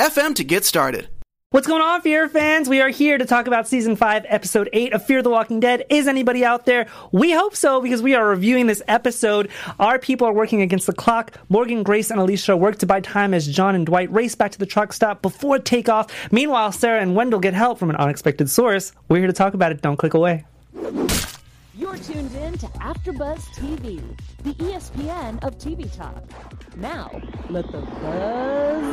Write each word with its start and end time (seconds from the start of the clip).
FM 0.00 0.34
to 0.36 0.44
get 0.44 0.64
started. 0.64 1.10
What's 1.50 1.66
going 1.66 1.82
on, 1.82 2.00
Fear 2.00 2.30
fans? 2.30 2.70
We 2.70 2.80
are 2.80 2.88
here 2.88 3.18
to 3.18 3.26
talk 3.26 3.46
about 3.46 3.68
season 3.68 3.96
5, 3.96 4.24
episode 4.30 4.70
8 4.72 4.94
of 4.94 5.04
Fear 5.04 5.20
the 5.20 5.28
Walking 5.28 5.60
Dead. 5.60 5.84
Is 5.90 6.08
anybody 6.08 6.42
out 6.42 6.64
there? 6.64 6.86
We 7.12 7.32
hope 7.32 7.54
so 7.54 7.82
because 7.82 8.00
we 8.00 8.14
are 8.14 8.26
reviewing 8.26 8.66
this 8.66 8.82
episode. 8.88 9.50
Our 9.78 9.98
people 9.98 10.26
are 10.26 10.32
working 10.32 10.62
against 10.62 10.86
the 10.86 10.94
clock. 10.94 11.38
Morgan, 11.50 11.82
Grace, 11.82 12.10
and 12.10 12.18
Alicia 12.18 12.56
work 12.56 12.78
to 12.78 12.86
buy 12.86 13.00
time 13.02 13.34
as 13.34 13.46
John 13.46 13.74
and 13.74 13.84
Dwight 13.84 14.10
race 14.10 14.34
back 14.34 14.52
to 14.52 14.58
the 14.58 14.64
truck 14.64 14.94
stop 14.94 15.20
before 15.20 15.58
takeoff. 15.58 16.32
Meanwhile, 16.32 16.72
Sarah 16.72 17.02
and 17.02 17.14
Wendell 17.14 17.40
get 17.40 17.52
help 17.52 17.78
from 17.78 17.90
an 17.90 17.96
unexpected 17.96 18.48
source. 18.48 18.92
We're 19.10 19.18
here 19.18 19.26
to 19.26 19.34
talk 19.34 19.52
about 19.52 19.70
it. 19.70 19.82
Don't 19.82 19.98
click 19.98 20.14
away. 20.14 20.46
You're 21.80 21.96
tuned 21.96 22.34
in 22.34 22.58
to 22.58 22.66
AfterBuzz 22.66 23.40
TV, 23.54 24.02
the 24.42 24.52
ESPN 24.62 25.42
of 25.42 25.56
TV 25.56 25.90
talk. 25.96 26.22
Now, 26.76 27.10
let 27.48 27.72
the 27.72 27.80
buzz 27.80 28.84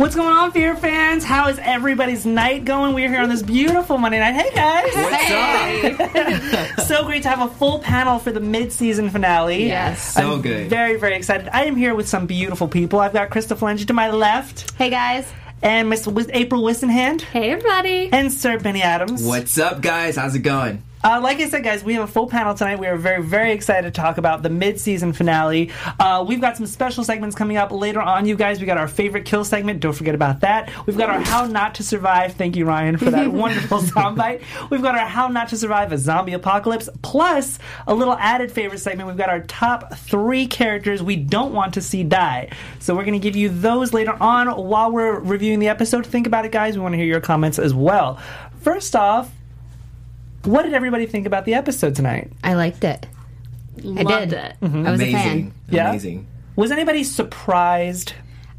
What's 0.00 0.14
going 0.14 0.34
on, 0.34 0.50
Fear 0.52 0.76
fans? 0.76 1.22
How 1.22 1.50
is 1.50 1.58
everybody's 1.58 2.24
night 2.24 2.64
going? 2.64 2.94
We're 2.94 3.10
here 3.10 3.20
on 3.20 3.28
this 3.28 3.42
beautiful 3.42 3.98
Monday 3.98 4.18
night. 4.18 4.32
Hey, 4.32 4.50
guys! 4.54 4.94
What's 4.94 5.14
hey. 5.16 6.70
so 6.86 7.04
great 7.04 7.22
to 7.24 7.28
have 7.28 7.42
a 7.42 7.52
full 7.52 7.80
panel 7.80 8.18
for 8.18 8.32
the 8.32 8.40
mid-season 8.40 9.10
finale. 9.10 9.66
Yes. 9.66 10.14
So 10.14 10.32
I'm 10.32 10.40
good. 10.40 10.70
Very, 10.70 10.96
very 10.96 11.16
excited. 11.16 11.50
I 11.52 11.66
am 11.66 11.76
here 11.76 11.94
with 11.94 12.08
some 12.08 12.26
beautiful 12.26 12.66
people. 12.66 12.98
I've 12.98 13.12
got 13.12 13.28
Krista 13.28 13.58
Flange 13.58 13.84
to 13.84 13.92
my 13.92 14.10
left. 14.10 14.72
Hey, 14.78 14.88
guys. 14.88 15.30
And 15.62 15.90
Miss 15.90 16.08
April 16.08 16.62
Whisenhand. 16.62 17.20
Hey, 17.20 17.50
everybody. 17.50 18.08
And 18.10 18.32
Sir 18.32 18.58
Benny 18.58 18.80
Adams. 18.80 19.22
What's 19.22 19.58
up, 19.58 19.82
guys? 19.82 20.16
How's 20.16 20.34
it 20.34 20.40
going? 20.40 20.82
Uh, 21.04 21.20
like 21.22 21.38
I 21.38 21.50
said, 21.50 21.62
guys, 21.62 21.84
we 21.84 21.92
have 21.94 22.04
a 22.04 22.10
full 22.10 22.26
panel 22.26 22.54
tonight. 22.54 22.78
We 22.78 22.86
are 22.86 22.96
very, 22.96 23.22
very 23.22 23.52
excited 23.52 23.92
to 23.92 24.00
talk 24.00 24.16
about 24.16 24.42
the 24.42 24.48
mid-season 24.48 25.12
finale. 25.12 25.70
Uh, 26.00 26.24
we've 26.26 26.40
got 26.40 26.56
some 26.56 26.64
special 26.64 27.04
segments 27.04 27.36
coming 27.36 27.58
up 27.58 27.72
later 27.72 28.00
on, 28.00 28.24
you 28.24 28.36
guys. 28.36 28.58
We 28.58 28.64
got 28.64 28.78
our 28.78 28.88
favorite 28.88 29.26
kill 29.26 29.44
segment. 29.44 29.80
Don't 29.80 29.92
forget 29.92 30.14
about 30.14 30.40
that. 30.40 30.72
We've 30.86 30.96
got 30.96 31.10
our 31.10 31.20
How 31.20 31.44
Not 31.44 31.74
to 31.74 31.82
Survive. 31.82 32.32
Thank 32.36 32.56
you, 32.56 32.64
Ryan, 32.64 32.96
for 32.96 33.10
that 33.10 33.30
wonderful 33.32 33.80
soundbite. 33.80 34.42
We've 34.70 34.80
got 34.80 34.94
our 34.94 35.06
How 35.06 35.28
Not 35.28 35.50
to 35.50 35.58
Survive 35.58 35.92
a 35.92 35.98
Zombie 35.98 36.32
Apocalypse, 36.32 36.88
plus 37.02 37.58
a 37.86 37.94
little 37.94 38.14
added 38.14 38.50
favorite 38.50 38.78
segment. 38.78 39.06
We've 39.06 39.18
got 39.18 39.28
our 39.28 39.40
top 39.40 39.94
three 39.96 40.46
characters 40.46 41.02
we 41.02 41.16
don't 41.16 41.52
want 41.52 41.74
to 41.74 41.82
see 41.82 42.02
die. 42.02 42.48
So 42.78 42.94
we're 42.94 43.04
going 43.04 43.20
to 43.20 43.22
give 43.22 43.36
you 43.36 43.50
those 43.50 43.92
later 43.92 44.16
on 44.22 44.48
while 44.48 44.90
we're 44.90 45.20
reviewing 45.20 45.58
the 45.58 45.68
episode. 45.68 46.06
Think 46.06 46.26
about 46.26 46.46
it, 46.46 46.52
guys. 46.52 46.76
We 46.76 46.82
want 46.82 46.94
to 46.94 46.98
hear 46.98 47.06
your 47.06 47.20
comments 47.20 47.58
as 47.58 47.74
well. 47.74 48.22
First 48.62 48.96
off, 48.96 49.30
what 50.44 50.62
did 50.62 50.74
everybody 50.74 51.06
think 51.06 51.26
about 51.26 51.44
the 51.44 51.54
episode 51.54 51.94
tonight? 51.94 52.30
I 52.42 52.54
liked 52.54 52.84
it. 52.84 53.06
Loved 53.82 54.10
I 54.12 54.20
did. 54.24 54.32
it. 54.32 54.54
Mm-hmm. 54.62 54.86
I 54.86 54.90
was 54.90 55.00
Amazing. 55.00 55.16
a 55.16 55.22
fan. 55.22 55.54
Yeah? 55.68 55.88
Amazing. 55.90 56.26
Was 56.56 56.70
anybody 56.70 57.04
surprised? 57.04 58.12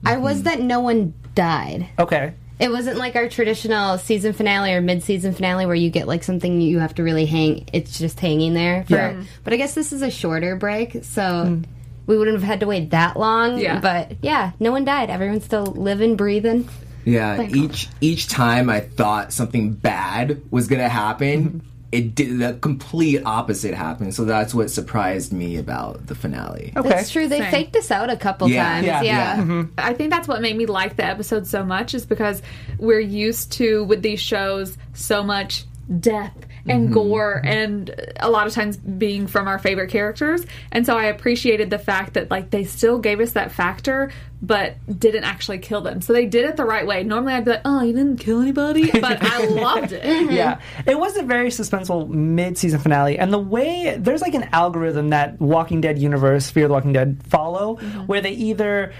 I 0.06 0.18
was 0.18 0.44
that 0.44 0.60
no 0.62 0.82
one 0.82 1.14
died. 1.34 1.88
Okay. 1.98 2.34
It 2.60 2.72
wasn't 2.72 2.98
like 2.98 3.16
our 3.16 3.28
traditional 3.28 3.98
season 3.98 4.34
finale 4.34 4.72
or 4.74 4.82
mid-season 4.82 5.34
finale 5.34 5.66
where 5.66 5.76
you 5.76 5.90
get 5.90 6.08
like 6.08 6.24
something 6.24 6.62
you 6.62 6.80
have 6.80 6.96
to 6.96 7.04
really 7.04 7.26
hang. 7.26 7.68
It's 7.74 7.98
just 8.00 8.20
hanging 8.20 8.54
there. 8.54 8.86
For, 8.86 8.94
Yeah. 8.96 9.24
But 9.44 9.54
I 9.54 9.58
guess 9.58 9.74
this 9.74 9.92
is 9.92 10.02
a 10.02 10.12
shorter 10.12 10.56
break, 10.56 11.04
so 11.04 11.62
we 12.08 12.18
wouldn't 12.18 12.36
have 12.38 12.44
had 12.48 12.60
to 12.62 12.68
wait 12.68 12.92
that 12.92 13.18
long. 13.18 13.58
Yeah. 13.60 13.80
But 13.80 14.14
yeah, 14.22 14.52
no 14.60 14.72
one 14.72 14.86
died. 14.86 15.10
Everyone's 15.10 15.44
still 15.44 15.66
living, 15.66 16.16
breathing. 16.16 16.70
Yeah, 17.04 17.36
Thank 17.38 17.56
each 17.56 17.88
each 18.02 18.28
time 18.28 18.70
I 18.70 18.80
thought 18.80 19.32
something 19.34 19.74
bad 19.74 20.42
was 20.50 20.68
gonna 20.68 20.90
happen, 20.90 21.62
it 21.92 22.16
did 22.16 22.40
the 22.40 22.54
complete 22.62 23.22
opposite 23.26 23.74
happened. 23.74 24.14
So 24.14 24.26
that's 24.26 24.54
what 24.54 24.70
surprised 24.70 25.32
me 25.32 25.58
about 25.58 26.08
the 26.08 26.16
finale. 26.16 26.74
Okay. 26.76 26.90
That's 26.90 27.10
true. 27.12 27.28
They 27.28 27.40
Same. 27.40 27.52
faked 27.52 27.76
us 27.76 27.92
out 27.92 28.10
a 28.10 28.18
couple 28.18 28.50
Yeah. 28.50 28.64
times. 28.64 28.86
Yeah. 28.88 29.02
Yeah. 29.02 29.36
Yeah. 29.38 29.42
Mm-hmm. 29.44 29.62
I 29.78 29.94
think 29.94 30.10
that's 30.12 30.28
what 30.28 30.42
made 30.42 30.58
me 30.58 30.66
like 30.66 30.98
the 30.98 31.06
episode 31.06 31.48
so 31.48 31.64
much 31.64 31.94
is 31.94 32.06
because 32.06 32.42
we're 32.80 33.00
used 33.00 33.52
to 33.54 33.84
with 33.86 34.02
these 34.02 34.20
shows 34.20 34.78
so 34.94 35.24
much 35.24 35.66
death 36.00 36.36
and 36.68 36.86
mm-hmm. 36.86 36.94
gore 36.94 37.42
and 37.44 37.94
a 38.20 38.30
lot 38.30 38.48
of 38.48 38.54
times 38.54 38.78
being 38.78 39.28
from 39.28 39.48
our 39.48 39.60
favorite 39.60 39.90
characters. 39.90 40.46
And 40.72 40.86
so 40.86 40.98
i 40.98 41.06
appreciated 41.06 41.70
the 41.70 41.80
fact 41.80 42.14
that 42.14 42.32
like 42.32 42.50
they 42.50 42.64
still 42.64 43.00
gave 43.00 43.20
us 43.20 43.34
that 43.34 43.52
factor 43.52 44.12
but 44.42 44.76
didn't 45.00 45.24
actually 45.24 45.58
kill 45.58 45.82
them. 45.82 46.02
So 46.02 46.14
they 46.14 46.28
did 46.28 46.46
it 46.46 46.56
the 46.56 46.66
right 46.66 46.86
way. 46.86 47.04
Normally 47.04 47.34
i'd 47.34 47.46
be 47.46 47.52
like 47.52 47.62
oh 47.66 47.82
you 47.82 47.94
didn't 47.94 48.18
kill 48.18 48.42
anybody 48.42 48.92
but 49.00 49.22
i 49.22 49.46
loved 49.46 49.92
it. 49.92 50.04
Mm-hmm. 50.04 50.32
Yeah. 50.32 50.60
It 50.86 51.00
was 51.00 51.18
a 51.18 51.24
very 51.24 51.50
suspenseful 51.50 52.10
mid-season 52.10 52.80
finale, 52.80 53.18
and 53.18 53.32
the 53.32 53.40
way 53.40 53.96
there's 53.98 54.22
like 54.22 54.34
an 54.34 54.50
algorithm 54.52 55.10
that 55.10 55.40
Walking 55.40 55.82
Dead 55.82 55.98
universe, 56.00 56.50
Fear 56.50 56.68
the 56.68 56.74
Walking 56.74 56.94
Dead, 56.94 57.22
follow, 57.28 57.76
mm-hmm. 57.76 58.02
where 58.02 58.22
they 58.22 58.32
either 58.32 58.94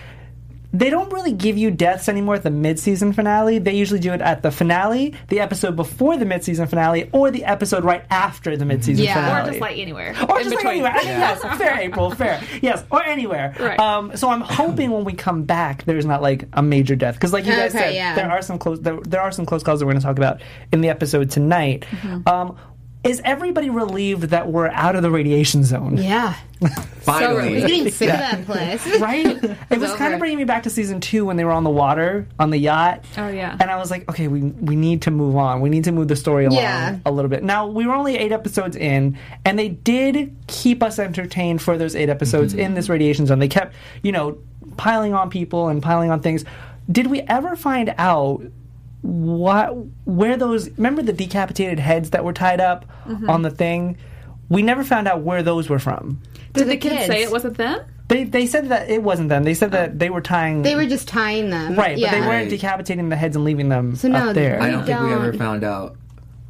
they 0.78 0.90
don't 0.90 1.12
really 1.14 1.32
give 1.32 1.58
you 1.58 1.72
deaths 1.72 2.10
anymore 2.10 2.36
at 2.36 2.44
the 2.44 2.50
mid-season 2.52 3.14
finale. 3.14 3.60
They 3.60 3.74
usually 3.76 4.00
do 4.00 4.12
it 4.14 4.22
at 4.22 4.42
the 4.44 4.52
finale, 4.52 5.14
the 5.30 5.40
episode 5.40 5.76
before 5.76 6.18
the 6.18 6.26
mid-season 6.26 6.68
finale, 6.68 7.10
or 7.14 7.32
the 7.32 7.46
episode 7.46 7.84
right 7.84 8.04
after 8.10 8.58
the 8.58 8.66
mid-season 8.66 9.06
Yeah. 9.06 9.14
finale. 9.16 9.42
or 9.42 9.52
just 9.52 9.62
like 9.62 9.78
anywhere 9.78 10.10
or 10.30 10.42
just 10.42 10.56
like 10.56 10.66
anywhere. 10.66 10.92
I 10.92 10.98
mean, 10.98 11.06
yes, 11.08 11.42
fair, 11.58 11.80
April, 11.80 12.12
fair. 12.12 12.42
Yes, 12.62 12.84
or 12.92 13.04
anywhere. 13.04 13.56
Right. 13.60 13.80
Um, 13.80 14.16
so 14.18 14.30
I'm 14.30 14.42
hoping 14.42 14.92
when 14.92 15.06
we 15.06 15.14
come 15.14 15.44
back, 15.44 15.84
there's 15.86 16.06
not 16.06 16.22
like 16.22 16.46
a 16.54 16.62
major 16.62 16.96
death 16.96 17.16
because, 17.16 17.32
like 17.34 17.46
you 17.46 17.52
guys 17.52 17.74
Okay, 17.74 17.86
said, 17.86 17.94
yeah. 17.96 18.16
there 18.16 18.30
are 18.30 18.42
some 18.42 18.58
close 18.60 18.80
there, 18.82 18.98
there 19.02 19.22
are 19.22 19.32
some 19.32 19.46
close 19.46 19.64
calls 19.64 19.80
that 19.80 19.86
we're 19.86 19.94
going 19.94 20.02
to 20.02 20.06
talk 20.08 20.18
about 20.18 20.42
in 20.74 20.82
the 20.82 20.90
episode 20.90 21.30
tonight. 21.32 21.86
Mm-hmm. 21.90 22.28
Um, 22.28 22.58
is 23.06 23.22
everybody 23.24 23.70
relieved 23.70 24.24
that 24.24 24.52
we're 24.52 24.68
out 24.70 24.96
of 24.96 25.04
the 25.04 25.12
radiation 25.12 25.64
zone? 25.64 25.98
Yeah. 25.98 26.36
Finally, 27.02 27.62
I'm 27.62 27.68
getting 27.68 27.92
sick 27.92 28.10
of 28.10 28.18
that 28.18 28.46
place. 28.46 29.00
Right? 29.00 29.26
It 29.70 29.80
was 29.80 29.94
kind 29.94 30.14
of 30.14 30.20
bringing 30.20 30.38
me 30.38 30.44
back 30.44 30.64
to 30.64 30.70
season 30.70 31.00
two 31.00 31.26
when 31.26 31.38
they 31.38 31.44
were 31.44 31.52
on 31.52 31.64
the 31.64 31.70
water 31.70 32.28
on 32.40 32.50
the 32.50 32.58
yacht. 32.58 33.06
Oh, 33.18 33.28
yeah. 33.28 33.58
And 33.60 33.70
I 33.70 33.76
was 33.78 33.92
like, 33.92 34.10
okay, 34.10 34.28
we 34.28 34.42
we 34.42 34.76
need 34.76 35.04
to 35.04 35.12
move 35.12 35.36
on. 35.36 35.62
We 35.62 35.70
need 35.70 35.84
to 35.84 35.92
move 35.92 36.08
the 36.08 36.16
story 36.16 36.46
along 36.46 36.60
Yeah. 36.60 37.00
a 37.06 37.12
little 37.12 37.30
bit. 37.30 37.44
Now 37.44 37.68
we 37.68 37.86
were 37.86 37.94
only 37.94 38.18
eight 38.18 38.32
episodes 38.32 38.76
in, 38.76 39.18
and 39.44 39.60
they 39.60 39.70
did 39.70 40.36
keep 40.48 40.82
us 40.82 40.98
entertained 40.98 41.62
for 41.62 41.78
those 41.78 41.96
eight 41.96 42.10
episodes 42.10 42.54
mm-hmm. 42.54 42.62
in 42.62 42.74
this 42.74 42.90
radiation 42.90 43.28
zone. 43.28 43.40
They 43.40 43.48
kept, 43.48 43.76
you 44.02 44.12
know, 44.12 44.38
piling 44.78 45.14
on 45.14 45.30
people 45.30 45.68
and 45.68 45.84
piling 45.84 46.10
on 46.10 46.22
things. 46.22 46.46
Did 46.92 47.08
we 47.08 47.22
ever 47.22 47.56
find 47.56 47.94
out 47.98 48.44
what 49.06 49.76
where 50.06 50.36
those 50.36 50.70
remember 50.72 51.04
the 51.04 51.14
decapitated 51.14 51.80
heads 51.80 52.10
that 52.10 52.24
were 52.24 52.34
tied 52.34 52.60
up 52.60 52.86
mm-hmm. 53.06 53.30
on 53.30 53.44
the 53.44 53.52
thing? 53.52 53.98
We 54.50 54.62
never 54.62 54.84
found 54.84 55.08
out 55.08 55.22
where 55.22 55.44
those 55.44 55.70
were 55.70 55.80
from. 55.80 56.22
did 56.54 56.64
the, 56.64 56.72
the 56.72 56.78
kids, 56.78 56.96
kids. 56.96 57.08
say 57.08 57.24
it 57.24 57.32
wasn't 57.32 57.58
them 57.58 57.82
They 58.08 58.24
they 58.24 58.48
said 58.48 58.70
that 58.70 58.90
it 58.90 59.04
wasn't 59.04 59.30
them. 59.30 59.44
They 59.44 59.54
said 59.54 59.72
that 59.72 59.90
oh. 59.92 59.94
they 59.96 60.10
were 60.10 60.22
tying 60.22 60.64
They 60.64 60.76
were 60.76 60.86
just 60.86 61.08
tying 61.08 61.50
them. 61.50 61.76
right, 61.76 61.98
Yeah. 61.98 62.12
but 62.12 62.20
they 62.20 62.28
weren't 62.28 62.50
decapitating 62.50 63.10
the 63.10 63.16
heads 63.16 63.36
and 63.36 63.46
leaving 63.46 63.70
them 63.70 63.96
So 63.96 64.08
no, 64.08 64.30
up 64.30 64.36
there. 64.36 64.62
I 64.62 64.72
don't 64.72 64.86
think 64.86 65.00
we 65.00 65.14
ever 65.14 65.34
found 65.34 65.64
out. 65.64 65.98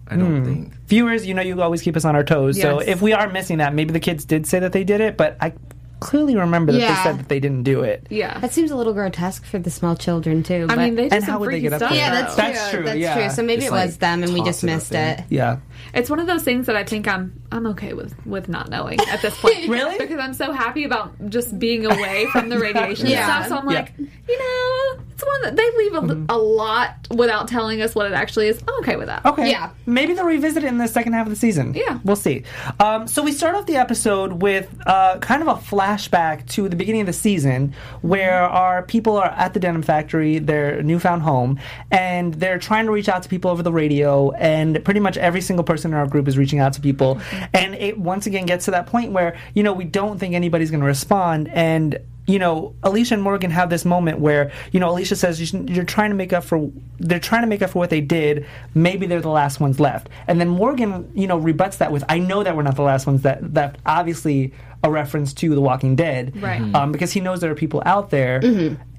I 0.07 0.17
don't 0.17 0.37
hmm. 0.37 0.45
think. 0.45 0.73
Viewers, 0.87 1.25
you 1.25 1.33
know 1.33 1.41
you 1.41 1.61
always 1.61 1.81
keep 1.81 1.97
us 1.97 2.05
on 2.05 2.15
our 2.15 2.23
toes. 2.23 2.61
So 2.61 2.79
if 2.79 3.01
we 3.01 3.13
are 3.13 3.27
missing 3.29 3.57
that, 3.57 3.73
maybe 3.73 3.91
the 3.91 3.99
kids 3.99 4.23
did 4.23 4.45
say 4.45 4.59
that 4.59 4.71
they 4.71 4.83
did 4.83 5.01
it, 5.01 5.17
but 5.17 5.35
I 5.41 5.53
clearly 5.99 6.35
remember 6.35 6.71
that 6.71 6.79
they 6.79 7.03
said 7.03 7.19
that 7.19 7.29
they 7.29 7.39
didn't 7.39 7.63
do 7.63 7.81
it. 7.81 8.05
yeah 8.09 8.39
That 8.39 8.51
seems 8.53 8.69
a 8.71 8.75
little 8.75 8.93
grotesque 8.93 9.45
for 9.45 9.57
the 9.59 9.69
small 9.69 9.95
children 9.95 10.43
too. 10.43 10.65
I 10.69 10.75
but- 10.75 10.77
mean, 10.77 10.95
they 10.95 11.09
do 11.09 11.15
And 11.15 11.23
some 11.23 11.33
how 11.33 11.39
would 11.39 11.47
they 11.47 11.53
freaky 11.53 11.61
get 11.63 11.73
up 11.73 11.79
stuff. 11.79 11.89
there? 11.91 11.99
yeah, 11.99 12.09
though. 12.09 12.35
that's 12.35 12.35
true. 12.35 12.43
That's 12.45 12.69
true, 12.71 12.83
That's 12.83 12.97
yeah. 12.99 13.13
true. 13.27 13.29
So 13.35 13.43
maybe 13.43 13.61
Just, 13.61 13.67
it 13.71 13.75
was 13.75 13.91
like, 13.91 13.99
them, 13.99 14.23
and 14.23 14.33
we 14.33 14.39
toss 14.39 14.47
just 14.47 14.63
it 14.63 14.67
up 14.69 14.75
missed 14.75 14.89
there. 14.91 15.15
it. 15.19 15.25
Yeah. 15.29 15.57
It's 15.93 16.09
one 16.09 16.19
of 16.19 16.27
those 16.27 16.43
things 16.43 16.65
that 16.67 16.75
I 16.75 16.83
think 16.83 17.07
I'm 17.07 17.41
I'm 17.51 17.65
okay 17.67 17.93
with 17.93 18.13
with 18.25 18.49
not 18.49 18.69
knowing 18.69 18.99
at 19.09 19.21
this 19.21 19.39
point. 19.39 19.67
Really? 19.75 19.97
Because 19.97 20.19
I'm 20.19 20.33
so 20.33 20.51
happy 20.51 20.83
about 20.83 21.13
just 21.29 21.57
being 21.57 21.85
away 21.85 22.27
from 22.31 22.49
the 22.49 22.59
radiation 22.67 23.07
Yeah. 23.07 23.25
stuff. 23.43 23.47
So 23.49 23.57
I'm 23.57 23.69
Yeah. 23.69 23.79
like, 23.81 23.93
you 23.97 24.39
know, 24.39 25.03
it's 25.11 25.25
one 25.25 25.41
that 25.43 25.55
they 25.55 25.71
leave 25.77 25.93
a, 26.29 26.33
a 26.33 26.37
lot 26.37 27.07
without 27.09 27.47
telling 27.47 27.81
us 27.81 27.95
what 27.95 28.05
it 28.05 28.13
actually 28.13 28.47
is. 28.47 28.61
I'm 28.67 28.75
okay 28.81 28.95
with 28.97 29.07
that. 29.07 29.25
Okay. 29.25 29.49
Yeah. 29.49 29.71
Maybe 29.85 30.13
they'll 30.13 30.25
revisit 30.25 30.63
it 30.63 30.67
in 30.67 30.77
the 30.77 30.87
second 30.87 31.13
half 31.13 31.25
of 31.25 31.29
the 31.29 31.35
season. 31.37 31.73
Yeah. 31.73 31.99
We'll 32.03 32.15
see. 32.17 32.43
Um, 32.79 33.07
so 33.07 33.23
we 33.23 33.31
start 33.31 33.55
off 33.55 33.65
the 33.65 33.77
episode 33.77 34.41
with 34.41 34.69
uh, 34.85 35.17
kind 35.19 35.41
of 35.41 35.47
a 35.47 35.53
flashback 35.55 36.45
to 36.49 36.67
the 36.69 36.75
beginning 36.75 37.01
of 37.01 37.07
the 37.07 37.13
season 37.13 37.73
where 38.01 38.43
our 38.43 38.83
people 38.83 39.15
are 39.17 39.27
at 39.29 39.53
the 39.53 39.59
denim 39.59 39.81
factory, 39.81 40.39
their 40.39 40.81
newfound 40.83 41.21
home, 41.23 41.59
and 41.91 42.33
they're 42.35 42.59
trying 42.59 42.85
to 42.85 42.91
reach 42.91 43.09
out 43.09 43.23
to 43.23 43.29
people 43.29 43.49
over 43.51 43.63
the 43.63 43.71
radio, 43.71 44.31
and 44.31 44.83
pretty 44.85 44.99
much 44.99 45.17
every 45.17 45.41
single 45.41 45.63
person 45.65 45.91
in 45.91 45.97
our 45.97 46.07
group 46.07 46.27
is 46.27 46.37
reaching 46.37 46.59
out 46.59 46.73
to 46.73 46.81
people. 46.81 47.19
And 47.53 47.75
it 47.75 47.97
once 47.97 48.25
again 48.27 48.45
gets 48.45 48.65
to 48.65 48.71
that 48.71 48.87
point 48.87 49.11
where, 49.11 49.37
you 49.53 49.63
know, 49.63 49.73
we 49.73 49.85
don't 49.85 50.19
think 50.19 50.33
anybody's 50.33 50.71
going 50.71 50.81
to 50.81 50.87
respond, 50.87 51.49
and 51.49 51.99
you 52.27 52.39
know, 52.39 52.73
Alicia 52.83 53.13
and 53.13 53.23
Morgan 53.23 53.51
have 53.51 53.69
this 53.69 53.85
moment 53.85 54.19
where, 54.19 54.51
you 54.71 54.79
know, 54.79 54.89
Alicia 54.89 55.15
says 55.15 55.53
you're 55.53 55.83
trying 55.83 56.09
to 56.09 56.15
make 56.15 56.33
up 56.33 56.43
for, 56.43 56.71
they're 56.97 57.19
trying 57.19 57.41
to 57.41 57.47
make 57.47 57.61
up 57.61 57.69
for 57.71 57.79
what 57.79 57.91
they 57.91 58.01
did. 58.01 58.47
Maybe 58.73 59.05
they're 59.05 59.21
the 59.21 59.29
last 59.29 59.59
ones 59.59 59.79
left. 59.79 60.09
And 60.27 60.41
then 60.41 60.49
Morgan, 60.49 61.11
you 61.13 61.27
know, 61.27 61.37
rebuts 61.37 61.77
that 61.77 61.91
with, 61.91 62.03
I 62.09 62.17
know 62.17 62.43
that 62.43 62.55
we're 62.55 62.63
not 62.63 62.75
the 62.75 62.81
last 62.81 63.05
ones 63.05 63.21
that, 63.21 63.53
that 63.53 63.77
obviously 63.85 64.53
a 64.85 64.89
reference 64.91 65.33
to 65.33 65.53
The 65.55 65.59
Walking 65.61 65.95
Dead. 65.95 66.41
Right. 66.41 66.61
Mhm. 66.61 66.75
Um, 66.75 66.91
because 66.91 67.11
he 67.11 67.19
knows 67.19 67.41
there 67.41 67.51
are 67.51 67.55
people 67.55 67.81
out 67.85 68.11
there. 68.11 68.39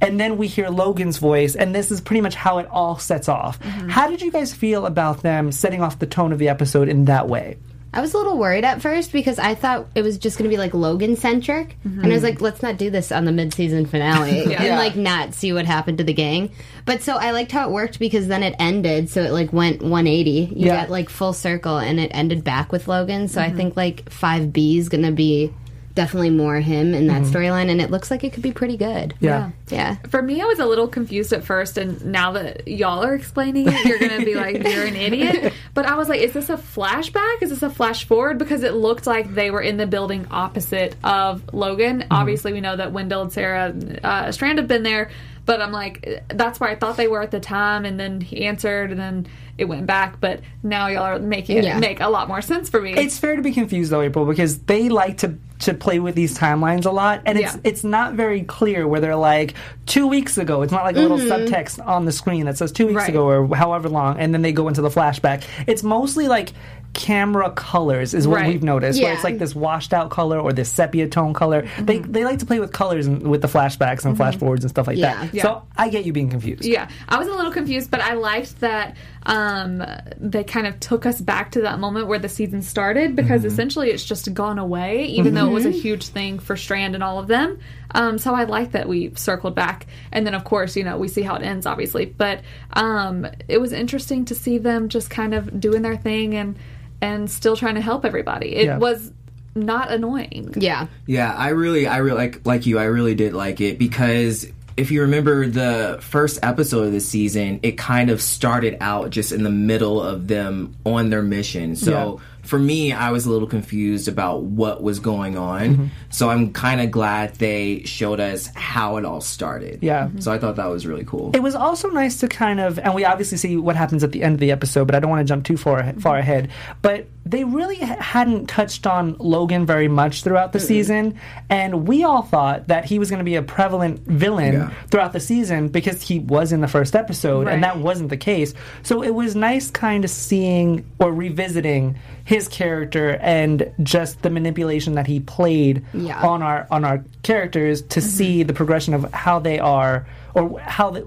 And 0.01 0.21
then 0.21 0.37
we 0.37 0.47
hear 0.49 0.69
Logan's 0.69 1.17
voice, 1.19 1.55
and 1.55 1.75
this 1.75 1.91
is 1.91 2.01
pretty 2.03 2.21
much 2.21 2.35
how 2.35 2.59
it 2.59 2.67
all 2.71 2.99
sets 2.99 3.29
off. 3.29 3.59
How 3.89 4.09
did 4.11 4.21
you 4.21 4.31
guys 4.31 4.53
feel 4.53 4.85
about 4.85 5.23
them 5.23 5.51
setting 5.53 5.81
off 5.83 5.99
the 5.99 6.07
tone 6.07 6.33
of 6.33 6.39
the 6.39 6.49
episode 6.49 6.89
in 6.89 7.07
that 7.07 7.29
way? 7.29 7.57
I 7.95 8.03
was 8.03 8.13
a 8.13 8.19
little 8.19 8.37
worried 8.37 8.65
at 8.65 8.83
first 8.83 9.11
because 9.11 9.39
I 9.39 9.55
thought 9.55 9.87
it 9.95 10.03
was 10.03 10.19
just 10.19 10.37
going 10.37 10.51
to 10.51 10.55
be 10.55 10.59
like 10.59 10.75
Logan 10.75 11.17
centric, 11.17 11.79
and 11.83 12.05
I 12.05 12.09
was 12.09 12.23
like, 12.23 12.43
let's 12.43 12.63
not 12.63 12.77
do 12.77 12.91
this 12.91 13.11
on 13.11 13.25
the 13.25 13.33
mid 13.33 13.55
season 13.55 13.87
finale 13.87 14.55
and 14.55 14.77
like 14.77 14.97
not 14.97 15.33
see 15.33 15.55
what 15.55 15.65
happened 15.65 15.97
to 15.99 16.05
the 16.05 16.13
gang. 16.13 16.51
But 16.85 17.01
so 17.03 17.17
I 17.17 17.31
liked 17.31 17.53
how 17.53 17.67
it 17.67 17.73
worked 17.73 17.99
because 17.99 18.27
then 18.29 18.43
it 18.43 18.55
ended, 18.59 19.09
so 19.09 19.23
it 19.23 19.31
like 19.33 19.51
went 19.51 19.81
180. 19.81 20.31
You 20.31 20.67
Yeah. 20.67 20.83
got 20.83 20.91
like 20.91 21.09
full 21.09 21.33
circle, 21.33 21.79
and 21.79 21.99
it 21.99 22.11
ended 22.13 22.45
back 22.45 22.71
with 22.71 22.87
Logan. 22.87 23.29
So 23.29 23.41
I 23.41 23.51
think 23.51 23.79
like 23.79 24.11
five 24.11 24.53
B 24.53 24.77
is 24.77 24.91
going 24.91 25.05
to 25.05 25.13
be 25.13 25.55
definitely 25.97 26.31
more 26.31 26.61
him 26.61 26.95
in 26.95 27.09
that 27.09 27.23
storyline, 27.23 27.69
and 27.71 27.81
it 27.81 27.91
looks 27.91 28.11
like 28.11 28.23
it 28.23 28.33
could 28.33 28.43
be 28.43 28.53
pretty 28.53 28.77
good. 28.77 29.15
Yeah. 29.19 29.51
yeah. 29.69 29.97
For 30.09 30.23
me, 30.23 30.41
I 30.41 30.45
was 30.45 30.61
a 30.61 30.67
little 30.67 30.87
confused 30.87 31.33
at 31.33 31.43
first, 31.43 31.79
and 31.79 32.05
now 32.05 32.33
that 32.33 32.69
y'all 32.69 33.03
are 33.03 33.15
explaining 33.15 33.67
it, 33.67 33.85
you're 33.85 33.99
gonna 33.99 34.25
be 34.25 34.35
like, 34.37 34.63
"You're 34.63 34.87
an 34.87 34.95
idiot." 34.95 35.53
But 35.75 35.87
I 35.87 35.97
was 35.97 36.09
like, 36.09 36.21
"Is 36.21 36.33
this 36.33 36.51
a 36.51 36.57
flashback? 36.57 37.43
Is 37.43 37.51
this 37.51 37.63
a 37.63 37.71
flash 37.71 38.05
forward?" 38.05 38.39
Because 38.39 38.63
it 38.63 38.75
looked 38.75 39.07
like 39.07 39.35
they 39.35 39.51
were 39.51 39.63
in 39.63 39.79
the 39.79 39.87
building 39.87 40.27
opposite 40.31 40.95
of 41.03 41.43
Logan. 41.53 42.05
Obviously, 42.11 42.53
we 42.53 42.61
know 42.61 42.77
that 42.77 42.93
Wendell 42.93 43.23
and 43.23 43.33
Sarah 43.33 43.75
uh, 44.05 44.31
Strand 44.31 44.59
have 44.59 44.69
been 44.69 44.85
there, 44.85 45.11
but 45.47 45.63
I'm 45.63 45.73
like, 45.73 46.25
that's 46.29 46.61
where 46.61 46.69
I 46.69 46.75
thought 46.75 46.97
they 46.97 47.09
were 47.09 47.23
at 47.23 47.31
the 47.31 47.41
time, 47.41 47.85
and 47.85 47.99
then 47.99 48.21
he 48.21 48.45
answered, 48.45 48.91
and 48.91 49.01
then 49.01 49.27
it 49.57 49.65
went 49.67 49.87
back. 49.87 50.21
But 50.21 50.41
now 50.63 50.89
y'all 50.89 51.05
are 51.05 51.19
making 51.19 51.59
it 51.59 51.79
make 51.79 52.01
a 52.01 52.09
lot 52.09 52.29
more 52.29 52.43
sense 52.43 52.69
for 52.69 52.81
me. 52.83 52.93
It's 52.93 53.19
fair 53.19 53.37
to 53.37 53.43
be 53.43 53.53
confused 53.53 53.91
though, 53.91 54.03
April, 54.03 54.27
because 54.27 54.59
they 54.59 54.89
like 54.89 55.19
to 55.19 55.39
to 55.59 55.73
play 55.73 56.01
with 56.01 56.15
these 56.15 56.37
timelines 56.37 56.85
a 56.85 56.91
lot, 56.91 57.23
and 57.25 57.39
it's 57.39 57.55
Yeah. 57.55 57.61
it's 57.65 57.85
not 57.85 58.15
very 58.15 58.43
clear 58.43 58.87
where 58.87 59.01
they're 59.01 59.17
like 59.17 59.55
two 59.87 60.07
weeks 60.07 60.37
ago. 60.37 60.63
It's 60.63 60.73
not 60.73 60.85
like 60.85 60.97
a 60.97 61.01
little 61.01 61.17
mm-hmm. 61.17 61.55
subtext 61.55 61.85
on 61.87 62.05
the 62.05 62.13
screen 62.13 62.45
that 62.47 62.59
says 62.59 62.73
two 62.73 62.89
weeks 62.89 62.99
Right. 62.99 63.09
ago 63.09 63.27
or 63.27 63.57
however 63.57 63.89
long, 63.89 64.19
and 64.19 64.35
then 64.35 64.43
they 64.43 64.53
go 64.53 64.69
into 64.69 64.83
the 64.83 64.91
flashback. 64.91 65.45
It's 65.67 65.83
mostly 65.83 66.29
like 66.29 66.53
camera 66.97 67.51
colors 67.51 68.15
is 68.15 68.27
what 68.27 68.37
Right. 68.37 68.49
we've 68.49 68.63
noticed, 68.63 68.99
where 68.99 69.11
Yeah. 69.11 69.15
it's 69.15 69.23
like 69.23 69.39
this 69.39 69.55
washed 69.55 69.93
out 69.93 70.09
color 70.09 70.41
or 70.41 70.53
this 70.55 70.71
sepia 70.71 71.07
tone 71.07 71.35
color. 71.35 71.67
They 71.79 71.99
they 71.99 72.25
like 72.25 72.39
to 72.39 72.47
play 72.47 72.59
with 72.59 72.73
colors 72.73 73.07
and 73.07 73.23
with 73.29 73.43
the 73.43 73.49
flashbacks 73.49 74.07
and 74.07 74.17
flash 74.17 74.37
forwards 74.37 74.65
and 74.65 74.71
stuff 74.71 74.87
like 74.87 74.97
Yeah. 74.97 75.15
that. 75.25 75.35
Yeah. 75.35 75.43
So 75.43 75.63
I 75.77 75.91
get 75.91 76.07
you 76.07 76.15
being 76.15 76.31
confused. 76.31 76.65
Yeah, 76.65 76.89
I 77.09 77.19
was 77.19 77.29
a 77.29 77.35
little 77.35 77.53
confused, 77.53 77.91
but 77.91 78.01
I 78.01 78.15
liked 78.15 78.61
that 78.61 78.97
um, 79.27 79.83
they 80.19 80.43
kind 80.45 80.67
of 80.67 80.79
took 80.81 81.05
us 81.05 81.21
back 81.21 81.51
to 81.53 81.61
that 81.63 81.79
moment 81.81 82.07
where 82.07 82.19
the 82.19 82.29
season 82.29 82.63
started 82.63 83.15
because 83.17 83.45
essentially 83.45 83.91
it's 83.91 84.05
just 84.05 84.33
gone 84.33 84.59
away, 84.59 85.05
even 85.07 85.35
though 85.35 85.47
it 85.49 85.53
was 85.53 85.67
a 85.67 85.71
huge 85.71 86.07
thing 86.09 86.39
for 86.39 86.57
Strand 86.57 86.95
and 86.95 87.05
all 87.05 87.19
of 87.19 87.27
them. 87.27 87.59
Um, 87.95 88.19
so 88.19 88.35
I 88.35 88.45
like 88.45 88.73
that 88.73 88.89
we 88.89 89.13
circled 89.17 89.55
back, 89.55 89.87
and 90.13 90.27
then 90.27 90.35
of 90.35 90.45
course 90.45 90.77
you 90.77 90.85
know 90.85 90.97
we 90.97 91.09
see 91.09 91.23
how 91.23 91.35
it 91.35 91.43
ends, 91.43 91.67
obviously. 91.67 92.07
But 92.07 92.41
um, 92.73 93.27
it 93.49 93.59
was 93.61 93.73
interesting 93.73 94.25
to 94.27 94.35
see 94.35 94.59
them 94.59 94.89
just 94.89 95.11
kind 95.11 95.35
of 95.35 95.61
doing 95.61 95.83
their 95.83 95.97
thing 95.97 96.35
and 96.35 96.57
and 97.01 97.31
still 97.31 97.57
trying 97.57 97.75
to 97.77 97.81
help 97.81 98.05
everybody. 98.05 98.55
It 98.57 98.67
Yeah. 98.67 98.79
was 98.79 99.13
not 99.55 99.91
annoying. 99.91 100.53
Yeah. 100.57 100.87
Yeah, 101.07 101.33
I 101.33 101.49
really, 101.51 101.87
I 101.87 101.99
really 101.99 102.19
like 102.19 102.41
like 102.47 102.67
you. 102.67 102.79
I 102.79 102.85
really 102.85 103.15
did 103.15 103.33
like 103.33 103.61
it 103.61 103.79
because 103.79 104.47
if 104.77 104.91
you 104.91 105.01
remember 105.03 105.47
the 105.49 105.99
first 106.03 106.39
episode 106.43 106.83
of 106.89 106.93
the 106.93 107.01
season, 107.01 107.61
it 107.63 107.79
kind 107.79 108.11
of 108.11 108.21
started 108.21 108.77
out 108.83 109.09
just 109.11 109.33
in 109.33 109.43
the 109.43 109.51
middle 109.51 110.03
of 110.03 110.29
them 110.29 110.77
on 110.85 111.09
their 111.09 111.23
mission. 111.23 111.77
So 111.77 111.91
Yeah. 112.21 112.25
For 112.47 112.59
me, 112.59 112.93
I 112.93 113.11
was 113.11 113.27
a 113.27 113.31
little 113.31 113.49
confused 113.49 114.09
about 114.09 114.43
what 114.43 114.83
was 114.83 115.01
going 115.01 115.37
on. 115.37 115.61
Mm-hmm. 115.61 115.87
So 116.11 116.31
I'm 116.31 116.53
kind 116.53 116.81
of 116.81 116.91
glad 116.91 117.35
they 117.35 117.83
showed 117.85 118.21
us 118.21 118.49
how 118.55 118.97
it 118.97 119.05
all 119.05 119.21
started. 119.21 119.81
Yeah. 119.83 120.09
So 120.21 120.33
I 120.33 120.39
thought 120.39 120.57
that 120.57 120.67
was 120.67 120.87
really 120.87 121.05
cool. 121.05 121.33
It 121.35 121.43
was 121.43 121.55
also 121.55 121.89
nice 121.89 122.21
to 122.21 122.29
kind 122.29 122.61
of, 122.61 122.79
and 122.79 122.95
we 122.95 123.05
obviously 123.05 123.39
see 123.39 123.57
what 123.57 123.77
happens 123.77 124.05
at 124.05 124.13
the 124.13 124.23
end 124.23 124.35
of 124.35 124.41
the 124.41 124.53
episode, 124.53 124.87
but 124.87 124.95
I 124.95 125.01
don't 125.01 125.11
want 125.11 125.27
to 125.27 125.29
jump 125.29 125.45
too 125.45 125.57
far 125.57 125.93
far 125.95 126.19
ahead. 126.19 126.51
But 126.83 127.07
they 127.25 127.43
really 127.43 127.77
hadn't 127.77 128.47
touched 128.47 128.87
on 128.87 129.17
Logan 129.19 129.67
very 129.67 129.89
much 129.89 130.23
throughout 130.23 130.53
the 130.53 130.61
season, 130.61 131.19
and 131.51 131.89
we 131.89 132.05
all 132.05 132.23
thought 132.23 132.69
that 132.69 132.85
he 132.85 133.01
was 133.01 133.11
going 133.11 133.19
to 133.19 133.25
be 133.25 133.35
a 133.35 133.43
prevalent 133.43 134.07
villain 134.07 134.53
Yeah. 134.55 134.71
throughout 134.93 135.13
the 135.13 135.19
season 135.19 135.67
because 135.69 136.03
he 136.03 136.21
was 136.21 136.53
in 136.53 136.61
the 136.61 136.69
first 136.69 136.95
episode, 136.95 137.49
and 137.49 137.65
that 137.65 137.79
wasn't 137.79 138.11
the 138.11 138.17
case. 138.17 138.55
So 138.85 139.03
it 139.03 139.11
was 139.11 139.35
nice, 139.35 139.73
kind 139.73 140.05
of 140.05 140.11
seeing 140.11 140.85
or 141.01 141.13
revisiting 141.13 141.99
his 142.27 142.49
character 142.49 143.17
and 143.23 143.73
just 143.85 144.21
the 144.23 144.29
manipulation 144.31 144.97
that 144.97 145.07
he 145.07 145.21
played 145.21 145.85
Yeah. 145.95 146.21
on 146.27 146.43
our 146.43 146.67
on 146.73 146.85
our 146.85 147.05
characters 147.23 147.83
to 147.83 148.01
see 148.01 148.43
the 148.43 148.53
progression 148.53 148.95
of 148.95 149.11
how 149.15 149.39
they 149.39 149.59
are 149.61 150.07
or 150.35 150.59
how 150.61 150.91
the, 150.91 151.01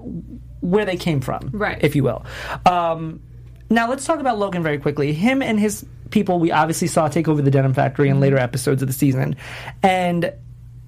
where 0.60 0.84
they 0.86 0.96
came 0.96 1.20
from, 1.20 1.50
Right. 1.52 1.78
if 1.82 1.94
you 1.94 2.02
will. 2.02 2.24
Um, 2.66 3.20
now 3.68 3.88
let's 3.88 4.04
talk 4.06 4.18
about 4.18 4.38
Logan 4.38 4.62
very 4.62 4.78
quickly. 4.78 5.12
Him 5.12 5.42
and 5.42 5.60
his 5.60 5.84
people, 6.10 6.40
we 6.40 6.50
obviously 6.52 6.88
saw 6.88 7.06
take 7.08 7.28
over 7.28 7.42
the 7.42 7.50
denim 7.50 7.74
factory 7.74 8.08
in 8.08 8.18
later 8.18 8.38
episodes 8.38 8.80
of 8.82 8.88
the 8.88 8.94
season, 8.94 9.36
and 9.82 10.32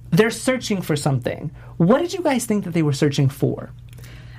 they're 0.09 0.31
searching 0.31 0.81
for 0.81 0.95
something. 0.95 1.51
What 1.77 1.99
did 1.99 2.11
you 2.13 2.21
guys 2.23 2.45
think 2.45 2.65
that 2.65 2.73
they 2.73 2.81
were 2.83 2.91
searching 2.93 3.29
for? 3.29 3.69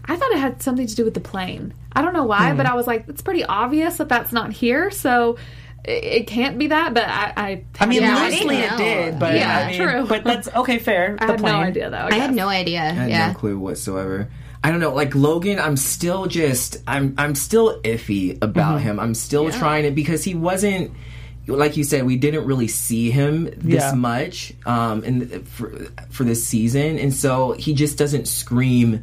I 0.06 0.16
thought 0.16 0.30
it 0.32 0.38
had 0.38 0.60
something 0.60 0.86
to 0.86 0.94
do 0.94 1.04
with 1.04 1.14
the 1.14 1.20
plane. 1.20 1.72
I 1.94 2.02
don't 2.02 2.12
know 2.12 2.24
why, 2.24 2.50
Hmm. 2.50 2.56
but 2.58 2.66
I 2.66 2.74
was 2.74 2.86
like, 2.86 3.08
it's 3.08 3.22
pretty 3.22 3.44
obvious 3.44 3.96
that 3.96 4.08
that's 4.08 4.32
not 4.32 4.52
here, 4.52 4.90
so 4.90 5.36
it, 5.84 6.04
it 6.04 6.26
can't 6.26 6.58
be 6.58 6.68
that. 6.68 6.94
But 6.94 7.04
I, 7.08 7.32
I, 7.36 7.64
I 7.80 7.86
mean, 7.86 8.02
Yeah, 8.02 8.22
loosely 8.24 8.56
didn't 8.56 8.72
it 8.74 8.76
did, 8.78 9.18
but 9.18 9.34
Yeah, 9.34 9.58
I 9.58 9.66
mean, 9.68 9.76
true. 9.80 10.06
But 10.06 10.24
that's 10.24 10.48
okay, 10.48 10.78
fair. 10.78 11.16
I 11.18 11.26
the 11.26 11.32
had 11.32 11.42
no 11.42 11.48
idea 11.56 11.90
though. 11.90 11.96
I, 11.96 12.08
I 12.08 12.14
had 12.14 12.34
no 12.34 12.48
idea. 12.48 12.80
I 12.80 12.84
had 12.92 13.10
yeah. 13.10 13.28
no 13.28 13.34
clue 13.34 13.58
whatsoever. 13.58 14.28
I 14.62 14.70
don't 14.70 14.80
know, 14.80 14.94
like 14.94 15.14
Logan, 15.14 15.58
I'm 15.58 15.76
still 15.76 16.24
just 16.26 16.78
I'm 16.86 17.14
I'm 17.18 17.34
still 17.34 17.80
iffy 17.82 18.38
about 18.42 18.78
Mm-hmm. 18.78 18.84
him. 18.88 19.00
I'm 19.00 19.14
still 19.14 19.50
trying 19.50 19.82
to 19.84 19.90
because 19.90 20.24
he 20.24 20.34
wasn't 20.34 20.92
like 21.46 21.76
you 21.76 21.84
said, 21.84 22.06
we 22.06 22.16
didn't 22.16 22.46
really 22.46 22.68
see 22.68 23.10
him 23.10 23.44
this 23.58 23.82
Yeah. 23.82 23.92
much 23.92 24.54
um 24.64 25.04
in 25.04 25.44
for 25.44 25.70
for 26.08 26.24
this 26.24 26.46
season 26.46 26.98
and 26.98 27.12
so 27.12 27.52
he 27.52 27.74
just 27.74 27.98
doesn't 27.98 28.26
scream 28.26 29.02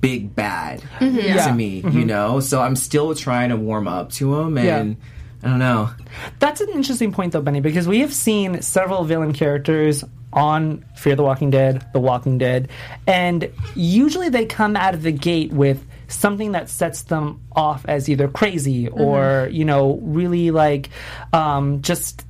big 0.00 0.32
bad 0.36 0.80
Mm-hmm. 1.00 1.16
Yeah. 1.16 1.46
to 1.48 1.52
me, 1.54 1.80
you 1.90 2.04
know? 2.04 2.38
So 2.38 2.60
I'm 2.62 2.76
still 2.76 3.12
trying 3.16 3.48
to 3.48 3.56
warm 3.56 3.88
up 3.88 4.12
to 4.12 4.36
him 4.38 4.56
Yeah. 4.56 4.78
and 4.78 4.96
I 5.42 5.48
don't 5.48 5.58
know. 5.58 5.90
That's 6.38 6.60
an 6.60 6.68
interesting 6.70 7.12
point, 7.12 7.32
though, 7.32 7.40
Benny, 7.40 7.60
because 7.60 7.88
we 7.88 8.00
have 8.00 8.12
seen 8.12 8.60
several 8.62 9.04
villain 9.04 9.32
characters 9.32 10.04
on 10.32 10.84
Fear 10.96 11.16
the 11.16 11.22
Walking 11.22 11.50
Dead, 11.50 11.84
The 11.92 12.00
Walking 12.00 12.38
Dead, 12.38 12.68
and 13.06 13.50
usually 13.74 14.28
they 14.28 14.44
come 14.46 14.76
out 14.76 14.94
of 14.94 15.02
the 15.02 15.12
gate 15.12 15.52
with 15.52 15.84
something 16.08 16.52
that 16.52 16.68
sets 16.68 17.02
them 17.02 17.40
off 17.52 17.84
as 17.86 18.08
either 18.08 18.26
crazy 18.28 18.88
or 18.88 19.48
you 19.52 19.64
know 19.64 19.98
really 20.02 20.50
like 20.50 20.90
um, 21.32 21.82
just 21.82 22.24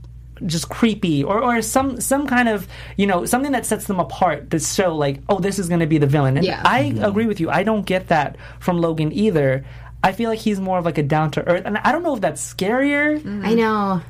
just 0.46 0.68
creepy 0.68 1.22
or, 1.24 1.42
or 1.42 1.60
some 1.62 2.00
some 2.00 2.26
kind 2.26 2.48
of 2.48 2.66
you 2.96 3.06
know 3.06 3.24
something 3.26 3.52
that 3.52 3.66
sets 3.66 3.86
them 3.86 3.98
apart 4.00 4.50
to 4.50 4.58
show 4.58 4.94
like 4.94 5.20
oh 5.28 5.38
this 5.38 5.58
is 5.58 5.68
going 5.68 5.80
to 5.80 5.86
be 5.86 5.98
the 5.98 6.06
villain. 6.06 6.36
And 6.36 6.46
Yeah. 6.46 6.62
i 6.64 6.94
agree 7.02 7.26
with 7.26 7.40
you. 7.40 7.50
I 7.50 7.62
don't 7.62 7.84
get 7.84 8.08
that 8.08 8.36
from 8.60 8.78
logan 8.78 9.12
either 9.12 9.64
i 10.02 10.12
feel 10.12 10.30
like 10.30 10.38
he's 10.38 10.60
more 10.60 10.78
of 10.78 10.84
like 10.84 10.98
a 10.98 11.02
down 11.02 11.30
to 11.30 11.46
earth 11.48 11.62
and 11.64 11.78
i 11.78 11.92
don't 11.92 12.02
know 12.02 12.14
if 12.14 12.20
that's 12.20 12.54
scarier 12.54 13.18
mm-hmm. 13.18 13.44
I 13.44 13.54
know. 13.54 14.00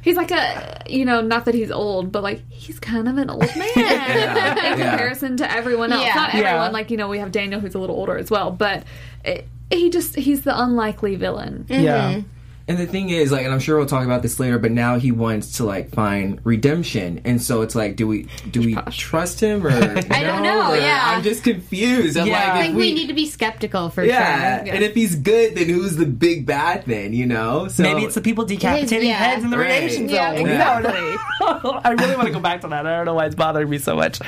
He's 0.00 0.16
like 0.16 0.30
a, 0.30 0.82
you 0.88 1.04
know, 1.04 1.20
not 1.20 1.44
that 1.46 1.54
he's 1.54 1.70
old, 1.70 2.12
but 2.12 2.22
like 2.22 2.48
he's 2.50 2.78
kind 2.78 3.08
of 3.08 3.18
an 3.18 3.28
old 3.28 3.42
man 3.56 3.68
in 3.76 3.82
Yeah. 3.82 4.70
comparison 4.70 5.36
to 5.38 5.52
everyone 5.52 5.92
else. 5.92 6.06
Yeah. 6.06 6.14
Not 6.14 6.32
Yeah. 6.34 6.40
everyone, 6.40 6.72
like 6.72 6.90
you 6.90 6.96
know, 6.96 7.08
we 7.08 7.18
have 7.18 7.30
Daniel 7.30 7.60
who's 7.60 7.74
a 7.74 7.78
little 7.78 7.96
older 7.96 8.16
as 8.16 8.30
well, 8.30 8.50
but 8.50 8.84
it, 9.24 9.46
he 9.70 9.90
just 9.90 10.14
he's 10.14 10.42
the 10.42 10.58
unlikely 10.58 11.16
villain. 11.16 11.66
Mm-hmm. 11.68 11.82
yeah 11.84 12.20
And 12.68 12.76
the 12.78 12.86
thing 12.86 13.08
is, 13.10 13.32
like, 13.32 13.44
and 13.44 13.52
I'm 13.52 13.60
sure 13.60 13.78
we'll 13.78 13.86
talk 13.86 14.04
about 14.04 14.20
this 14.22 14.38
later, 14.38 14.58
but 14.58 14.70
now 14.70 14.98
he 14.98 15.10
wants 15.10 15.56
to 15.56 15.64
like 15.64 15.90
find 15.90 16.38
redemption, 16.44 17.22
and 17.24 17.40
so 17.42 17.62
it's 17.62 17.74
like, 17.74 17.96
do 17.96 18.06
we 18.06 18.28
do 18.50 18.60
we 18.60 18.74
trust 18.90 19.40
him 19.40 19.66
or 19.66 19.70
I 19.72 20.22
don't 20.22 20.42
know, 20.42 20.74
yeah. 20.74 21.02
I'm 21.06 21.22
just 21.22 21.42
confused. 21.44 22.16
I'm 22.18 22.26
Yeah. 22.26 22.32
like, 22.34 22.48
I 22.48 22.62
think 22.62 22.76
we, 22.76 22.92
need 22.92 23.06
to 23.08 23.14
be 23.14 23.26
skeptical 23.26 23.88
for 23.88 24.04
yeah. 24.04 24.64
sure. 24.64 24.74
and 24.74 24.84
if 24.84 24.94
he's 24.94 25.16
good, 25.16 25.54
then 25.56 25.68
who's 25.68 25.96
the 25.96 26.06
big 26.06 26.44
bad 26.46 26.84
then? 26.86 27.12
You 27.14 27.26
know, 27.26 27.68
so 27.68 27.82
Maybe 27.82 28.04
it's 28.04 28.14
the 28.14 28.20
people 28.20 28.44
decapitating 28.44 29.08
yeah. 29.08 29.14
heads 29.14 29.44
in 29.44 29.50
the 29.50 29.56
Right. 29.58 29.82
radiation 29.82 30.08
Yeah, 30.08 30.36
zone. 30.36 30.46
exactly. 30.46 31.16
No, 31.40 31.80
I 31.84 31.90
really 31.92 32.16
want 32.16 32.26
to 32.28 32.32
go 32.34 32.40
back 32.40 32.60
to 32.62 32.68
that. 32.68 32.86
I 32.86 32.96
don't 32.96 33.06
know 33.06 33.14
why 33.14 33.26
it's 33.26 33.34
bothering 33.34 33.70
me 33.70 33.78
so 33.78 33.96
much. 33.96 34.20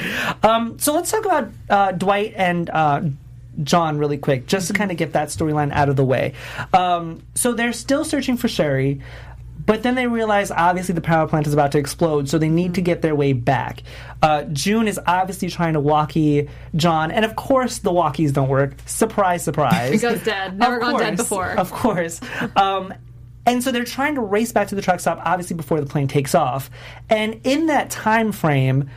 Um, 0.43 0.79
so 0.79 0.95
let's 0.95 1.11
talk 1.11 1.25
about 1.27 1.51
uh, 1.69 1.93
Dwight 1.93 2.33
and 2.37 2.71
uh, 2.71 3.03
John 3.63 3.99
really 3.99 4.19
quick, 4.19 4.47
just 4.47 4.69
to 4.69 4.73
kind 4.73 4.91
of 4.91 4.97
get 4.97 5.13
that 5.13 5.29
storyline 5.29 5.73
out 5.73 5.89
of 5.89 5.97
the 5.97 6.05
way. 6.05 6.35
Um, 6.73 7.23
so 7.35 7.53
they're 7.53 7.73
still 7.73 8.05
searching 8.05 8.37
for 8.37 8.49
Sherry. 8.49 9.01
But 9.67 9.83
then 9.83 9.95
they 9.95 10.07
realize 10.07 10.51
obviously 10.51 10.95
the 10.95 11.01
power 11.01 11.29
plant 11.29 11.47
is 11.47 11.53
about 11.53 11.73
to 11.73 11.79
explode, 11.79 12.29
so 12.29 12.39
they 12.39 12.49
need 12.49 12.75
to 12.75 12.81
get 12.81 13.03
their 13.03 13.15
way 13.15 13.35
back. 13.35 13.83
Uh, 14.23 14.45
June 14.45 14.89
is 14.89 14.99
obviously 15.07 15.49
trying 15.49 15.75
to 15.75 15.81
walkie 15.81 16.49
John, 16.75 17.11
and 17.11 17.25
of 17.25 17.37
course 17.37 17.79
the 17.79 17.93
walkies 17.93 18.33
don't 18.33 18.49
work. 18.49 18.75
Surprise, 18.87 19.45
surprise. 19.45 19.93
He 19.93 19.99
goes 19.99 20.25
dead. 20.25 20.59
Never 20.59 20.77
Of 20.77 20.81
gone 20.81 21.01
dead 21.01 21.17
before. 21.17 21.51
Of 21.51 21.71
course. 21.71 22.21
Um, 22.57 22.95
and 23.47 23.63
so 23.63 23.71
they're 23.71 23.85
trying 23.85 24.15
to 24.15 24.21
race 24.21 24.53
back 24.53 24.69
to 24.69 24.75
the 24.75 24.83
truck 24.83 25.01
stop, 25.01 25.21
obviously 25.25 25.57
before 25.57 25.81
the 25.81 25.87
plane 25.87 26.09
takes 26.09 26.35
off. 26.35 26.71
And 27.09 27.41
in 27.45 27.67
that 27.67 27.91
time 27.91 28.33
frame, 28.33 28.91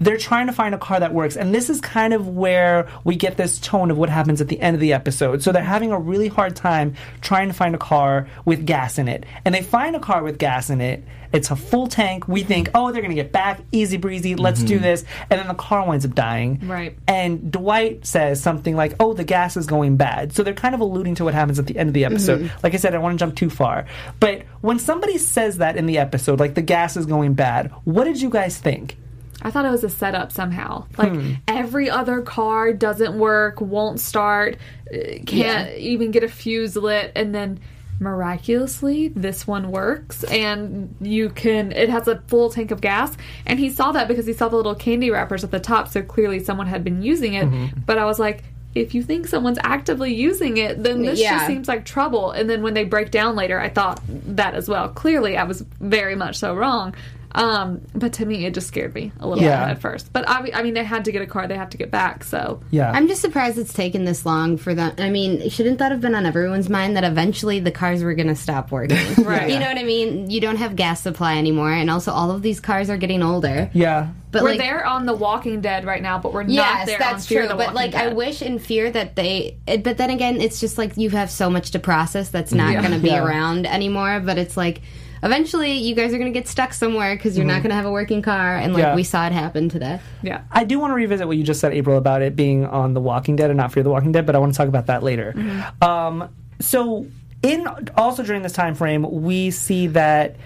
they're 0.00 0.18
trying 0.18 0.46
to 0.46 0.52
find 0.52 0.74
a 0.74 0.78
car 0.78 1.00
that 1.00 1.14
works. 1.14 1.36
And 1.36 1.54
this 1.54 1.70
is 1.70 1.80
kind 1.80 2.12
of 2.12 2.28
where 2.28 2.88
we 3.04 3.16
get 3.16 3.36
this 3.36 3.58
tone 3.58 3.90
of 3.90 3.96
what 3.96 4.08
happens 4.08 4.40
at 4.40 4.48
the 4.48 4.60
end 4.60 4.74
of 4.74 4.80
the 4.80 4.92
episode. 4.92 5.42
So 5.42 5.52
they're 5.52 5.62
having 5.62 5.92
a 5.92 5.98
really 5.98 6.28
hard 6.28 6.56
time 6.56 6.94
trying 7.20 7.48
to 7.48 7.54
find 7.54 7.74
a 7.74 7.78
car 7.78 8.28
with 8.44 8.66
gas 8.66 8.98
in 8.98 9.08
it. 9.08 9.24
And 9.44 9.54
they 9.54 9.62
find 9.62 9.94
a 9.94 10.00
car 10.00 10.22
with 10.22 10.38
gas 10.38 10.70
in 10.70 10.80
it. 10.80 11.04
It's 11.32 11.50
a 11.50 11.56
full 11.56 11.88
tank. 11.88 12.28
We 12.28 12.44
think, 12.44 12.70
oh, 12.74 12.92
they're 12.92 13.02
going 13.02 13.14
to 13.14 13.20
get 13.20 13.32
back. 13.32 13.60
Easy 13.72 13.96
breezy. 13.96 14.36
Let's 14.36 14.62
do 14.62 14.74
mm-hmm. 14.74 14.84
this. 14.84 15.04
And 15.30 15.40
then 15.40 15.48
the 15.48 15.54
car 15.54 15.84
winds 15.84 16.04
up 16.04 16.14
dying. 16.14 16.60
Right. 16.64 16.96
And 17.08 17.50
Dwight 17.50 18.06
says 18.06 18.40
something 18.40 18.76
like, 18.76 18.94
oh, 19.00 19.14
the 19.14 19.24
gas 19.24 19.56
is 19.56 19.66
going 19.66 19.96
bad. 19.96 20.32
So 20.32 20.44
they're 20.44 20.54
kind 20.54 20.76
of 20.76 20.80
alluding 20.80 21.16
to 21.16 21.24
what 21.24 21.34
happens 21.34 21.58
at 21.58 21.66
the 21.66 21.76
end 21.76 21.88
of 21.88 21.94
the 21.94 22.02
mm-hmm. 22.02 22.14
episode. 22.14 22.52
Like 22.62 22.74
I 22.74 22.76
said, 22.76 22.90
I 22.90 22.92
don't 22.94 23.02
want 23.02 23.18
to 23.18 23.24
jump 23.24 23.36
too 23.36 23.50
far. 23.50 23.86
But 24.20 24.42
when 24.60 24.78
somebody 24.78 25.18
says 25.18 25.58
that 25.58 25.76
in 25.76 25.86
the 25.86 25.98
episode, 25.98 26.38
like 26.38 26.54
the 26.54 26.62
gas 26.62 26.96
is 26.96 27.06
going 27.06 27.34
bad, 27.34 27.72
what 27.82 28.04
did 28.04 28.20
you 28.20 28.30
guys 28.30 28.56
think? 28.56 28.96
I 29.44 29.50
thought 29.50 29.64
it 29.66 29.70
was 29.70 29.84
a 29.84 29.90
setup 29.90 30.32
somehow. 30.32 30.86
Like 30.96 31.12
every 31.46 31.90
other 31.90 32.22
car 32.22 32.72
doesn't 32.72 33.18
work, 33.18 33.60
won't 33.60 34.00
start, 34.00 34.56
uh, 34.92 35.18
can't 35.26 35.76
even 35.76 36.10
get 36.10 36.24
a 36.24 36.28
fuse 36.28 36.74
lit, 36.76 37.12
and 37.14 37.34
then 37.34 37.60
miraculously 38.00 39.08
this 39.08 39.46
one 39.46 39.70
works 39.70 40.24
and 40.24 40.94
you 41.00 41.30
can 41.30 41.70
it 41.72 41.88
has 41.88 42.08
a 42.08 42.16
full 42.26 42.50
tank 42.50 42.70
of 42.70 42.80
gas. 42.80 43.16
And 43.46 43.58
he 43.58 43.70
saw 43.70 43.92
that 43.92 44.08
because 44.08 44.26
he 44.26 44.32
saw 44.32 44.48
the 44.48 44.56
little 44.56 44.74
candy 44.74 45.10
wrappers 45.10 45.44
at 45.44 45.50
the 45.50 45.60
top 45.60 45.88
so 45.88 46.02
clearly 46.02 46.40
someone 46.42 46.66
had 46.66 46.82
been 46.84 47.02
using 47.02 47.34
it. 47.34 47.46
But 47.86 47.98
i 47.98 48.04
was 48.04 48.18
like 48.18 48.44
if 48.74 48.92
you 48.94 49.02
think 49.04 49.26
someone's 49.28 49.58
actively 49.62 50.12
using 50.14 50.56
it 50.56 50.82
then 50.82 51.02
this 51.02 51.20
Yeah. 51.20 51.34
just 51.36 51.46
seems 51.46 51.68
like 51.68 51.84
trouble. 51.84 52.32
And 52.32 52.48
then 52.50 52.62
when 52.62 52.74
they 52.74 52.84
break 52.84 53.10
down 53.10 53.36
later 53.36 53.60
i 53.60 53.68
thought 53.68 54.00
that 54.08 54.54
as 54.54 54.68
well. 54.68 54.88
Clearly 54.88 55.36
i 55.36 55.44
was 55.44 55.60
very 55.80 56.16
much 56.16 56.36
so 56.36 56.54
wrong 56.54 56.94
um, 57.34 57.80
but 57.94 58.12
to 58.14 58.26
me, 58.26 58.46
it 58.46 58.54
just 58.54 58.68
scared 58.68 58.94
me 58.94 59.10
a 59.18 59.26
little 59.26 59.42
Yeah. 59.42 59.64
bit 59.64 59.72
at 59.72 59.80
first. 59.80 60.12
But 60.12 60.28
I, 60.28 60.50
I 60.54 60.62
mean, 60.62 60.74
they 60.74 60.84
had 60.84 61.04
to 61.06 61.12
get 61.12 61.20
a 61.22 61.26
car; 61.26 61.46
they 61.48 61.56
have 61.56 61.70
to 61.70 61.76
get 61.76 61.90
back. 61.90 62.22
So 62.24 62.60
Yeah. 62.70 62.90
I'm 62.92 63.08
just 63.08 63.20
surprised 63.20 63.58
it's 63.58 63.72
taken 63.72 64.04
this 64.04 64.24
long 64.24 64.56
for 64.56 64.74
them. 64.74 64.92
I 64.98 65.10
mean, 65.10 65.48
shouldn't 65.50 65.78
that 65.78 65.90
have 65.90 66.00
been 66.00 66.14
on 66.14 66.26
everyone's 66.26 66.68
mind 66.68 66.96
that 66.96 67.04
eventually 67.04 67.58
the 67.60 67.72
cars 67.72 68.02
were 68.04 68.14
going 68.14 68.28
to 68.28 68.36
stop 68.36 68.70
working? 68.70 68.98
Right. 69.24 69.50
You 69.50 69.58
know 69.58 69.66
what 69.66 69.78
I 69.78 69.84
mean? 69.84 70.30
You 70.30 70.40
don't 70.40 70.56
have 70.56 70.76
gas 70.76 71.00
supply 71.02 71.36
anymore, 71.38 71.72
and 71.72 71.90
also 71.90 72.12
all 72.12 72.30
of 72.30 72.42
these 72.42 72.60
cars 72.60 72.88
are 72.90 72.96
getting 72.98 73.22
older. 73.22 73.70
yeah. 73.72 74.08
But 74.30 74.42
we're 74.42 74.48
like, 74.50 74.58
there 74.58 74.84
on 74.84 75.06
The 75.06 75.14
Walking 75.14 75.60
Dead 75.60 75.84
right 75.84 76.02
now, 76.02 76.18
but 76.18 76.32
we're 76.32 76.42
not 76.42 76.86
there 76.86 76.98
that's 76.98 77.14
on 77.14 77.20
Fear 77.20 77.38
true. 77.42 77.48
the 77.48 77.54
But 77.54 77.74
Walking 77.74 77.92
like, 77.92 77.94
I 77.94 78.08
wish 78.08 78.42
in 78.42 78.58
fear 78.58 78.90
that 78.90 79.14
they. 79.14 79.56
It, 79.68 79.84
but 79.84 79.96
then 79.96 80.10
again, 80.10 80.40
it's 80.40 80.58
just 80.58 80.76
like 80.76 80.96
you 80.96 81.10
have 81.10 81.30
so 81.30 81.48
much 81.48 81.70
to 81.70 81.78
process 81.78 82.30
that's 82.30 82.52
not 82.52 82.72
Yeah. 82.72 82.80
going 82.80 82.94
to 82.94 82.98
be 82.98 83.10
Yeah. 83.10 83.24
around 83.24 83.64
anymore. 83.66 84.18
But 84.20 84.38
it's 84.38 84.56
like. 84.56 84.82
Eventually, 85.24 85.78
you 85.78 85.94
guys 85.94 86.12
are 86.12 86.18
going 86.18 86.32
to 86.32 86.38
get 86.38 86.46
stuck 86.46 86.74
somewhere 86.74 87.16
because 87.16 87.36
you're 87.36 87.46
not 87.46 87.54
mm-hmm. 87.54 87.62
going 87.62 87.70
to 87.70 87.76
have 87.76 87.86
a 87.86 87.90
working 87.90 88.20
car, 88.20 88.56
and 88.56 88.74
like 88.74 88.82
Yeah. 88.82 88.94
we 88.94 89.02
saw 89.02 89.26
it 89.26 89.32
happen 89.32 89.70
today. 89.70 89.98
yeah. 90.22 90.42
I 90.52 90.64
do 90.64 90.78
want 90.78 90.90
to 90.90 90.94
revisit 90.94 91.26
what 91.26 91.38
you 91.38 91.42
just 91.42 91.60
said, 91.60 91.72
April, 91.72 91.96
about 91.96 92.20
it 92.20 92.36
being 92.36 92.66
on 92.66 92.92
The 92.92 93.00
Walking 93.00 93.34
Dead 93.34 93.50
and 93.50 93.56
not 93.56 93.72
Fear 93.72 93.84
the 93.84 93.90
Walking 93.90 94.12
Dead, 94.12 94.26
but 94.26 94.36
I 94.36 94.38
want 94.38 94.52
to 94.52 94.56
talk 94.56 94.68
about 94.68 94.86
that 94.86 95.02
later. 95.02 95.32
Mm-hmm. 95.34 95.82
Um, 95.82 96.28
so, 96.60 97.06
in 97.42 97.66
also 97.96 98.22
during 98.22 98.42
this 98.42 98.52
time 98.52 98.74
frame, 98.74 99.22
we 99.22 99.50
see 99.50 99.86
that 99.88 100.36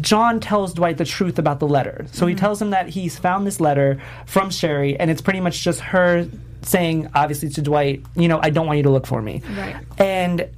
John 0.00 0.40
tells 0.40 0.72
Dwight 0.74 0.96
the 0.96 1.04
truth 1.04 1.38
about 1.38 1.60
the 1.60 1.68
letter. 1.68 2.06
So 2.12 2.26
he 2.26 2.34
mm-hmm. 2.34 2.40
tells 2.40 2.62
him 2.62 2.70
that 2.70 2.88
he's 2.88 3.18
found 3.18 3.46
this 3.46 3.60
letter 3.60 4.00
from 4.26 4.50
Sherry, 4.50 4.98
and 4.98 5.10
it's 5.10 5.20
pretty 5.20 5.40
much 5.40 5.62
just 5.62 5.80
her 5.80 6.26
saying, 6.62 7.10
obviously, 7.14 7.50
to 7.50 7.62
Dwight, 7.62 8.04
you 8.16 8.28
know, 8.28 8.40
I 8.42 8.50
don't 8.50 8.66
want 8.66 8.78
you 8.78 8.84
to 8.84 8.90
look 8.90 9.06
for 9.06 9.20
me. 9.20 9.42
Right. 9.56 9.76
And 9.98 10.48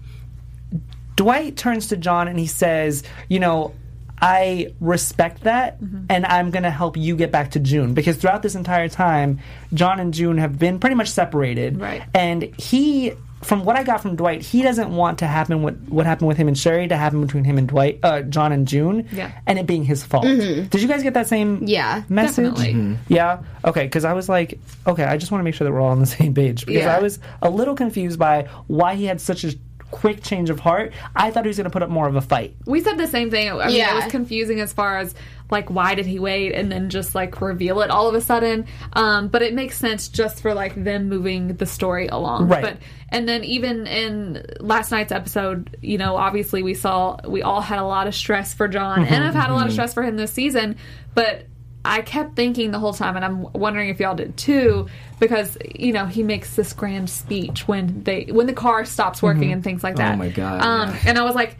Dwight 1.16 1.56
turns 1.56 1.88
to 1.88 1.96
John 1.96 2.28
and 2.28 2.38
he 2.38 2.46
says, 2.46 3.02
you 3.28 3.38
know, 3.40 3.72
I 4.20 4.72
respect 4.80 5.42
that 5.42 5.80
mm-hmm. 5.82 6.06
and 6.08 6.24
I'm 6.24 6.50
going 6.50 6.62
to 6.62 6.70
help 6.70 6.96
you 6.96 7.16
get 7.16 7.30
back 7.32 7.50
to 7.52 7.58
June 7.60 7.94
because 7.94 8.16
throughout 8.16 8.42
this 8.42 8.54
entire 8.54 8.88
time 8.88 9.40
John 9.74 9.98
and 10.00 10.14
June 10.14 10.38
have 10.38 10.58
been 10.58 10.78
pretty 10.78 10.94
much 10.96 11.08
separated 11.08 11.80
Right. 11.80 12.02
and 12.14 12.42
he 12.58 13.12
from 13.42 13.64
what 13.66 13.76
I 13.76 13.82
got 13.82 14.00
from 14.00 14.14
Dwight 14.16 14.40
he 14.40 14.62
doesn't 14.62 14.94
want 14.94 15.18
to 15.18 15.26
happen 15.26 15.62
what 15.62 15.74
what 15.88 16.06
happened 16.06 16.28
with 16.28 16.36
him 16.38 16.46
and 16.48 16.56
Sherry 16.56 16.86
to 16.88 16.96
happen 16.96 17.20
between 17.26 17.42
him 17.44 17.58
and 17.58 17.68
Dwight 17.68 17.98
uh, 18.04 18.22
John 18.22 18.52
and 18.52 18.66
June 18.68 19.08
Yeah. 19.12 19.32
and 19.46 19.58
it 19.58 19.66
being 19.66 19.84
his 19.84 20.04
fault. 20.04 20.24
Mm-hmm. 20.24 20.68
Did 20.68 20.80
you 20.80 20.88
guys 20.88 21.02
get 21.02 21.14
that 21.14 21.26
same 21.26 21.64
Yeah, 21.64 22.04
message? 22.08 22.54
definitely. 22.54 22.98
Yeah. 23.08 23.42
Okay. 23.64 23.82
Because 23.84 24.04
I 24.06 24.12
was 24.14 24.28
like, 24.28 24.58
okay, 24.86 25.04
I 25.04 25.16
just 25.18 25.32
want 25.32 25.40
to 25.40 25.44
make 25.44 25.54
sure 25.56 25.66
that 25.66 25.72
we're 25.72 25.80
all 25.80 25.90
on 25.90 26.00
the 26.00 26.06
same 26.06 26.32
page 26.32 26.64
because 26.64 26.84
Yeah. 26.84 26.96
I 26.96 27.00
was 27.00 27.18
a 27.42 27.50
little 27.50 27.74
confused 27.74 28.18
by 28.18 28.44
why 28.68 28.94
he 28.94 29.04
had 29.06 29.20
such 29.20 29.42
a 29.44 29.52
quick 29.94 30.22
change 30.22 30.50
of 30.50 30.58
heart. 30.58 30.92
I 31.14 31.30
thought 31.30 31.44
he 31.44 31.48
was 31.48 31.56
going 31.56 31.64
to 31.64 31.70
put 31.70 31.82
up 31.82 31.88
more 31.88 32.08
of 32.08 32.16
a 32.16 32.20
fight. 32.20 32.56
We 32.66 32.80
said 32.80 32.98
the 32.98 33.06
same 33.06 33.30
thing. 33.30 33.48
I 33.48 33.68
mean, 33.68 33.80
it 33.80 33.94
was 33.94 34.10
confusing 34.10 34.60
as 34.60 34.72
far 34.72 34.98
as 34.98 35.14
like 35.50 35.70
why 35.70 35.94
did 35.94 36.06
he 36.06 36.18
wait 36.18 36.52
and 36.52 36.72
then 36.72 36.90
just 36.90 37.14
like 37.14 37.40
reveal 37.40 37.80
it 37.82 37.90
all 37.90 38.08
of 38.08 38.14
a 38.14 38.20
sudden. 38.20 38.66
Um, 38.94 39.28
but 39.28 39.42
it 39.42 39.54
makes 39.54 39.78
sense 39.78 40.08
just 40.08 40.40
for 40.42 40.52
like 40.52 40.82
them 40.82 41.08
moving 41.08 41.56
the 41.56 41.66
story 41.66 42.08
along. 42.08 42.48
Right. 42.48 42.62
But 42.62 42.78
and 43.10 43.28
then 43.28 43.44
even 43.44 43.86
in 43.86 44.44
last 44.58 44.90
night's 44.90 45.12
episode, 45.12 45.76
you 45.80 45.98
know, 45.98 46.16
obviously 46.16 46.62
we 46.62 46.74
saw 46.74 47.18
we 47.26 47.42
all 47.42 47.60
had 47.60 47.78
a 47.78 47.84
lot 47.84 48.08
of 48.08 48.14
stress 48.14 48.52
for 48.52 48.66
John, 48.66 49.04
and 49.04 49.22
I've 49.22 49.34
had 49.34 49.50
a 49.50 49.54
lot 49.54 49.66
of 49.66 49.72
stress 49.72 49.94
for 49.94 50.02
him 50.02 50.16
this 50.16 50.32
season. 50.32 50.76
But 51.14 51.46
I 51.84 52.00
kept 52.02 52.34
thinking 52.36 52.70
the 52.70 52.78
whole 52.78 52.94
time, 52.94 53.16
and 53.16 53.24
I'm 53.24 53.42
wondering 53.52 53.90
if 53.90 54.00
y'all 54.00 54.14
did 54.14 54.36
too, 54.36 54.88
because 55.20 55.58
you 55.74 55.92
know 55.92 56.06
he 56.06 56.22
makes 56.22 56.56
this 56.56 56.72
grand 56.72 57.10
speech 57.10 57.68
when 57.68 58.02
they 58.04 58.24
when 58.30 58.46
the 58.46 58.52
car 58.54 58.84
stops 58.84 59.22
working 59.22 59.52
and 59.52 59.62
things 59.62 59.82
like 59.84 59.96
that. 59.96 60.14
Oh 60.14 60.16
my 60.16 60.30
God, 60.30 60.60
Um, 60.62 60.88
yeah. 60.90 61.00
and 61.06 61.18
I 61.18 61.24
was 61.24 61.34
like, 61.34 61.58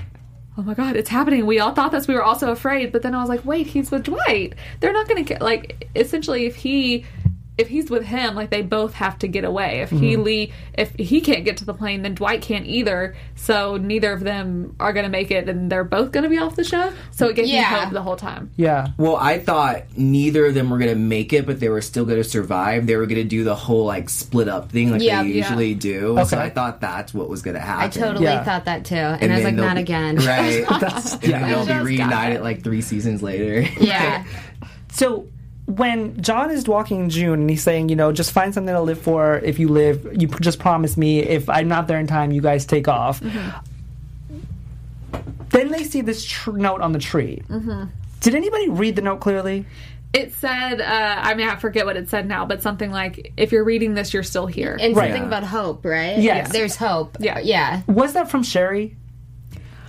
oh 0.56 0.62
my 0.62 0.74
god, 0.74 0.96
it's 0.96 1.10
happening. 1.10 1.44
We 1.46 1.58
all 1.58 1.72
thought 1.72 1.92
this. 1.92 2.08
We 2.08 2.14
were 2.14 2.22
also 2.22 2.50
afraid, 2.52 2.90
but 2.92 3.02
then 3.02 3.14
I 3.14 3.20
was 3.20 3.28
like, 3.28 3.44
wait, 3.44 3.66
he's 3.66 3.90
with 3.90 4.04
Dwight. 4.04 4.54
They're 4.80 4.92
not 4.94 5.08
going 5.08 5.24
to 5.24 5.44
like. 5.44 5.88
Essentially, 5.94 6.46
if 6.46 6.56
he 6.56 7.04
if 7.56 7.68
he's 7.68 7.90
with 7.90 8.04
him, 8.04 8.34
like 8.34 8.50
they 8.50 8.62
both 8.62 8.94
have 8.94 9.18
to 9.20 9.28
get 9.28 9.44
away. 9.44 9.80
If 9.80 9.90
he 9.90 10.14
mm-hmm. 10.14 10.22
Lee, 10.22 10.52
if 10.74 10.94
he 10.96 11.20
can't 11.20 11.44
get 11.44 11.56
to 11.58 11.64
the 11.64 11.74
plane, 11.74 12.02
then 12.02 12.14
Dwight 12.14 12.42
can't 12.42 12.66
either. 12.66 13.14
So 13.36 13.76
neither 13.76 14.12
of 14.12 14.20
them 14.20 14.74
are 14.80 14.92
going 14.92 15.04
to 15.04 15.10
make 15.10 15.30
it, 15.30 15.48
and 15.48 15.70
they're 15.70 15.84
both 15.84 16.10
going 16.12 16.24
to 16.24 16.28
be 16.30 16.38
off 16.38 16.56
the 16.56 16.64
show. 16.64 16.92
So 17.12 17.28
it 17.28 17.36
gave 17.36 17.44
me 17.46 17.52
Yeah. 17.52 17.84
hope 17.84 17.92
the 17.92 18.02
whole 18.02 18.16
time. 18.16 18.50
Yeah. 18.56 18.88
Well, 18.96 19.16
I 19.16 19.38
thought 19.38 19.84
neither 19.96 20.46
of 20.46 20.54
them 20.54 20.70
were 20.70 20.78
gonna 20.78 20.94
make 20.94 21.32
it, 21.32 21.46
but 21.46 21.60
they 21.60 21.68
were 21.68 21.80
still 21.80 22.04
gonna 22.04 22.24
survive. 22.24 22.86
They 22.86 22.96
were 22.96 23.06
gonna 23.06 23.24
do 23.24 23.44
the 23.44 23.54
whole 23.54 23.84
like 23.84 24.10
split 24.10 24.48
up 24.48 24.70
thing, 24.72 24.90
like 24.90 25.02
Yeah, 25.02 25.22
they 25.22 25.30
yeah. 25.30 25.34
usually 25.36 25.74
do. 25.74 26.18
Okay. 26.18 26.24
So 26.24 26.38
I 26.38 26.50
thought 26.50 26.80
that's 26.80 27.14
what 27.14 27.28
was 27.28 27.42
gonna 27.42 27.60
happen. 27.60 27.84
I 27.84 27.88
totally 28.06 28.24
Yeah. 28.24 28.44
thought 28.44 28.64
that 28.64 28.84
too, 28.84 28.94
and, 28.96 29.32
I 29.32 29.36
was 29.36 29.44
like, 29.44 29.54
not 29.54 29.76
be- 29.76 29.82
again. 29.82 30.16
Right. 30.24 30.64
That's, 30.80 31.14
and 31.14 31.24
yeah. 31.24 31.40
then 31.40 31.66
they'll 31.66 31.78
be 31.78 31.84
reunited 31.84 32.40
like 32.42 32.62
three 32.64 32.80
seasons 32.82 33.22
later. 33.22 33.60
Yeah. 33.80 34.24
So 34.90 35.26
when 35.66 36.20
John 36.22 36.50
is 36.50 36.66
walking 36.68 37.08
June 37.08 37.40
and 37.40 37.50
he's 37.50 37.62
saying, 37.62 37.88
you 37.88 37.96
know, 37.96 38.12
just 38.12 38.32
find 38.32 38.52
something 38.52 38.74
to 38.74 38.80
live 38.82 39.00
for. 39.00 39.36
If 39.38 39.58
you 39.58 39.68
live, 39.68 40.06
you 40.20 40.28
p- 40.28 40.36
just 40.40 40.58
promise 40.58 40.96
me. 40.96 41.20
If 41.20 41.48
I'm 41.48 41.68
not 41.68 41.86
there 41.88 41.98
in 41.98 42.06
time, 42.06 42.32
you 42.32 42.40
guys 42.42 42.66
take 42.66 42.86
off. 42.88 43.22
Then 45.50 45.70
they 45.70 45.84
see 45.84 46.00
this 46.00 46.24
tr- 46.24 46.52
note 46.52 46.80
on 46.80 46.92
the 46.92 46.98
tree. 46.98 47.42
Did 48.20 48.34
anybody 48.34 48.68
read 48.68 48.96
the 48.96 49.02
note 49.02 49.20
clearly? 49.20 49.64
It 50.12 50.32
said, 50.34 50.80
uh, 50.80 50.84
I 51.22 51.34
mean, 51.34 51.48
I 51.48 51.56
forget 51.56 51.86
what 51.86 51.96
it 51.96 52.08
said 52.08 52.26
now, 52.28 52.46
but 52.46 52.62
something 52.62 52.90
like, 52.92 53.32
"If 53.36 53.50
you're 53.50 53.64
reading 53.64 53.94
this, 53.94 54.14
you're 54.14 54.22
still 54.22 54.46
here." 54.46 54.76
And 54.80 54.94
Right. 54.96 55.10
something 55.10 55.26
about 55.26 55.42
hope, 55.44 55.84
right? 55.84 56.18
Yes. 56.18 56.52
There's 56.52 56.76
hope. 56.76 57.16
Yeah. 57.20 57.40
Yeah. 57.40 57.82
Was 57.88 58.12
that 58.12 58.30
from 58.30 58.42
Sherry? 58.44 58.96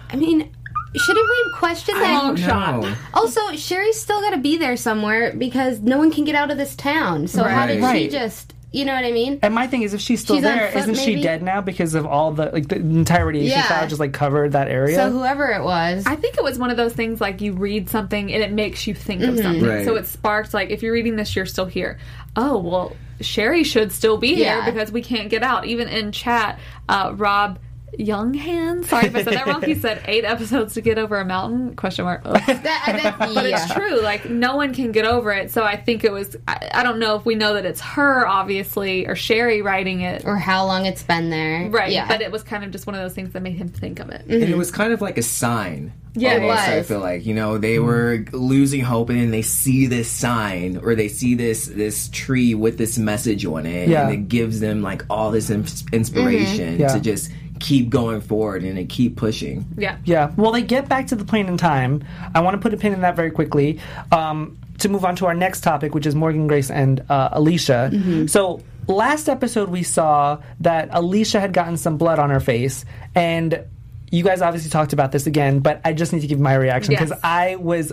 I 0.10 0.16
mean, 0.16 0.50
shouldn't 0.98 1.30
we 1.30 1.52
question 1.54 1.96
that? 1.96 2.24
Long 2.24 2.36
shot. 2.36 2.82
No. 2.82 2.96
Also, 3.14 3.40
Sherry's 3.56 4.00
still 4.00 4.22
got 4.22 4.32
to 4.32 4.38
be 4.38 4.58
there 4.58 4.78
somewhere 4.78 5.34
because 5.36 5.80
no 5.82 5.98
one 5.98 6.12
can 6.12 6.24
get 6.26 6.36
out 6.36 6.52
of 6.52 6.58
this 6.58 6.76
town. 6.76 7.28
So 7.28 7.44
how 7.44 7.68
did 7.68 7.82
Right. 7.82 8.04
she 8.04 8.08
just, 8.10 8.54
you 8.72 8.84
know 8.86 8.94
what 8.94 9.06
I 9.06 9.12
mean? 9.12 9.40
And 9.42 9.54
my 9.56 9.68
thing 9.68 9.84
is, 9.84 9.94
if 9.94 10.02
she's 10.02 10.22
still 10.22 10.36
She's 10.38 10.46
on 10.46 10.58
there, 10.58 10.70
foot, 10.72 10.88
not 10.88 10.98
she 10.98 11.22
dead 11.22 11.42
now 11.44 11.62
because 11.62 11.94
of 11.96 12.06
all 12.06 12.32
the 12.34 12.50
like 12.52 12.68
the 12.68 12.76
entire 12.78 13.26
radiation 13.26 13.58
Yeah. 13.58 13.68
cloud 13.68 13.90
just 13.90 14.00
like 14.00 14.12
covered 14.14 14.52
that 14.52 14.68
area? 14.68 14.96
So 14.96 15.12
whoever 15.12 15.50
it 15.52 15.64
was, 15.64 16.06
I 16.06 16.16
think 16.16 16.38
it 16.38 16.44
was 16.44 16.60
one 16.60 16.70
of 16.70 16.78
those 16.78 16.94
things 16.94 17.22
like 17.22 17.40
you 17.42 17.54
read 17.54 17.90
something 17.90 18.34
and 18.34 18.44
it 18.44 18.52
makes 18.52 18.86
you 18.88 18.94
think 18.94 19.22
of 19.24 19.38
something. 19.40 19.64
Right. 19.66 19.86
So 19.86 19.96
it 19.96 20.06
sparked 20.08 20.54
like 20.54 20.70
if 20.72 20.84
you're 20.84 20.94
reading 20.94 21.16
this, 21.16 21.36
you're 21.36 21.46
still 21.46 21.68
here. 21.68 21.98
Oh 22.36 22.58
well, 22.58 22.96
Sherry 23.22 23.64
should 23.64 23.94
still 23.94 24.18
be 24.18 24.36
here 24.36 24.62
because 24.66 24.92
we 24.92 25.02
can't 25.02 25.30
get 25.30 25.42
out. 25.42 25.66
Even 25.66 25.88
in 25.88 26.12
chat, 26.12 26.60
uh, 26.90 27.14
Rob 27.16 27.60
young 27.98 28.34
hands. 28.34 28.90
Sorry 28.90 29.08
if 29.08 29.16
I 29.16 29.24
said 29.24 29.34
that 29.34 29.48
wrong. 29.48 29.62
He 29.62 29.76
said 29.86 30.02
eight 30.06 30.26
episodes 30.26 30.74
to 30.76 30.82
get 30.82 30.98
over 30.98 31.20
a 31.20 31.26
mountain? 31.26 31.76
Question 31.76 32.06
mark. 32.06 32.22
Ugh. 32.26 32.42
That, 32.48 32.64
that, 32.64 33.16
But 33.34 33.46
it's 33.46 33.74
true. 33.74 34.02
Like 34.02 34.30
no 34.30 34.56
one 34.56 34.74
can 34.74 34.92
get 34.92 35.06
over 35.06 35.32
it. 35.32 35.52
So 35.52 35.64
I 35.64 35.76
think 35.76 36.04
it 36.04 36.12
was. 36.12 36.36
I, 36.48 36.70
I 36.74 36.84
don't 36.84 37.00
know 37.00 37.16
if 37.16 37.26
we 37.26 37.36
know 37.36 37.54
that 37.54 37.66
it's 37.66 37.82
her, 37.82 38.28
obviously, 38.28 39.08
or 39.08 39.16
Sherry 39.16 39.62
writing 39.62 40.02
it, 40.02 40.26
Or 40.26 40.38
how 40.38 40.66
long 40.66 40.86
it's 40.86 41.04
been 41.04 41.30
there. 41.30 41.70
right? 41.70 41.92
Yeah. 41.92 42.08
But 42.08 42.22
it 42.22 42.32
was 42.32 42.44
kind 42.44 42.64
of 42.64 42.72
just 42.72 42.88
one 42.88 42.96
of 42.96 43.02
those 43.02 43.14
things 43.14 43.34
that 43.34 43.42
made 43.42 43.56
him 43.56 43.70
think 43.70 44.00
of 44.00 44.10
it. 44.10 44.22
Mm-hmm. 44.22 44.34
and 44.34 44.44
it 44.44 44.58
was 44.58 44.72
kind 44.72 44.94
of 44.94 45.02
like 45.02 45.18
a 45.18 45.24
sign. 45.24 45.94
Yeah, 46.18 46.36
it 46.36 46.42
almost, 46.44 46.62
I 46.62 46.84
feel 46.84 47.00
like 47.02 47.26
you 47.26 47.34
know 47.34 47.58
they 47.58 47.76
mm-hmm. 47.76 47.86
were 47.86 48.26
losing 48.40 48.82
hope, 48.82 49.10
and 49.10 49.20
then 49.20 49.32
they 49.32 49.42
see 49.42 49.88
this 49.88 50.10
sign 50.10 50.78
or 50.78 50.96
they 50.96 51.10
see 51.10 51.36
this 51.36 51.66
this 51.66 52.08
tree 52.10 52.56
with 52.56 52.78
this 52.78 52.98
message 52.98 53.46
on 53.46 53.66
it, 53.66 53.90
Yeah. 53.90 54.06
and 54.06 54.14
it 54.14 54.30
gives 54.30 54.60
them 54.62 54.82
like 54.82 55.04
all 55.10 55.32
this 55.32 55.50
ins- 55.50 55.84
mm-hmm. 55.84 55.96
inspiration 55.96 56.80
Yeah. 56.80 56.94
to 56.94 57.00
just 57.02 57.32
keep 57.60 57.90
going 57.90 58.22
forward 58.22 58.64
and 58.64 58.76
to 58.78 58.86
keep 58.86 59.16
pushing. 59.16 59.66
Yeah. 59.78 59.98
Yeah. 60.06 60.32
Well, 60.38 60.52
they 60.52 60.62
get 60.62 60.88
back 60.90 61.08
to 61.08 61.16
the 61.16 61.26
plane 61.26 61.48
in 61.48 61.58
time. 61.58 62.04
I 62.34 62.42
want 62.42 62.56
to 62.56 62.62
put 62.62 62.74
a 62.74 62.78
pin 62.78 62.94
in 62.94 63.02
that 63.02 63.16
very 63.16 63.32
quickly 63.32 63.80
um, 64.12 64.58
to 64.80 64.90
move 64.90 65.06
on 65.06 65.16
to 65.18 65.26
our 65.26 65.34
next 65.34 65.62
topic, 65.62 65.94
which 65.96 66.06
is 66.06 66.16
Morgan 66.16 66.48
Grace 66.48 66.70
and 66.72 67.02
uh, 67.10 67.30
Alicia. 67.32 68.28
So. 68.28 68.62
Last 68.88 69.30
episode, 69.30 69.70
we 69.70 69.82
saw 69.82 70.44
that 70.60 70.90
Alicia 70.92 71.40
had 71.40 71.54
gotten 71.54 71.76
some 71.76 71.98
blood 71.98 72.20
on 72.20 72.30
her 72.30 72.40
face, 72.40 72.86
and 73.16 73.66
you 74.12 74.24
guys 74.24 74.44
obviously 74.44 74.70
talked 74.70 74.94
about 74.94 75.12
this 75.12 75.26
again, 75.26 75.58
but 75.58 75.82
I 75.84 75.94
just 75.94 76.14
need 76.14 76.20
to 76.20 76.28
give 76.28 76.40
my 76.40 76.54
reaction 76.54 76.94
because 76.94 77.10
Yes. 77.10 77.20
I 77.24 77.56
was 77.56 77.92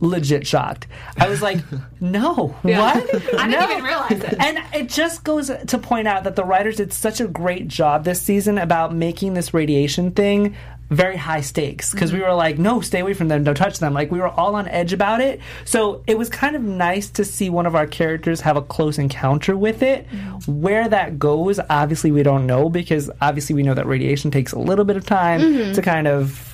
legit 0.00 0.46
shocked. 0.46 0.86
I 1.16 1.28
was 1.28 1.42
like, 1.42 1.58
no, 2.00 2.56
Yeah. 2.64 2.80
what? 2.80 3.14
I 3.38 3.48
didn't 3.48 3.50
No. 3.50 3.70
even 3.70 3.84
realize 3.84 4.10
it. 4.12 4.36
And 4.40 4.58
it 4.74 4.88
just 4.88 5.24
goes 5.24 5.50
to 5.66 5.78
point 5.78 6.08
out 6.08 6.24
that 6.24 6.36
the 6.36 6.44
writers 6.44 6.76
did 6.76 6.92
such 6.92 7.20
a 7.20 7.26
great 7.26 7.68
job 7.68 8.04
this 8.04 8.20
season 8.20 8.58
about 8.58 8.94
making 8.94 9.34
this 9.34 9.54
radiation 9.54 10.10
thing 10.10 10.56
very 10.90 11.16
high 11.16 11.40
stakes 11.40 11.92
because 11.92 12.12
we 12.12 12.18
mm-hmm. 12.18 12.28
were 12.28 12.34
like, 12.34 12.58
no, 12.58 12.80
stay 12.80 12.98
away 12.98 13.14
from 13.14 13.28
them, 13.28 13.44
don't 13.44 13.54
touch 13.54 13.78
them. 13.78 13.94
Like 13.94 14.10
we 14.10 14.18
were 14.18 14.28
all 14.28 14.56
on 14.56 14.66
edge 14.66 14.92
about 14.92 15.20
it. 15.20 15.40
So 15.64 16.02
it 16.06 16.18
was 16.18 16.28
kind 16.28 16.56
of 16.56 16.62
nice 16.62 17.08
to 17.10 17.24
see 17.24 17.48
one 17.48 17.64
of 17.66 17.76
our 17.76 17.86
characters 17.86 18.40
have 18.40 18.56
a 18.56 18.62
close 18.62 18.98
encounter 18.98 19.56
with 19.56 19.82
it. 19.82 20.08
Mm-hmm. 20.10 20.60
Where 20.60 20.88
that 20.88 21.18
goes, 21.18 21.60
obviously 21.70 22.10
we 22.10 22.24
don't 22.24 22.44
know 22.46 22.68
because 22.68 23.08
obviously 23.20 23.54
we 23.54 23.62
know 23.62 23.74
that 23.74 23.86
radiation 23.86 24.32
takes 24.32 24.52
a 24.52 24.58
little 24.58 24.84
bit 24.84 24.96
of 24.96 25.06
time 25.06 25.40
mm-hmm. 25.40 25.72
to 25.72 25.82
kind 25.82 26.08
of 26.08 26.49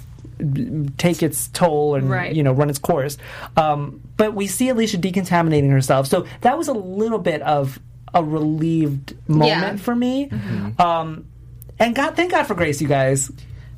take 0.99 1.23
its 1.23 1.49
toll 1.49 1.95
and 1.95 2.11
Right. 2.11 2.35
you 2.35 2.43
know 2.43 2.53
run 2.53 2.69
its 2.71 2.79
course. 2.79 3.17
Um, 3.57 4.01
but 4.17 4.35
we 4.35 4.47
see 4.47 4.69
Alicia 4.69 4.99
decontaminating 4.99 5.71
herself, 5.71 6.07
so 6.07 6.27
that 6.43 6.57
was 6.59 6.69
a 6.69 6.73
little 6.75 7.19
bit 7.19 7.43
of 7.43 7.79
a 8.15 8.23
relieved 8.23 9.15
moment 9.29 9.49
Yeah. 9.49 9.77
for 9.77 9.95
me. 9.95 10.31
Um, 10.79 11.27
and 11.79 11.95
God, 11.95 12.17
thank 12.17 12.31
God 12.31 12.45
for 12.45 12.55
Grace, 12.55 12.81
you 12.81 12.89
guys. 12.89 13.31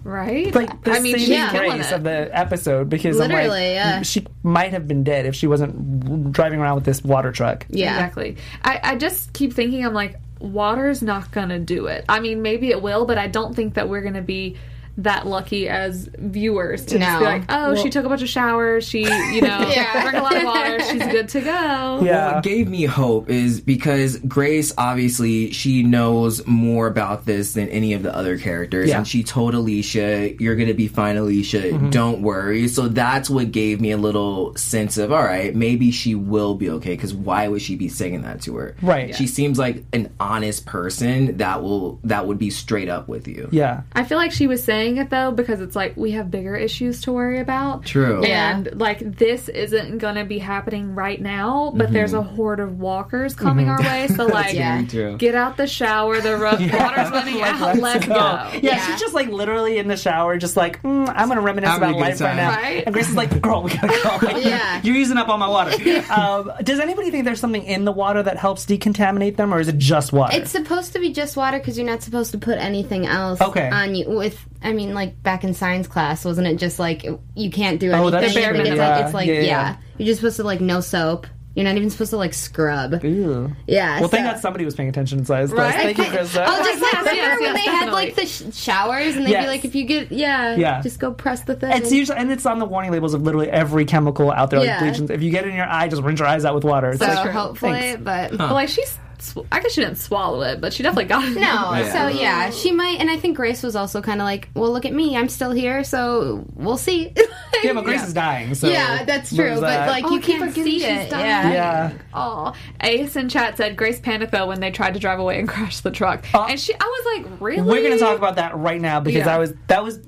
Right. 0.04 0.54
Like 0.54 0.84
the 0.84 0.92
I 0.92 1.00
mean, 1.00 1.18
saving 1.18 1.48
killing 1.50 1.70
grace 1.72 1.92
of 1.92 2.04
the 2.04 2.30
episode 2.32 2.88
because 2.88 3.20
I'm 3.20 3.30
like, 3.30 3.42
Literally, 3.48 3.72
yeah. 3.72 4.02
she 4.02 4.24
might 4.42 4.70
have 4.72 4.86
been 4.86 5.02
dead 5.04 5.26
if 5.26 5.34
she 5.34 5.46
wasn't 5.46 6.32
driving 6.32 6.60
around 6.60 6.76
with 6.76 6.84
this 6.84 7.02
water 7.02 7.32
truck. 7.32 7.66
yeah. 7.68 7.94
Exactly. 7.94 8.36
I, 8.62 8.80
I 8.82 8.96
just 8.96 9.32
keep 9.32 9.52
thinking, 9.52 9.84
I'm 9.84 9.92
like, 9.94 10.14
water's 10.38 11.02
not 11.02 11.30
going 11.32 11.48
to 11.48 11.58
do 11.58 11.86
it. 11.86 12.04
I 12.08 12.20
mean, 12.20 12.40
maybe 12.42 12.70
it 12.70 12.80
will, 12.80 13.04
but 13.06 13.18
I 13.18 13.26
don't 13.26 13.54
think 13.54 13.74
that 13.74 13.88
we're 13.88 14.02
going 14.02 14.14
to 14.14 14.22
be 14.22 14.56
that 14.98 15.26
lucky 15.26 15.68
as 15.68 16.08
viewers 16.18 16.84
to 16.86 16.98
just 16.98 17.18
be 17.20 17.24
like, 17.24 17.44
oh, 17.48 17.74
she 17.76 17.88
took 17.88 18.04
a 18.04 18.08
bunch 18.08 18.22
of 18.22 18.28
showers. 18.28 18.86
She, 18.86 19.02
you 19.02 19.40
know, 19.40 19.60
Yeah. 19.68 20.02
drank 20.02 20.16
a 20.16 20.20
lot 20.22 20.36
of 20.36 20.42
water. 20.44 20.80
She's 20.80 21.06
good 21.06 21.28
to 21.30 21.40
go. 21.40 22.00
Yeah. 22.02 22.34
What 22.34 22.44
gave 22.44 22.68
me 22.68 22.84
hope 22.84 23.30
is 23.30 23.60
because 23.60 24.16
Grace 24.18 24.72
obviously 24.76 25.52
she 25.52 25.82
knows 25.82 26.46
more 26.46 26.86
about 26.88 27.24
this 27.26 27.54
than 27.54 27.68
any 27.68 27.92
of 27.92 28.02
the 28.02 28.14
other 28.14 28.38
characters, 28.38 28.88
Yeah. 28.88 28.98
and 28.98 29.06
she 29.08 29.22
told 29.22 29.54
Alicia, 29.54 30.34
"You're 30.40 30.56
gonna 30.56 30.74
be 30.74 30.88
fine, 30.88 31.16
Alicia. 31.16 31.62
Mm-hmm. 31.62 31.90
Don't 31.90 32.22
worry." 32.22 32.66
So 32.68 32.88
that's 32.88 33.30
what 33.30 33.52
gave 33.52 33.80
me 33.80 33.92
a 33.92 33.96
little 33.96 34.56
sense 34.56 34.98
of, 34.98 35.12
all 35.12 35.22
right, 35.22 35.54
maybe 35.54 35.90
she 35.90 36.14
will 36.14 36.54
be 36.54 36.70
okay. 36.70 36.94
Because 36.94 37.14
why 37.14 37.46
would 37.48 37.62
she 37.62 37.76
be 37.76 37.88
saying 37.88 38.22
that 38.22 38.42
to 38.42 38.56
her? 38.56 38.74
Right. 38.82 39.14
She 39.14 39.26
seems 39.26 39.58
like 39.58 39.84
an 39.92 40.12
honest 40.18 40.66
person 40.66 41.36
that 41.36 41.62
will 41.62 42.00
that 42.04 42.26
would 42.26 42.38
be 42.38 42.50
straight 42.50 42.88
up 42.88 43.08
with 43.08 43.28
you. 43.28 43.48
Yeah. 43.52 43.82
I 43.92 44.04
feel 44.04 44.18
like 44.18 44.32
she 44.32 44.46
was 44.46 44.62
saying 44.64 44.87
it 44.96 45.10
though 45.10 45.30
because 45.30 45.60
it's 45.60 45.76
like 45.76 45.96
we 45.96 46.12
have 46.12 46.30
bigger 46.30 46.56
issues 46.56 47.02
to 47.02 47.12
worry 47.12 47.38
about. 47.40 47.84
True. 47.84 48.22
And 48.24 48.70
like 48.80 48.98
this 49.18 49.48
isn't 49.48 49.98
gonna 49.98 50.24
be 50.24 50.38
happening 50.38 50.94
right 50.94 51.20
now, 51.20 51.72
but 51.76 51.92
there's 51.92 52.14
a 52.14 52.22
horde 52.22 52.60
of 52.60 52.80
walkers 52.80 53.34
coming 53.34 53.68
our 53.68 53.78
way. 53.80 54.08
So 54.08 54.26
like, 54.26 54.54
Yeah. 54.54 54.82
Get 55.18 55.34
out 55.34 55.56
the 55.56 55.66
shower. 55.66 56.20
The 56.20 56.36
ro- 56.36 56.50
water's 56.52 57.10
running 57.10 57.42
out. 57.42 57.76
Let's 57.78 58.06
go. 58.06 58.14
Yeah, 58.14 58.58
Yeah. 58.62 58.86
she's 58.86 59.00
just 59.00 59.14
like 59.14 59.28
literally 59.28 59.78
in 59.78 59.88
the 59.88 59.96
shower, 59.96 60.38
just 60.38 60.56
like 60.56 60.82
mm, 60.82 61.12
I'm 61.14 61.28
gonna 61.28 61.40
reminisce 61.40 61.70
Having 61.70 61.88
a 61.88 61.90
about 61.92 61.98
good 61.98 62.10
life 62.10 62.20
right 62.20 62.36
now. 62.36 62.50
Right? 62.56 62.84
And 62.86 62.94
Grace 62.94 63.08
is 63.10 63.16
like, 63.16 63.40
"Girl, 63.42 63.62
we 63.62 63.70
gotta 63.74 63.88
go." 63.88 64.18
Like, 64.28 64.44
Yeah. 64.44 64.80
you're 64.82 64.96
using 64.96 65.16
up 65.18 65.28
all 65.28 65.38
my 65.38 65.48
water. 65.48 65.70
um, 66.10 66.50
does 66.62 66.80
anybody 66.80 67.10
think 67.10 67.24
there's 67.24 67.40
something 67.40 67.62
in 67.64 67.84
the 67.84 67.92
water 67.92 68.22
that 68.22 68.36
helps 68.36 68.64
decontaminate 68.66 69.36
them, 69.36 69.52
or 69.52 69.60
is 69.60 69.68
it 69.68 69.78
just 69.78 70.12
water? 70.12 70.36
It's 70.36 70.50
supposed 70.50 70.92
to 70.94 70.98
be 70.98 71.12
just 71.12 71.36
water 71.36 71.58
because 71.58 71.76
you're 71.76 71.86
not 71.86 72.02
supposed 72.02 72.30
to 72.32 72.38
put 72.38 72.58
anything 72.58 73.06
else 73.06 73.40
Okay. 73.40 73.68
on 73.68 73.94
you. 73.94 74.08
With 74.08 74.38
I 74.62 74.72
mean, 74.72 74.77
like 74.86 75.22
back 75.22 75.44
in 75.44 75.54
science 75.54 75.86
class, 75.86 76.24
wasn't 76.24 76.46
it 76.46 76.56
just 76.56 76.78
like 76.78 77.04
you 77.34 77.50
can't 77.50 77.78
do 77.80 77.90
Oh, 77.90 77.94
anything? 78.08 78.10
that's 78.20 78.34
The 78.34 78.40
bare 78.40 78.54
it's 78.54 78.62
minimum. 78.62 78.78
like, 78.78 79.04
it's 79.04 79.14
like 79.14 79.26
Yeah, 79.28 79.34
yeah, 79.34 79.40
yeah, 79.40 79.46
yeah. 79.46 79.76
you're 79.98 80.06
just 80.06 80.20
supposed 80.20 80.36
to 80.36 80.44
like 80.44 80.60
no 80.60 80.80
soap. 80.80 81.26
You're 81.54 81.64
not 81.64 81.76
even 81.76 81.90
supposed 81.90 82.10
to 82.10 82.16
like 82.18 82.34
scrub. 82.34 83.02
Ew. 83.02 83.50
Yeah. 83.66 83.98
Well, 83.98 84.08
thank 84.08 84.24
so- 84.26 84.32
God 84.32 84.40
somebody 84.40 84.64
was 84.64 84.76
paying 84.76 84.88
attention 84.88 85.24
to 85.24 85.34
us. 85.34 85.50
Right? 85.50 85.74
Thank 85.74 85.98
you, 85.98 86.04
Krista. 86.04 86.44
Oh, 86.46 86.62
just 86.64 86.80
like 86.80 86.92
Yes, 86.92 87.06
remember 87.06 87.14
yes, 87.16 87.40
when 87.40 87.42
yes, 87.42 87.54
they 87.66 87.70
had 87.72 87.92
like 87.92 88.14
the 88.14 88.26
sh- 88.26 88.54
showers 88.56 89.16
and 89.16 89.26
they'd 89.26 89.30
Yes. 89.32 89.44
be 89.44 89.48
like, 89.48 89.64
if 89.64 89.74
you 89.74 89.84
get 89.84 90.12
yeah, 90.12 90.54
Yeah. 90.54 90.80
just 90.82 91.00
go 91.00 91.10
press 91.12 91.40
the 91.42 91.56
thing. 91.56 91.72
It's 91.72 91.90
usually 91.90 92.16
and 92.18 92.30
it's 92.30 92.46
on 92.46 92.60
the 92.60 92.64
warning 92.66 92.92
labels 92.92 93.12
of 93.14 93.22
literally 93.22 93.50
every 93.50 93.86
chemical 93.86 94.30
out 94.30 94.50
there, 94.50 94.60
like 94.60 94.68
Yeah. 94.68 94.88
bleach. 94.92 95.10
If 95.10 95.20
you 95.20 95.32
get 95.32 95.46
it 95.46 95.48
in 95.48 95.56
your 95.56 95.66
eye, 95.68 95.88
just 95.88 96.02
rinse 96.02 96.20
your 96.20 96.28
eyes 96.28 96.44
out 96.44 96.54
with 96.54 96.62
water. 96.64 96.90
It's 96.90 97.00
so 97.00 97.06
like, 97.08 97.30
hopefully, 97.30 97.72
Thanks. 97.72 98.02
but 98.04 98.36
But 98.38 98.52
like 98.52 98.68
she's, 98.68 98.96
sw- 99.22 99.38
I 99.52 99.60
guess 99.60 99.72
she 99.72 99.80
didn't 99.80 99.98
swallow 99.98 100.42
it, 100.42 100.60
but 100.60 100.72
she 100.72 100.82
definitely 100.82 101.06
got 101.06 101.24
it. 101.24 101.34
No, 101.34 101.40
Yeah. 101.40 101.92
so 101.92 102.08
yeah, 102.08 102.50
she 102.50 102.72
might, 102.72 102.98
and 103.00 103.10
I 103.10 103.16
think 103.16 103.36
Grace 103.36 103.62
was 103.62 103.76
also 103.76 104.00
kind 104.02 104.20
of 104.20 104.24
like, 104.24 104.48
"Well, 104.54 104.70
look 104.72 104.84
at 104.84 104.92
me, 104.92 105.16
I'm 105.16 105.28
still 105.28 105.50
here, 105.52 105.84
so 105.84 106.44
we'll 106.54 106.76
see." 106.76 107.12
yeah, 107.64 107.72
but 107.72 107.84
Grace 107.84 108.04
is 108.06 108.12
dying. 108.14 108.54
So 108.54 108.68
yeah, 108.68 109.04
that's 109.04 109.34
true, 109.34 109.54
but 109.54 109.60
that. 109.62 109.88
like 109.88 110.04
Oh, 110.04 110.10
you 110.14 110.20
keep 110.20 110.38
can't 110.38 110.50
forgetting 110.50 110.64
see 110.64 110.78
she's 110.80 110.84
it. 110.88 111.10
dying. 111.10 111.24
Yeah. 111.26 111.52
yeah. 111.52 111.92
Oh, 112.14 112.52
Ace 112.82 113.16
in 113.16 113.28
chat 113.28 113.56
said 113.56 113.76
Grace 113.76 114.00
panicked 114.00 114.32
though 114.32 114.46
when 114.46 114.60
they 114.60 114.70
tried 114.70 114.94
to 114.94 115.00
drive 115.00 115.18
away 115.18 115.38
and 115.38 115.48
crash 115.48 115.80
the 115.80 115.90
truck, 115.90 116.24
Uh, 116.34 116.46
and 116.50 116.58
she, 116.60 116.72
I 116.74 116.78
was 116.78 117.22
like, 117.30 117.40
really? 117.40 117.62
We're 117.62 117.82
gonna 117.82 117.98
talk 117.98 118.16
about 118.18 118.36
that 118.36 118.56
right 118.56 118.80
now 118.80 119.00
because 119.00 119.26
Yeah. 119.26 119.34
I 119.34 119.38
was 119.38 119.52
that 119.68 119.82
was 119.84 120.00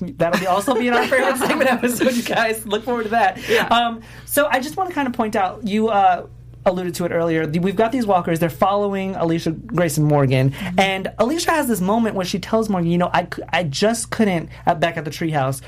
that'll 0.00 0.40
be 0.40 0.46
also 0.46 0.74
be 0.74 0.88
in 0.88 0.94
our 0.94 1.06
favorite 1.06 1.36
segment 1.38 1.70
episode. 1.70 2.12
You 2.14 2.22
guys 2.22 2.66
look 2.66 2.84
forward 2.84 3.04
to 3.04 3.08
that. 3.10 3.38
Yeah. 3.48 3.66
Um, 3.68 4.00
so 4.24 4.46
I 4.46 4.60
just 4.60 4.76
want 4.76 4.88
to 4.90 4.94
kind 4.94 5.06
of 5.08 5.14
point 5.14 5.36
out 5.36 5.66
you. 5.66 5.88
Uh, 5.88 6.26
alluded 6.66 6.94
to 6.94 7.04
it 7.04 7.10
earlier 7.10 7.46
we've 7.46 7.76
got 7.76 7.92
these 7.92 8.06
walkers 8.06 8.38
they're 8.38 8.50
following 8.50 9.14
alicia 9.16 9.50
grace 9.50 9.96
and 9.96 10.06
morgan. 10.06 10.50
Mm-hmm. 10.50 10.80
And 10.80 11.12
alicia 11.18 11.50
has 11.50 11.68
this 11.68 11.80
moment 11.80 12.16
where 12.16 12.26
she 12.26 12.38
tells 12.38 12.68
morgan 12.68 12.90
you 12.90 12.98
know 12.98 13.10
i, 13.12 13.26
I 13.50 13.64
just 13.64 14.10
couldn't 14.10 14.48
at, 14.66 14.80
back 14.80 14.96
at 14.96 15.04
the 15.04 15.10
treehouse 15.10 15.60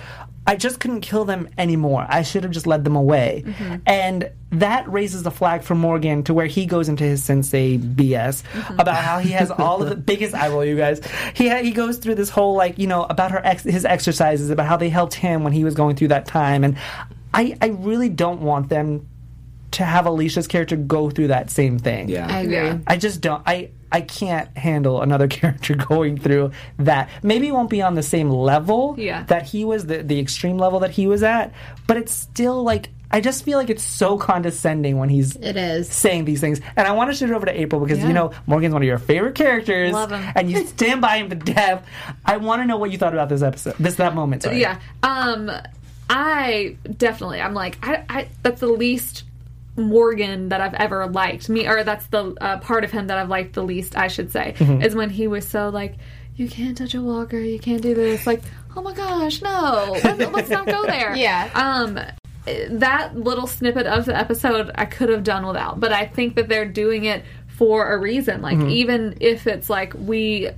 i 0.46 0.56
just 0.56 0.80
couldn't 0.80 1.00
kill 1.00 1.24
them 1.24 1.48
anymore. 1.58 2.06
I 2.08 2.22
should 2.22 2.44
have 2.44 2.52
just 2.52 2.66
led 2.66 2.84
them 2.84 2.96
away. 2.96 3.42
Mm-hmm. 3.44 3.76
And 3.86 4.30
that 4.50 4.88
raises 4.88 5.24
the 5.24 5.30
flag 5.30 5.62
for 5.62 5.74
morgan 5.74 6.22
to 6.22 6.32
where 6.32 6.46
he 6.46 6.66
goes 6.66 6.88
into 6.88 7.04
his 7.04 7.22
sensei 7.22 7.78
bs 7.78 8.42
mm-hmm. 8.42 8.78
about 8.80 8.96
how 8.96 9.18
he 9.18 9.30
has 9.30 9.50
all 9.50 9.82
of 9.82 9.88
the 9.88 9.96
biggest 10.10 10.34
eye 10.34 10.48
roll 10.48 10.64
you 10.64 10.76
guys. 10.76 11.00
He, 11.34 11.48
ha- 11.48 11.62
he 11.62 11.72
goes 11.72 11.98
through 11.98 12.14
this 12.14 12.30
whole 12.30 12.54
like 12.54 12.78
you 12.78 12.86
know 12.86 13.04
about 13.04 13.32
her 13.32 13.44
ex- 13.44 13.64
his 13.64 13.84
exercises 13.84 14.50
about 14.50 14.66
how 14.66 14.76
they 14.76 14.88
helped 14.88 15.14
him 15.14 15.42
when 15.42 15.52
he 15.52 15.64
was 15.64 15.74
going 15.74 15.96
through 15.96 16.08
that 16.08 16.26
time. 16.26 16.62
And 16.64 16.78
i 17.34 17.56
i 17.60 17.66
really 17.66 18.08
don't 18.08 18.40
want 18.40 18.68
them 18.68 19.08
to 19.72 19.84
have 19.84 20.06
Alicia's 20.06 20.46
character 20.46 20.76
go 20.76 21.10
through 21.10 21.28
that 21.28 21.50
same 21.50 21.78
thing. 21.78 22.08
Yeah. 22.08 22.26
I 22.30 22.40
agree. 22.40 22.54
Yeah. 22.54 22.78
I 22.86 22.96
just 22.96 23.20
don't. 23.20 23.42
I 23.46 23.70
I 23.92 24.00
can't 24.00 24.56
handle 24.56 25.00
another 25.02 25.28
character 25.38 25.74
going 25.74 26.18
through 26.18 26.52
that. 26.78 27.08
Maybe 27.22 27.48
it 27.48 27.52
won't 27.52 27.70
be 27.70 27.82
on 27.82 27.94
the 27.94 28.02
same 28.02 28.30
level 28.30 28.94
Yeah. 28.98 29.24
that 29.24 29.44
he 29.46 29.64
was, 29.64 29.86
the 29.86 30.02
the 30.02 30.18
extreme 30.18 30.58
level 30.58 30.80
that 30.80 30.90
he 30.90 31.06
was 31.06 31.22
at, 31.22 31.52
but 31.86 31.96
it's 31.96 32.12
still 32.12 32.62
like 32.62 32.88
I 33.08 33.20
just 33.20 33.44
feel 33.44 33.56
like 33.56 33.70
it's 33.70 33.84
so 33.84 34.18
condescending 34.18 34.98
when 34.98 35.08
he's 35.08 35.36
It 35.36 35.56
is. 35.56 35.88
saying 35.88 36.24
these 36.24 36.40
things. 36.40 36.60
And 36.76 36.88
I 36.88 36.92
want 36.92 37.10
to 37.10 37.16
shoot 37.16 37.30
it 37.30 37.34
over 37.34 37.46
to 37.46 37.60
April 37.60 37.80
because 37.80 37.98
Yeah. 38.00 38.08
you 38.08 38.12
know 38.12 38.32
Morgan's 38.46 38.72
one 38.72 38.82
of 38.82 38.86
your 38.86 38.98
favorite 38.98 39.36
characters, 39.36 39.92
Love 39.92 40.10
him. 40.10 40.32
and 40.34 40.50
you 40.50 40.66
stand 40.66 41.00
by 41.00 41.18
him 41.18 41.30
to 41.30 41.36
death. 41.36 41.86
I 42.24 42.38
want 42.38 42.62
to 42.62 42.66
know 42.66 42.76
what 42.78 42.90
you 42.90 42.98
thought 42.98 43.12
about 43.12 43.28
this 43.28 43.42
episode, 43.42 43.74
this 43.78 43.94
that 43.96 44.14
moment. 44.16 44.42
Sorry. 44.42 44.60
Yeah. 44.60 44.78
Um, 45.04 45.50
I 46.08 46.76
definitely, 46.96 47.40
I'm 47.40 47.54
like, 47.54 47.78
I, 47.82 48.04
I 48.08 48.28
that's 48.42 48.60
the 48.60 48.66
least 48.68 49.24
Morgan 49.76 50.48
that 50.50 50.60
I've 50.60 50.74
ever 50.74 51.06
liked. 51.06 51.48
Me, 51.48 51.66
or 51.68 51.84
that's 51.84 52.06
the 52.06 52.34
uh, 52.40 52.58
part 52.58 52.84
of 52.84 52.90
him 52.90 53.06
that 53.08 53.18
I've 53.18 53.28
liked 53.28 53.52
the 53.54 53.62
least. 53.62 53.96
I 53.96 54.08
should 54.08 54.32
say 54.32 54.54
Mm-hmm. 54.58 54.82
is 54.82 54.94
when 54.94 55.10
he 55.10 55.26
was 55.26 55.46
so 55.46 55.68
like, 55.68 55.96
you 56.36 56.48
can't 56.48 56.76
touch 56.76 56.94
a 56.94 57.00
walker, 57.00 57.38
you 57.38 57.58
can't 57.58 57.82
do 57.82 57.94
this. 57.94 58.26
Like, 58.26 58.42
oh 58.76 58.82
my 58.82 58.94
gosh, 58.94 59.40
no, 59.42 59.98
let's, 60.04 60.32
let's 60.32 60.50
not 60.50 60.66
go 60.66 60.84
there. 60.86 61.14
Yeah. 61.16 61.50
Um. 61.54 61.98
That 62.70 63.16
little 63.16 63.48
snippet 63.48 63.86
of 63.86 64.04
the 64.04 64.16
episode 64.16 64.70
I 64.76 64.84
could 64.84 65.08
have 65.08 65.24
done 65.24 65.44
without, 65.46 65.80
but 65.80 65.92
I 65.92 66.06
think 66.06 66.36
that 66.36 66.48
they're 66.48 66.64
doing 66.68 67.04
it 67.04 67.24
for 67.48 67.92
a 67.92 67.98
reason. 67.98 68.40
Like, 68.40 68.58
Mm-hmm. 68.58 68.68
even 68.70 69.16
if 69.20 69.48
it's 69.48 69.68
like 69.68 69.94
we 69.98 70.50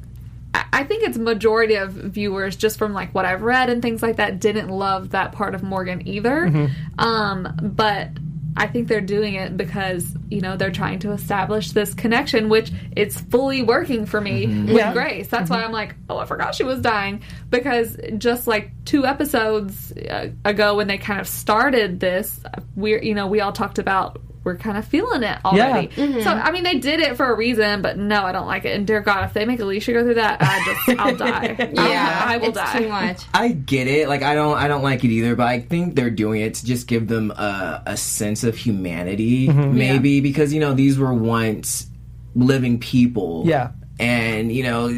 I 0.55 0.85
think 0.85 1.05
it's 1.05 1.17
majority 1.17 1.77
of 1.77 1.93
viewers 1.93 2.57
just 2.57 2.79
from 2.79 2.93
like 2.93 3.15
what 3.15 3.25
I've 3.25 3.41
read 3.43 3.71
and 3.71 3.81
things 3.81 4.03
like 4.03 4.17
that 4.17 4.39
didn't 4.41 4.69
love 4.69 5.11
that 5.11 5.33
part 5.33 5.55
of 5.55 5.63
Morgan 5.63 6.07
either. 6.07 6.47
Mm-hmm. 6.49 7.01
Um, 7.01 7.57
but 7.63 8.11
I 8.59 8.67
think 8.67 8.89
they're 8.89 9.01
doing 9.01 9.35
it 9.35 9.57
because 9.57 10.15
you 10.29 10.41
know 10.41 10.57
they're 10.57 10.71
trying 10.71 10.99
to 11.01 11.13
establish 11.13 11.73
this 11.73 11.95
connection, 11.95 12.49
which 12.49 12.71
it's 12.97 13.21
fully 13.21 13.63
working 13.63 14.07
for 14.07 14.21
me 14.21 14.47
with 14.47 14.59
Mm-hmm. 14.59 14.77
Yeah. 14.77 14.93
Grace. 14.93 15.29
That's 15.29 15.51
why 15.51 15.65
I'm 15.65 15.73
like, 15.73 15.95
oh, 16.09 16.19
I 16.19 16.27
forgot 16.27 16.55
she 16.55 16.65
was 16.65 16.81
dying 16.81 17.23
because 17.51 17.97
just 18.19 18.47
like 18.47 18.71
two 18.85 19.07
episodes 19.07 19.93
uh, 19.93 20.31
ago 20.45 20.77
when 20.77 20.87
they 20.87 20.99
kind 20.99 21.21
of 21.21 21.29
started 21.29 22.01
this, 22.01 22.41
we 22.77 23.01
you 23.03 23.15
know 23.15 23.27
we 23.27 23.41
all 23.41 23.53
talked 23.53 23.79
about. 23.79 24.21
We're 24.49 24.57
kind 24.57 24.79
of 24.79 24.87
feeling 24.87 25.23
it 25.25 25.45
already. 25.45 25.89
Mm-hmm. 25.89 26.23
So 26.23 26.31
I 26.31 26.51
mean, 26.51 26.65
they 26.65 26.79
did 26.79 27.01
it 27.01 27.19
for 27.19 27.31
a 27.31 27.37
reason, 27.37 27.83
but 27.83 27.99
no, 27.99 28.23
I 28.23 28.33
don't 28.33 28.47
like 28.47 28.65
it. 28.65 28.75
And 28.75 28.87
dear 28.87 29.03
God, 29.03 29.25
if 29.27 29.35
they 29.35 29.45
make 29.45 29.61
Alicia 29.61 29.93
go 29.93 30.03
through 30.05 30.15
that, 30.15 30.39
I 30.41 30.65
just 30.65 30.99
I'll 31.01 31.15
die. 31.15 31.71
Yeah, 31.75 32.25
I, 32.25 32.35
I 32.35 32.37
will 32.39 32.49
it's 32.49 32.57
die. 32.57 32.79
too 32.79 32.89
much. 32.89 33.25
I 33.35 33.49
get 33.49 33.89
it. 33.89 34.09
Like 34.09 34.23
I 34.23 34.35
don't, 34.35 34.57
I 34.57 34.67
don't 34.67 34.83
like 34.83 35.05
it 35.05 35.11
either. 35.11 35.37
But 35.37 35.49
I 35.49 35.61
think 35.61 35.97
they're 35.97 36.09
doing 36.09 36.41
it 36.41 36.55
to 36.55 36.65
just 36.65 36.87
give 36.87 37.09
them 37.09 37.31
a, 37.33 37.83
a 37.85 37.97
sense 37.99 38.43
of 38.43 38.57
humanity, 38.57 39.49
mm-hmm. 39.49 39.77
maybe 39.77 40.23
because 40.23 40.55
you 40.55 40.61
know 40.61 40.73
these 40.73 40.99
were 40.99 41.13
once 41.13 41.89
living 42.35 42.81
people. 42.81 43.43
Yeah. 43.45 43.73
And 44.01 44.51
you 44.51 44.63
know, 44.63 44.89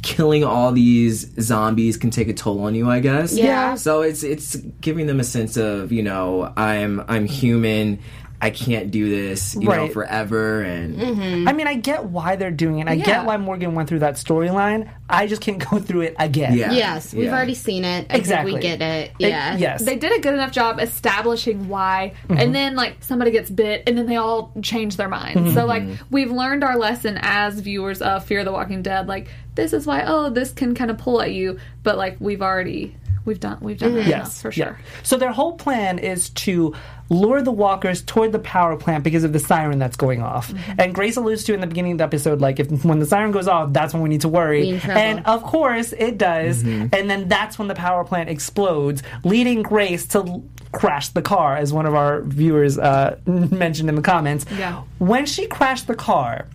killing 0.00 0.44
all 0.44 0.72
these 0.72 1.30
zombies 1.42 1.98
can 1.98 2.08
take 2.08 2.28
a 2.28 2.32
toll 2.32 2.64
on 2.64 2.74
you. 2.74 2.88
I 2.88 3.00
guess. 3.00 3.36
Yeah. 3.36 3.74
So 3.74 4.00
it's 4.00 4.22
it's 4.22 4.56
giving 4.80 5.08
them 5.08 5.20
a 5.20 5.24
sense 5.24 5.58
of 5.58 5.92
you 5.92 6.02
know 6.02 6.50
I'm 6.56 7.04
I'm 7.06 7.26
human. 7.26 7.98
I 8.44 8.50
can't 8.50 8.90
do 8.90 9.08
this, 9.08 9.54
you 9.54 9.68
know, 9.68 9.86
forever. 9.86 10.62
And 10.62 11.48
I 11.48 11.52
mean, 11.52 11.68
I 11.68 11.74
get 11.74 12.06
why 12.06 12.34
they're 12.34 12.50
doing 12.50 12.80
it. 12.80 12.88
I 12.88 12.94
Yeah. 12.94 13.04
get 13.04 13.24
why 13.24 13.36
Morgan 13.36 13.76
went 13.76 13.88
through 13.88 14.00
that 14.00 14.14
storyline. 14.14 14.88
I 15.08 15.28
just 15.28 15.40
can't 15.40 15.64
go 15.70 15.78
through 15.78 16.00
it 16.02 16.16
again. 16.18 16.54
Yeah. 16.58 16.72
Yes, 16.72 17.14
we've 17.14 17.26
Yeah. 17.26 17.32
already 17.36 17.54
seen 17.54 17.84
it. 17.84 18.08
I 18.10 18.16
Exactly. 18.16 18.52
think 18.54 18.62
we 18.64 18.68
get 18.68 18.82
it. 18.82 19.12
It- 19.20 19.28
Yeah. 19.28 19.56
yes. 19.56 19.84
They 19.84 19.94
did 19.94 20.10
a 20.18 20.20
good 20.20 20.34
enough 20.34 20.50
job 20.50 20.80
establishing 20.80 21.68
why, 21.68 22.14
Mm-hmm. 22.28 22.40
and 22.40 22.52
then 22.54 22.74
like 22.74 22.96
somebody 23.00 23.30
gets 23.30 23.48
bit, 23.48 23.84
and 23.86 23.96
then 23.96 24.06
they 24.06 24.16
all 24.16 24.52
change 24.60 24.96
their 24.96 25.08
minds. 25.08 25.40
Mm-hmm. 25.40 25.54
So 25.54 25.64
like 25.64 25.84
we've 26.10 26.32
learned 26.32 26.64
our 26.64 26.76
lesson 26.76 27.18
as 27.22 27.60
viewers 27.60 28.02
of 28.02 28.24
Fear 28.24 28.42
the 28.44 28.50
Walking 28.52 28.82
Dead. 28.82 29.06
Like 29.06 29.28
this 29.54 29.72
is 29.72 29.86
why 29.86 30.02
oh 30.06 30.30
this 30.30 30.50
can 30.52 30.74
kind 30.74 30.90
of 30.90 30.98
pull 30.98 31.22
at 31.22 31.30
you, 31.32 31.58
but 31.84 31.96
like 31.96 32.16
we've 32.18 32.42
already 32.42 32.96
we've 33.24 33.38
done 33.38 33.58
we've 33.60 33.78
done 33.78 33.92
that 33.94 34.00
enough, 34.00 34.08
Yes, 34.08 34.42
for 34.42 34.48
yeah. 34.48 34.64
sure. 34.64 34.78
So 35.04 35.16
their 35.16 35.30
whole 35.30 35.52
plan 35.52 35.98
is 36.00 36.30
to 36.30 36.74
lure 37.12 37.42
the 37.42 37.52
walkers 37.52 38.02
toward 38.02 38.32
the 38.32 38.38
power 38.38 38.76
plant 38.76 39.04
because 39.04 39.24
of 39.24 39.32
the 39.32 39.38
siren 39.38 39.78
that's 39.78 39.96
going 39.96 40.22
off. 40.22 40.50
Mm-hmm. 40.50 40.80
And 40.80 40.94
Grace 40.94 41.16
alludes 41.16 41.44
to 41.44 41.54
in 41.54 41.60
the 41.60 41.66
beginning 41.66 41.92
of 41.92 41.98
the 41.98 42.04
episode, 42.04 42.40
like 42.40 42.58
if 42.58 42.84
when 42.84 42.98
the 42.98 43.06
siren 43.06 43.30
goes 43.32 43.46
off, 43.48 43.72
that's 43.72 43.92
when 43.92 44.02
we 44.02 44.08
need 44.08 44.22
to 44.22 44.28
worry. 44.28 44.80
And 44.84 45.24
of 45.26 45.42
course 45.42 45.92
it 45.92 46.18
does. 46.18 46.62
And 46.62 46.90
then 47.10 47.28
that's 47.28 47.58
when 47.58 47.68
the 47.68 47.74
power 47.74 48.04
plant 48.04 48.28
explodes, 48.28 49.02
leading 49.24 49.62
Grace 49.62 50.06
to 50.08 50.18
l- 50.18 50.44
crash 50.72 51.08
the 51.10 51.22
car, 51.22 51.56
as 51.56 51.72
one 51.72 51.86
of 51.86 51.94
our 51.94 52.22
viewers 52.22 52.78
uh, 52.78 53.18
mentioned 53.26 53.88
in 53.88 53.94
the 53.94 54.02
comments. 54.02 54.46
Yeah. 54.50 54.82
When 54.98 55.26
she 55.26 55.46
crashed 55.46 55.86
the 55.86 55.94
car, 55.94 56.48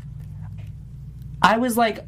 I 1.41 1.58
was 1.58 1.78
like, 1.78 2.06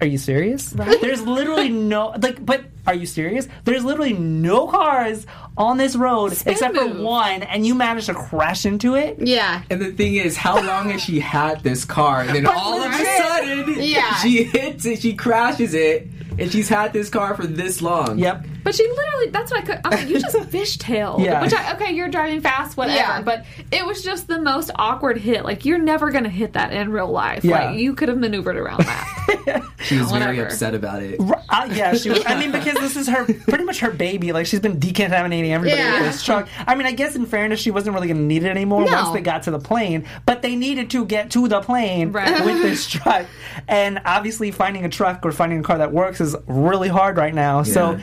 "Are 0.00 0.06
you 0.06 0.18
serious?" 0.18 0.70
There's 0.70 1.22
literally 1.22 1.68
no 1.68 2.14
like, 2.20 2.44
but 2.44 2.64
are 2.86 2.94
you 2.94 3.06
serious? 3.06 3.46
There's 3.64 3.84
literally 3.84 4.12
no 4.12 4.66
cars 4.66 5.26
on 5.56 5.76
this 5.76 5.94
road 5.96 6.32
except 6.46 6.74
for 6.76 6.88
one, 6.88 7.42
and 7.42 7.66
you 7.66 7.74
managed 7.74 8.06
to 8.06 8.14
crash 8.14 8.64
into 8.66 8.94
it. 8.96 9.18
Yeah. 9.20 9.62
And 9.70 9.80
the 9.80 9.92
thing 9.92 10.16
is, 10.16 10.36
how 10.36 10.60
long 10.64 10.90
has 10.90 11.02
she 11.02 11.20
had 11.20 11.62
this 11.62 11.84
car? 11.84 12.22
And 12.22 12.30
then 12.30 12.46
all 12.46 12.82
of 12.82 12.92
a 12.92 13.04
sudden, 13.04 13.74
Yeah. 13.78 14.14
she 14.16 14.44
hits 14.44 14.84
it, 14.86 15.00
she 15.00 15.14
crashes 15.14 15.74
it, 15.74 16.08
and 16.38 16.50
she's 16.50 16.68
had 16.68 16.92
this 16.92 17.08
car 17.08 17.34
for 17.36 17.46
this 17.46 17.82
long. 17.82 18.18
Yep. 18.18 18.46
But 18.64 18.74
she 18.74 18.86
literally, 18.88 19.28
that's 19.30 19.50
what 19.50 19.60
I 19.62 19.66
could. 19.66 19.80
I'm 19.84 19.90
like, 19.90 20.08
you 20.08 20.18
just 20.20 20.36
fishtailed. 20.50 21.24
Yeah. 21.24 21.40
Which 21.42 21.52
I, 21.52 21.74
okay, 21.74 21.92
you're 21.92 22.08
driving 22.08 22.40
fast, 22.40 22.76
whatever. 22.76 22.96
Yeah. 22.98 23.22
But 23.22 23.44
it 23.70 23.84
was 23.86 24.02
just 24.02 24.28
the 24.28 24.40
most 24.40 24.70
awkward 24.76 25.18
hit. 25.18 25.44
Like, 25.44 25.64
you're 25.64 25.78
never 25.78 26.10
going 26.10 26.24
to 26.24 26.30
hit 26.30 26.52
that 26.54 26.72
in 26.72 26.90
real 26.92 27.10
life. 27.10 27.44
Yeah. 27.44 27.66
Like, 27.70 27.78
you 27.78 27.94
could 27.94 28.08
have 28.08 28.18
maneuvered 28.18 28.56
around 28.56 28.84
that. 28.84 29.08
She 29.82 29.98
was 29.98 30.12
very 30.12 30.26
Whatever. 30.36 30.46
upset 30.46 30.74
about 30.76 31.02
it. 31.02 31.18
Uh, 31.48 31.68
yeah, 31.72 31.94
she 31.94 32.08
was. 32.08 32.22
I 32.24 32.38
mean, 32.38 32.52
because 32.52 32.74
this 32.74 32.94
is 32.96 33.08
her, 33.08 33.24
pretty 33.24 33.64
much 33.64 33.80
her 33.80 33.90
baby. 33.90 34.30
Like 34.32 34.46
she's 34.46 34.60
been 34.60 34.78
decontaminating 34.78 35.50
everybody 35.50 35.80
Yeah. 35.82 35.94
with 36.02 36.12
this 36.12 36.22
truck. 36.22 36.48
I 36.68 36.76
mean, 36.76 36.86
I 36.86 36.92
guess 36.92 37.16
in 37.16 37.26
fairness, 37.26 37.58
she 37.58 37.72
wasn't 37.72 37.94
really 37.94 38.06
going 38.06 38.18
to 38.18 38.22
need 38.22 38.44
it 38.44 38.48
anymore 38.48 38.84
No. 38.84 38.92
once 38.92 39.08
they 39.12 39.20
got 39.20 39.42
to 39.44 39.50
the 39.50 39.58
plane. 39.58 40.06
But 40.24 40.42
they 40.42 40.54
needed 40.54 40.90
to 40.90 41.04
get 41.04 41.32
to 41.32 41.48
the 41.48 41.60
plane 41.62 42.12
Right. 42.12 42.44
with 42.44 42.62
this 42.62 42.86
truck, 42.90 43.26
and 43.66 44.00
obviously 44.04 44.52
finding 44.52 44.84
a 44.84 44.88
truck 44.88 45.26
or 45.26 45.32
finding 45.32 45.58
a 45.58 45.62
car 45.64 45.78
that 45.78 45.92
works 45.92 46.20
is 46.20 46.36
really 46.46 46.88
hard 46.88 47.16
right 47.16 47.34
now. 47.34 47.64
So. 47.64 47.98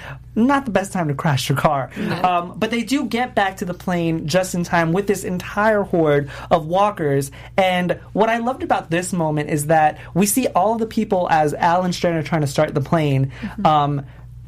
Not 0.47 0.65
the 0.65 0.71
best 0.71 0.93
time 0.93 1.07
to 1.09 1.13
crash 1.13 1.49
your 1.49 1.57
car. 1.57 1.91
Um, 2.23 2.57
but 2.57 2.71
they 2.71 2.83
do 2.83 3.05
get 3.05 3.35
back 3.35 3.57
to 3.57 3.65
the 3.65 3.73
plane 3.73 4.27
just 4.27 4.55
in 4.55 4.63
time 4.63 4.93
with 4.93 5.07
this 5.07 5.23
entire 5.23 5.83
horde 5.83 6.29
of 6.49 6.65
walkers. 6.65 7.31
And 7.57 7.99
what 8.13 8.29
I 8.29 8.37
loved 8.37 8.63
about 8.63 8.89
this 8.89 9.13
moment 9.13 9.49
is 9.49 9.67
that 9.67 9.99
we 10.13 10.25
see 10.25 10.47
all 10.47 10.73
of 10.73 10.79
the 10.79 10.85
people 10.85 11.27
as 11.29 11.53
Al 11.53 11.83
and 11.83 11.93
Strand 11.93 12.17
are 12.17 12.23
trying 12.23 12.41
to 12.41 12.47
start 12.47 12.73
the 12.73 12.81
plane. 12.81 13.31
Um, 13.65 14.05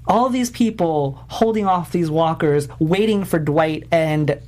all 0.08 0.30
these 0.30 0.50
people 0.50 1.24
holding 1.30 1.68
off 1.68 1.92
these 1.92 2.10
walkers, 2.10 2.68
waiting 2.80 3.24
for 3.24 3.40
Dwight 3.40 3.88
and 3.92 4.40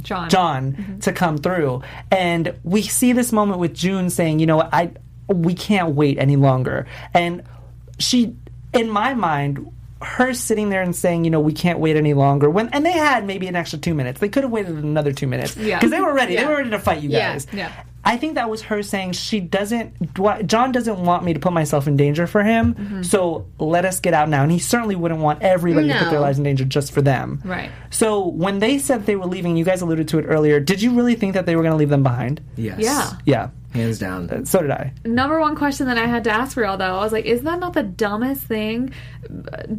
John. 0.00 0.30
John 0.30 0.98
to 1.02 1.12
come 1.12 1.38
through. 1.38 1.82
And 2.10 2.54
we 2.64 2.82
see 2.82 3.12
this 3.12 3.32
moment 3.32 3.58
with 3.58 3.74
June 3.74 4.10
saying, 4.10 4.38
you 4.38 4.46
know, 4.46 4.56
what, 4.56 4.70
I 4.72 4.92
we 5.28 5.54
can't 5.54 5.94
wait 5.94 6.18
any 6.18 6.36
longer. 6.36 6.86
And 7.12 7.42
she 7.98 8.34
in 8.72 8.90
my 8.90 9.14
mind 9.14 9.70
her 10.04 10.32
sitting 10.34 10.68
there 10.70 10.82
and 10.82 10.94
saying, 10.94 11.24
you 11.24 11.30
know, 11.30 11.40
we 11.40 11.52
can't 11.52 11.78
wait 11.78 11.96
any 11.96 12.14
longer. 12.14 12.48
When 12.50 12.68
and 12.70 12.84
they 12.86 12.92
had 12.92 13.26
maybe 13.26 13.46
an 13.48 13.56
extra 13.56 13.78
two 13.78 13.94
minutes. 13.94 14.20
They 14.20 14.28
could 14.28 14.44
have 14.44 14.52
waited 14.52 14.76
another 14.76 15.12
two 15.12 15.26
minutes 15.26 15.56
Yeah. 15.56 15.78
because 15.78 15.90
they 15.90 16.00
were 16.00 16.12
ready. 16.14 16.36
They 16.36 16.44
were 16.44 16.56
ready 16.56 16.70
to 16.70 16.78
fight 16.78 17.02
you 17.02 17.10
Yeah. 17.10 17.32
guys. 17.32 17.46
Yeah. 17.52 17.72
I 18.06 18.16
think 18.18 18.34
that 18.34 18.50
was 18.50 18.62
her 18.62 18.82
saying 18.82 19.12
she 19.12 19.40
doesn't. 19.40 20.14
John 20.46 20.72
doesn't 20.72 20.98
want 20.98 21.24
me 21.24 21.32
to 21.32 21.40
put 21.40 21.52
myself 21.52 21.86
in 21.86 21.96
danger 21.96 22.26
for 22.26 22.42
him. 22.42 22.74
Mm-hmm. 22.74 23.02
So 23.02 23.46
let 23.58 23.84
us 23.84 23.98
get 24.00 24.12
out 24.12 24.28
now. 24.28 24.42
And 24.42 24.52
he 24.52 24.58
certainly 24.58 24.94
wouldn't 24.96 25.20
want 25.20 25.42
everybody 25.42 25.88
to 25.88 25.98
put 25.98 26.10
their 26.10 26.20
lives 26.20 26.36
in 26.38 26.44
danger 26.44 26.64
just 26.64 26.92
for 26.92 27.00
them. 27.02 27.40
Right. 27.44 27.70
So 27.90 28.26
when 28.28 28.58
they 28.58 28.78
said 28.78 29.06
they 29.06 29.16
were 29.16 29.26
leaving, 29.26 29.56
you 29.56 29.64
guys 29.64 29.80
alluded 29.80 30.08
to 30.08 30.18
it 30.18 30.24
earlier. 30.24 30.60
Did 30.60 30.82
you 30.82 30.94
really 30.94 31.14
think 31.14 31.34
that 31.34 31.46
they 31.46 31.56
were 31.56 31.62
going 31.62 31.72
to 31.72 31.78
leave 31.78 31.88
them 31.88 32.02
behind? 32.02 32.42
Yes. 32.56 32.78
Yeah. 32.80 33.10
Yeah. 33.24 33.50
Hands 33.72 33.98
down. 33.98 34.44
So 34.46 34.60
did 34.62 34.70
I. 34.70 34.92
Number 35.04 35.40
one 35.40 35.56
question 35.56 35.86
that 35.86 35.98
I 35.98 36.06
had 36.06 36.24
to 36.24 36.30
ask 36.30 36.54
for 36.54 36.62
y'all 36.62 36.76
though, 36.76 36.96
I 36.96 37.02
was 37.02 37.12
like, 37.12 37.24
"Isn't 37.24 37.44
that 37.46 37.58
not 37.58 37.72
the 37.72 37.82
dumbest 37.82 38.42
thing?" 38.42 38.92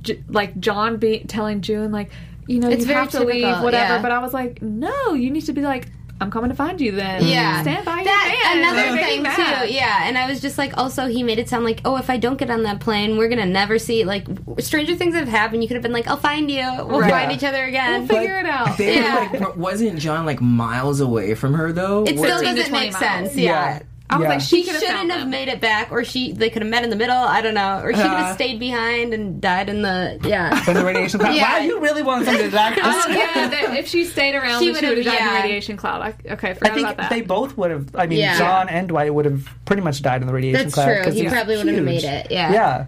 J- 0.02 0.22
like 0.28 0.60
John 0.60 0.98
be 0.98 1.20
telling 1.20 1.62
June, 1.62 1.92
like, 1.92 2.12
you 2.48 2.60
know, 2.60 2.70
It's 2.70 2.82
you 2.82 2.88
very 2.88 3.00
have 3.00 3.12
to 3.12 3.24
leave, 3.24 3.62
whatever. 3.64 3.94
yeah. 3.96 4.02
But 4.02 4.12
I 4.12 4.20
was 4.20 4.34
like, 4.34 4.62
no, 4.62 5.14
you 5.14 5.32
need 5.32 5.46
to 5.46 5.54
be 5.54 5.62
like, 5.62 5.88
"I'm 6.21 6.32
coming 6.32 6.49
to 6.49 6.56
find 6.56 6.80
you." 6.80 6.91
Then, 6.93 7.23
Yeah. 7.25 7.62
stand 7.62 7.86
by 7.86 8.04
that, 8.04 8.39
your 8.43 8.56
man. 8.56 8.73
Another 8.75 8.95
They're 8.95 9.06
thing 9.06 9.21
mad. 9.23 9.36
too, 9.67 9.73
yeah. 9.73 10.08
And 10.08 10.17
I 10.17 10.28
was 10.30 10.41
just 10.41 10.58
like, 10.58 10.78
also, 10.78 11.08
he 11.08 11.23
made 11.23 11.39
it 11.39 11.49
sound 11.49 11.65
like, 11.65 11.82
oh, 11.86 11.97
if 11.97 12.10
I 12.10 12.17
don't 12.17 12.38
get 12.38 12.49
on 12.49 12.63
that 12.63 12.80
plane, 12.80 13.17
we're 13.17 13.28
gonna 13.30 13.45
never 13.45 13.78
see. 13.80 14.04
Like, 14.06 14.25
stranger 14.60 14.95
things 14.95 15.15
have 15.15 15.28
happened. 15.28 15.62
You 15.63 15.67
could 15.67 15.75
have 15.75 15.84
been 15.84 15.91
like, 15.93 16.08
I'll 16.08 16.17
find 16.17 16.49
you. 16.49 16.63
We'll 16.86 17.01
Right. 17.01 17.12
find 17.12 17.32
each 17.32 17.43
other 17.43 17.63
again. 17.65 18.08
We'll 18.08 18.19
figure 18.19 18.38
it 18.39 18.45
out. 18.45 18.78
They 18.78 18.95
Yeah. 18.95 19.32
were 19.32 19.39
like, 19.39 19.56
wasn't 19.58 19.99
John 19.99 20.25
like 20.25 20.41
miles 20.41 20.99
away 21.01 21.36
from 21.36 21.54
her 21.54 21.71
though? 21.71 22.04
it 22.04 22.17
still 22.17 22.41
doesn't 22.41 22.71
make 22.71 22.91
miles. 22.93 22.95
sense. 22.97 23.36
Yeah. 23.36 23.80
I 24.08 24.18
was 24.18 24.24
Yeah. 24.24 24.30
like, 24.30 24.41
she 24.41 24.58
She 24.63 24.65
shouldn't 24.72 24.84
found 24.86 25.12
have 25.12 25.22
them. 25.22 25.30
made 25.32 25.48
it 25.48 25.60
back, 25.60 25.91
or 25.91 26.04
she 26.04 26.32
they 26.32 26.52
could 26.52 26.62
have 26.62 26.70
met 26.70 26.84
in 26.84 26.91
the 26.91 26.96
middle. 26.96 27.15
I 27.18 27.41
don't 27.41 27.56
know, 27.56 27.80
or 27.84 27.89
she 27.91 28.02
could 28.02 28.06
Uh, 28.12 28.15
have 28.18 28.36
stayed 28.36 28.60
behind 28.60 29.15
and 29.15 29.41
died 29.41 29.68
in 29.68 29.82
the 29.82 30.20
yeah. 30.24 30.63
In 30.68 30.76
the 30.76 30.86
radiation 30.86 31.20
cloud. 31.20 31.34
Yeah. 31.36 31.58
Wow, 31.58 31.63
you 31.65 31.80
really 31.80 32.04
want 32.04 32.26
something 32.26 32.46
to 32.46 32.52
that? 32.52 32.78
Oh, 32.84 33.12
yeah, 33.12 33.48
that 33.48 33.76
if 33.80 33.88
she 33.88 34.06
stayed 34.06 34.36
around, 34.36 34.60
She 34.60 34.65
she 34.68 34.72
would 34.74 34.84
would've- 34.84 35.06
have 35.06 35.18
died 35.20 35.28
in 35.28 35.34
the 35.36 35.41
radiation 35.41 35.76
cloud. 35.78 36.02
I, 36.04 36.34
okay, 36.34 36.52
I 36.52 36.54
forgot 36.54 36.74
think 36.76 36.86
about 36.88 36.98
that. 36.98 37.10
they 37.10 37.22
both 37.22 37.58
would 37.58 37.72
have. 37.72 37.96
I 37.96 38.06
mean, 38.06 38.20
Yeah. 38.20 38.38
John 38.38 38.70
and 38.70 38.88
Dwight 38.88 39.12
would 39.12 39.26
have 39.26 39.50
pretty 39.65 39.82
much 39.82 40.02
died 40.04 40.22
in 40.22 40.28
the 40.28 40.34
radiation 40.34 40.70
cloud. 40.70 40.86
That's 40.88 40.94
cloud. 40.94 40.96
true. 40.96 41.04
'cause 41.04 41.15
He 41.15 41.28
probably 41.28 41.58
wouldn't 41.58 41.76
have 41.76 41.86
made 41.86 42.04
it. 42.04 42.28
Yeah. 42.30 42.52
Yeah. 42.54 42.86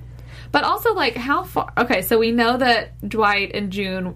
But 0.51 0.65
also, 0.65 0.93
like, 0.93 1.17
how 1.17 1.43
far? 1.43 1.71
Okay, 1.79 2.03
so 2.03 2.19
we 2.19 2.31
know 2.31 2.57
that 2.57 2.91
Dwight 3.09 3.51
and 3.55 3.71
June, 3.71 4.15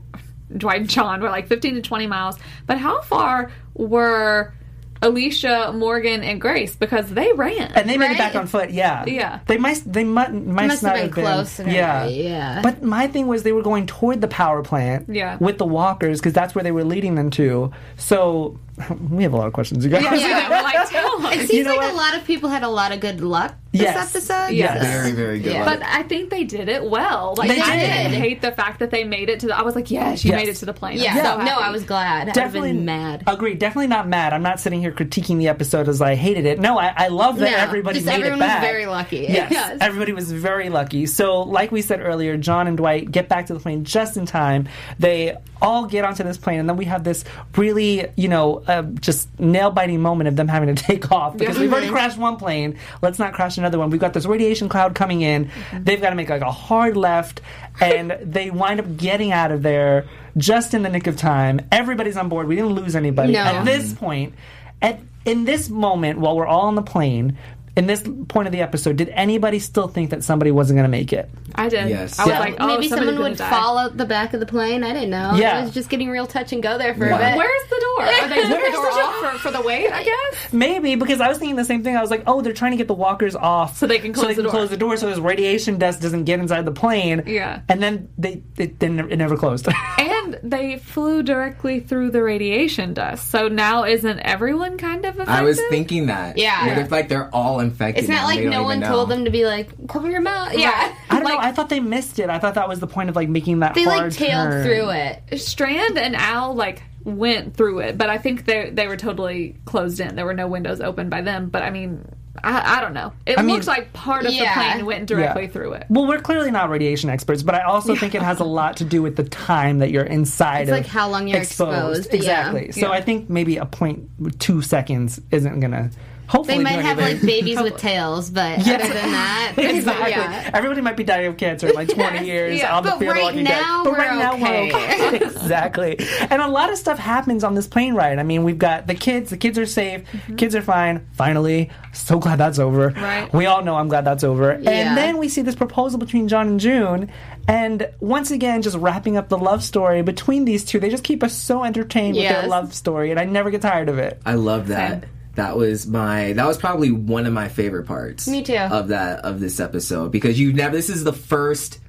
Dwight 0.55 0.81
and 0.81 0.89
John 0.89 1.19
were 1.21 1.29
like 1.29 1.47
15 1.47 1.75
to 1.75 1.81
20 1.81 2.05
miles. 2.07 2.37
But 2.67 2.77
how 2.77 3.01
far 3.01 3.49
were 3.73 4.53
Alicia, 5.01 5.73
Morgan, 5.73 6.23
and 6.23 6.39
Grace? 6.39 6.75
Because 6.75 7.09
they 7.09 7.33
ran. 7.33 7.71
And 7.73 7.89
they 7.89 7.97
made 7.97 8.11
it 8.11 8.17
back 8.17 8.35
on 8.35 8.47
foot. 8.47 8.71
Yeah. 8.71 9.05
Yeah. 9.05 9.39
They 9.47 9.57
might. 9.57 9.81
They 9.85 10.03
might. 10.03 10.33
might 10.33 10.67
Must 10.67 10.83
not 10.83 10.97
have 10.97 11.13
been 11.13 11.23
close 11.23 11.59
and 11.59 11.71
yeah. 11.71 12.05
yeah. 12.07 12.61
But 12.61 12.83
my 12.83 13.07
thing 13.07 13.27
was 13.27 13.43
they 13.43 13.51
were 13.51 13.63
going 13.63 13.87
toward 13.87 14.21
the 14.21 14.27
power 14.27 14.61
plant. 14.63 15.07
Yeah. 15.09 15.37
With 15.39 15.57
the 15.57 15.65
walkers 15.65 16.19
because 16.19 16.33
that's 16.33 16.53
where 16.53 16.63
they 16.63 16.71
were 16.71 16.83
leading 16.83 17.15
them 17.15 17.29
to. 17.31 17.71
So 17.97 18.59
we 19.09 19.23
have 19.23 19.33
a 19.33 19.37
lot 19.37 19.47
of 19.47 19.53
questions, 19.53 19.83
you 19.83 19.91
guys. 19.91 20.03
Yeah, 20.03 20.49
we're 20.49 20.61
like, 20.63 20.89
tell. 20.89 21.25
It 21.27 21.39
seems 21.47 21.53
You 21.53 21.63
know 21.63 21.71
like 21.75 21.79
what? 21.81 21.93
a 21.93 21.97
lot 21.97 22.15
of 22.15 22.25
people 22.25 22.49
had 22.49 22.63
a 22.63 22.67
lot 22.69 22.91
of 22.91 22.99
good 22.99 23.21
luck 23.21 23.55
this 23.71 23.81
Yes. 23.83 24.09
episode. 24.15 24.49
Yes. 24.53 24.81
Very, 24.85 25.11
very 25.13 25.39
good. 25.39 25.53
Yeah. 25.53 25.63
But 25.65 25.81
I 25.81 26.03
think 26.03 26.29
they 26.29 26.43
did 26.43 26.67
it 26.67 26.83
well. 26.83 27.35
Like 27.37 27.47
They 27.49 27.61
I 27.61 27.75
did. 27.79 27.87
didn't 28.09 28.21
hate 28.21 28.41
the 28.41 28.51
fact 28.51 28.79
that 28.79 28.91
they 28.91 29.03
made 29.05 29.29
it 29.29 29.39
to 29.41 29.47
the. 29.47 29.57
I 29.57 29.61
was 29.61 29.75
like, 29.75 29.89
yes, 29.89 30.25
you 30.25 30.31
Yes. 30.31 30.39
made 30.41 30.49
it 30.49 30.55
to 30.57 30.65
the 30.65 30.73
plane. 30.73 30.97
I'm 30.97 31.03
Yeah. 31.03 31.15
so 31.37 31.43
No. 31.43 31.55
I 31.57 31.69
was 31.71 31.83
glad. 31.83 32.27
I'd 32.29 32.35
have 32.35 32.51
been 32.53 32.83
mad. 32.85 33.23
Agreed. 33.27 33.59
Definitely 33.59 33.87
not 33.87 34.07
mad. 34.09 34.33
I'm 34.33 34.43
not 34.43 34.59
sitting 34.59 34.81
here 34.81 34.91
critiquing 34.91 35.37
the 35.37 35.47
episode 35.47 35.87
as 35.87 36.01
I 36.01 36.15
hated 36.15 36.45
it. 36.45 36.59
No, 36.59 36.77
I, 36.77 36.93
I 36.95 37.07
love 37.07 37.37
that 37.39 37.51
No, 37.51 37.57
everybody 37.57 37.99
just 37.99 38.07
made 38.07 38.15
everyone 38.15 38.39
it 38.39 38.43
was 38.43 38.47
back. 38.51 38.61
very 38.61 38.85
lucky. 38.87 39.25
Yes, 39.29 39.51
Yes. 39.51 39.77
everybody 39.79 40.11
was 40.11 40.31
very 40.31 40.69
lucky. 40.69 41.05
So, 41.05 41.41
like 41.41 41.71
we 41.71 41.81
said 41.81 42.01
earlier, 42.01 42.35
John 42.37 42.67
and 42.67 42.75
Dwight 42.77 43.09
get 43.11 43.29
back 43.29 43.45
to 43.47 43.53
the 43.53 43.59
plane 43.59 43.85
just 43.85 44.17
in 44.17 44.25
time. 44.25 44.67
They 44.99 45.37
all 45.61 45.85
get 45.85 46.03
onto 46.05 46.23
this 46.23 46.37
plane, 46.37 46.59
and 46.59 46.67
then 46.69 46.77
we 46.77 46.85
have 46.85 47.03
this 47.03 47.23
really, 47.55 48.07
you 48.15 48.27
know, 48.27 48.63
uh, 48.67 48.81
just 48.83 49.27
nail 49.39 49.71
biting 49.71 50.01
moment 50.01 50.27
of 50.27 50.35
them 50.35 50.47
having 50.47 50.73
to 50.75 50.83
take 50.87 51.11
off 51.11 51.37
because 51.37 51.57
we've 51.59 51.71
already 51.71 51.89
crashed 51.89 52.17
one 52.17 52.37
plane. 52.37 52.77
Let's 53.01 53.19
not 53.19 53.33
crash 53.33 53.57
another 53.57 53.77
one. 53.79 53.89
We've 53.89 54.01
got 54.01 54.13
this 54.13 54.25
radiation 54.25 54.69
cloud 54.69 54.95
coming 54.95 55.21
in. 55.21 55.51
They've 55.73 56.01
got 56.01 56.09
to 56.11 56.15
make 56.15 56.29
like 56.29 56.41
a 56.41 56.51
hard 56.51 56.97
left, 56.97 57.41
and 57.79 58.11
they 58.21 58.49
wind 58.49 58.79
up 58.79 58.97
getting 58.97 59.31
out 59.31 59.51
of 59.51 59.61
there 59.61 60.07
just 60.37 60.73
in 60.73 60.83
the 60.83 60.89
nick 60.89 61.07
of 61.07 61.17
time. 61.17 61.59
Everybody's 61.71 62.17
on 62.17 62.29
board. 62.29 62.47
We 62.47 62.55
didn't 62.55 62.73
lose 62.73 62.95
anybody 62.95 63.33
No. 63.33 63.39
at 63.39 63.65
this 63.65 63.93
point. 63.93 64.33
At 64.81 64.99
in 65.25 65.45
this 65.45 65.69
moment, 65.69 66.19
while 66.19 66.35
we're 66.35 66.47
all 66.47 66.67
on 66.67 66.75
the 66.75 66.81
plane. 66.81 67.37
In 67.73 67.87
this 67.87 68.03
point 68.27 68.47
of 68.47 68.51
the 68.51 68.59
episode, 68.61 68.97
did 68.97 69.07
anybody 69.09 69.57
still 69.59 69.87
think 69.87 70.09
that 70.09 70.25
somebody 70.25 70.51
wasn't 70.51 70.75
going 70.77 70.83
to 70.83 70.89
make 70.91 71.13
it? 71.13 71.29
I 71.55 71.69
did. 71.69 71.87
Yes. 71.89 72.19
I 72.19 72.25
was 72.25 72.33
Yeah. 72.33 72.39
like, 72.39 72.55
oh, 72.59 72.67
Maybe 72.67 72.89
someone 72.89 73.17
would 73.19 73.37
die. 73.37 73.49
fall 73.49 73.77
out 73.77 73.95
the 73.95 74.03
back 74.05 74.33
of 74.33 74.41
the 74.41 74.45
plane. 74.45 74.83
I 74.83 74.91
didn't 74.91 75.09
know. 75.09 75.35
Yeah. 75.35 75.59
It 75.59 75.63
was 75.63 75.73
just 75.73 75.89
getting 75.89 76.09
real 76.09 76.27
touch 76.27 76.51
and 76.51 76.61
go 76.61 76.77
there 76.77 76.93
for 76.93 77.05
Yeah. 77.05 77.15
a 77.15 77.29
bit. 77.31 77.37
Where's 77.37 77.69
the 77.69 77.79
door? 77.79 78.01
Are 78.05 78.27
they 78.27 78.35
taking 78.35 78.51
Where's 78.51 78.65
the 78.65 78.71
door 78.73 78.91
the 78.91 78.99
off 78.99 79.15
for, 79.33 79.37
for 79.39 79.51
the 79.51 79.61
wait? 79.61 79.89
I 79.89 80.03
guess. 80.03 80.51
Maybe 80.53 80.95
because 80.95 81.21
I 81.21 81.29
was 81.29 81.37
thinking 81.37 81.55
the 81.55 81.63
same 81.63 81.81
thing. 81.81 81.95
I 81.95 82.01
was 82.01 82.11
like, 82.11 82.23
oh, 82.27 82.41
they're 82.41 82.51
trying 82.51 82.71
to 82.71 82.77
get 82.77 82.87
the 82.89 82.93
walkers 82.93 83.37
off 83.37 83.77
So 83.77 83.87
they 83.87 83.99
can 83.99 84.11
close 84.11 84.35
the 84.35 84.43
door. 84.43 84.51
close 84.51 84.69
the 84.69 84.75
door 84.77 84.97
so 84.97 85.07
this 85.09 85.19
radiation 85.19 85.77
dust 85.77 86.01
doesn't 86.01 86.25
get 86.25 86.41
inside 86.41 86.65
the 86.65 86.71
plane. 86.73 87.23
Yeah. 87.25 87.61
and 87.69 87.81
then 87.81 88.09
they 88.17 88.43
it, 88.57 88.79
then 88.79 88.99
it 88.99 89.15
never 89.15 89.37
closed. 89.37 89.67
And 89.67 90.10
they 90.43 90.77
flew 90.77 91.23
directly 91.23 91.79
through 91.79 92.11
the 92.11 92.21
radiation 92.23 92.93
dust. 92.93 93.29
So 93.29 93.47
now 93.47 93.83
isn't 93.85 94.19
everyone 94.19 94.77
kind 94.77 95.05
of 95.05 95.15
affected? 95.15 95.31
I 95.33 95.41
was 95.43 95.59
thinking 95.69 96.07
that. 96.07 96.37
Yeah. 96.37 96.65
Where 96.65 96.75
they're 96.75 96.87
like 96.87 97.09
they're 97.09 97.29
all 97.33 97.59
infected. 97.59 98.03
It's 98.03 98.09
not 98.09 98.21
now, 98.21 98.25
like 98.27 98.43
no 98.43 98.63
one 98.63 98.81
told 98.81 99.09
know. 99.09 99.15
them 99.15 99.25
to 99.25 99.31
be 99.31 99.45
like, 99.45 99.87
cover 99.87 100.09
your 100.09 100.21
mouth. 100.21 100.53
Yeah. 100.57 100.95
I 101.09 101.15
don't 101.15 101.23
Like- 101.23 101.33
know. 101.33 101.39
I 101.39 101.51
thought 101.51 101.69
they 101.69 101.79
missed 101.79 102.19
it. 102.19 102.29
I 102.29 102.39
thought 102.39 102.55
that 102.55 102.67
was 102.69 102.79
the 102.79 102.87
point 102.87 103.09
of 103.09 103.15
like 103.15 103.29
making 103.29 103.59
that 103.59 103.73
They 103.75 103.85
like 103.85 104.11
tailed 104.11 104.51
turn. 104.51 104.63
through 104.63 104.89
it. 104.91 105.39
Strand 105.39 105.97
and 105.97 106.15
Al 106.15 106.53
like 106.55 106.83
went 107.03 107.55
through 107.55 107.79
it, 107.79 107.97
but 107.97 108.09
I 108.09 108.17
think 108.19 108.45
they 108.45 108.69
they 108.69 108.87
were 108.87 108.97
totally 108.97 109.55
closed 109.65 109.99
in. 109.99 110.15
There 110.15 110.25
were 110.25 110.33
no 110.35 110.47
windows 110.47 110.81
open 110.81 111.09
by 111.09 111.21
them. 111.21 111.49
But 111.49 111.63
I 111.63 111.71
mean, 111.71 112.05
I, 112.43 112.77
I 112.77 112.81
don't 112.81 112.93
know. 112.93 113.11
It 113.25 113.37
I 113.37 113.41
mean- 113.41 113.55
looks 113.55 113.67
like 113.67 113.91
part 113.93 114.25
of 114.25 114.31
Yeah. 114.31 114.53
the 114.55 114.59
plane 114.73 114.85
went 114.85 115.05
directly 115.07 115.43
Yeah. 115.43 115.49
through 115.49 115.73
it. 115.73 115.85
Well, 115.89 116.07
we're 116.07 116.21
clearly 116.21 116.49
not 116.49 116.69
radiation 116.69 117.09
experts, 117.09 117.43
but 117.43 117.55
I 117.55 117.63
also 117.63 117.95
think 117.95 118.15
it 118.15 118.21
has 118.21 118.39
a 118.39 118.45
lot 118.45 118.77
to 118.77 118.85
do 118.85 119.01
with 119.01 119.17
the 119.17 119.23
time 119.25 119.79
that 119.79 119.91
you're 119.91 120.05
inside. 120.05 120.61
It's 120.61 120.71
of 120.71 120.77
like 120.77 120.85
how 120.87 121.09
long 121.09 121.27
you're 121.27 121.39
exposed, 121.39 122.07
yeah. 122.11 122.15
Exactly. 122.51 122.71
So 122.71 122.87
Yeah. 122.87 122.91
I 122.91 123.01
think 123.01 123.29
maybe 123.29 123.57
a 123.57 123.65
point 123.65 124.09
two 124.39 124.61
seconds 124.61 125.19
isn't 125.31 125.59
gonna. 125.59 125.91
Hopefully, 126.31 126.59
They 126.63 126.69
do 126.69 126.75
might 126.77 126.81
have 126.85 126.97
anything. 126.97 127.17
like 127.19 127.27
babies 127.27 127.61
with 127.61 127.75
tails, 127.75 128.29
but 128.29 128.59
Yes. 128.65 128.81
other 128.85 128.93
than 128.93 129.11
that, 129.11 129.53
Exactly. 129.57 130.11
yeah. 130.11 130.49
Everybody 130.53 130.79
might 130.79 130.95
be 130.95 131.03
dying 131.03 131.27
of 131.27 131.35
cancer 131.35 131.67
in 131.67 131.75
like 131.75 131.89
20 131.93 132.25
years 132.25 132.57
Yeah. 132.57 132.77
on 132.77 132.83
the 132.83 132.91
But 132.91 132.99
field 132.99 133.11
right 133.15 133.23
Walking 133.23 133.43
now, 133.43 133.49
Dead. 133.51 133.83
But 133.83 133.91
we're 133.91 133.97
right 133.97 134.17
now, 134.17 134.33
okay. 134.35 134.71
we're 134.71 135.07
okay. 135.09 135.15
exactly. 135.25 135.99
And 136.29 136.41
a 136.41 136.47
lot 136.47 136.71
of 136.71 136.77
stuff 136.77 136.97
happens 136.97 137.43
on 137.43 137.53
this 137.53 137.67
plane 137.67 137.95
ride. 137.95 138.17
I 138.17 138.23
mean, 138.23 138.43
we've 138.43 138.57
got 138.57 138.87
the 138.87 138.95
kids. 138.95 139.29
The 139.29 139.35
kids 139.35 139.59
are 139.59 139.65
safe. 139.65 140.03
Mm-hmm. 140.09 140.35
Kids 140.37 140.55
are 140.55 140.61
fine. 140.61 141.05
Finally. 141.11 141.69
So 141.91 142.17
glad 142.17 142.37
that's 142.37 142.59
over. 142.59 142.89
Right. 142.91 143.31
We 143.33 143.45
all 143.47 143.61
know 143.61 143.75
I'm 143.75 143.89
glad 143.89 144.05
that's 144.05 144.23
over. 144.23 144.57
Yeah. 144.61 144.69
And 144.71 144.97
then 144.97 145.17
we 145.17 145.27
see 145.27 145.41
this 145.41 145.55
proposal 145.55 145.99
between 145.99 146.29
John 146.29 146.47
and 146.47 146.59
June. 146.61 147.11
And 147.49 147.89
once 147.99 148.31
again, 148.31 148.61
just 148.61 148.77
wrapping 148.77 149.17
up 149.17 149.27
the 149.27 149.37
love 149.37 149.63
story 149.65 150.01
between 150.01 150.45
these 150.45 150.63
two. 150.63 150.79
They 150.79 150.89
just 150.89 151.03
keep 151.03 151.23
us 151.23 151.33
so 151.33 151.65
entertained 151.65 152.15
with 152.15 152.29
their 152.29 152.47
love 152.47 152.73
story. 152.73 153.11
And 153.11 153.19
I 153.19 153.25
never 153.25 153.49
get 153.49 153.61
tired 153.61 153.89
of 153.89 153.97
it. 153.97 154.21
I 154.25 154.35
love 154.35 154.67
that. 154.69 155.01
Same. 155.01 155.09
That 155.35 155.57
was 155.57 155.87
my 155.87 156.33
that 156.33 156.45
was 156.45 156.57
probably 156.57 156.91
one 156.91 157.25
of 157.25 157.33
my 157.33 157.47
favorite 157.49 157.85
parts. 157.85 158.27
Me 158.27 158.43
too. 158.43 158.55
Of 158.55 158.89
that 158.89 159.19
of 159.25 159.39
this 159.39 159.59
episode 159.59 160.11
because 160.11 160.39
you've 160.39 160.55
never 160.55 160.75
this 160.75 160.89
is 160.89 161.03
the 161.03 161.13
first 161.13 161.79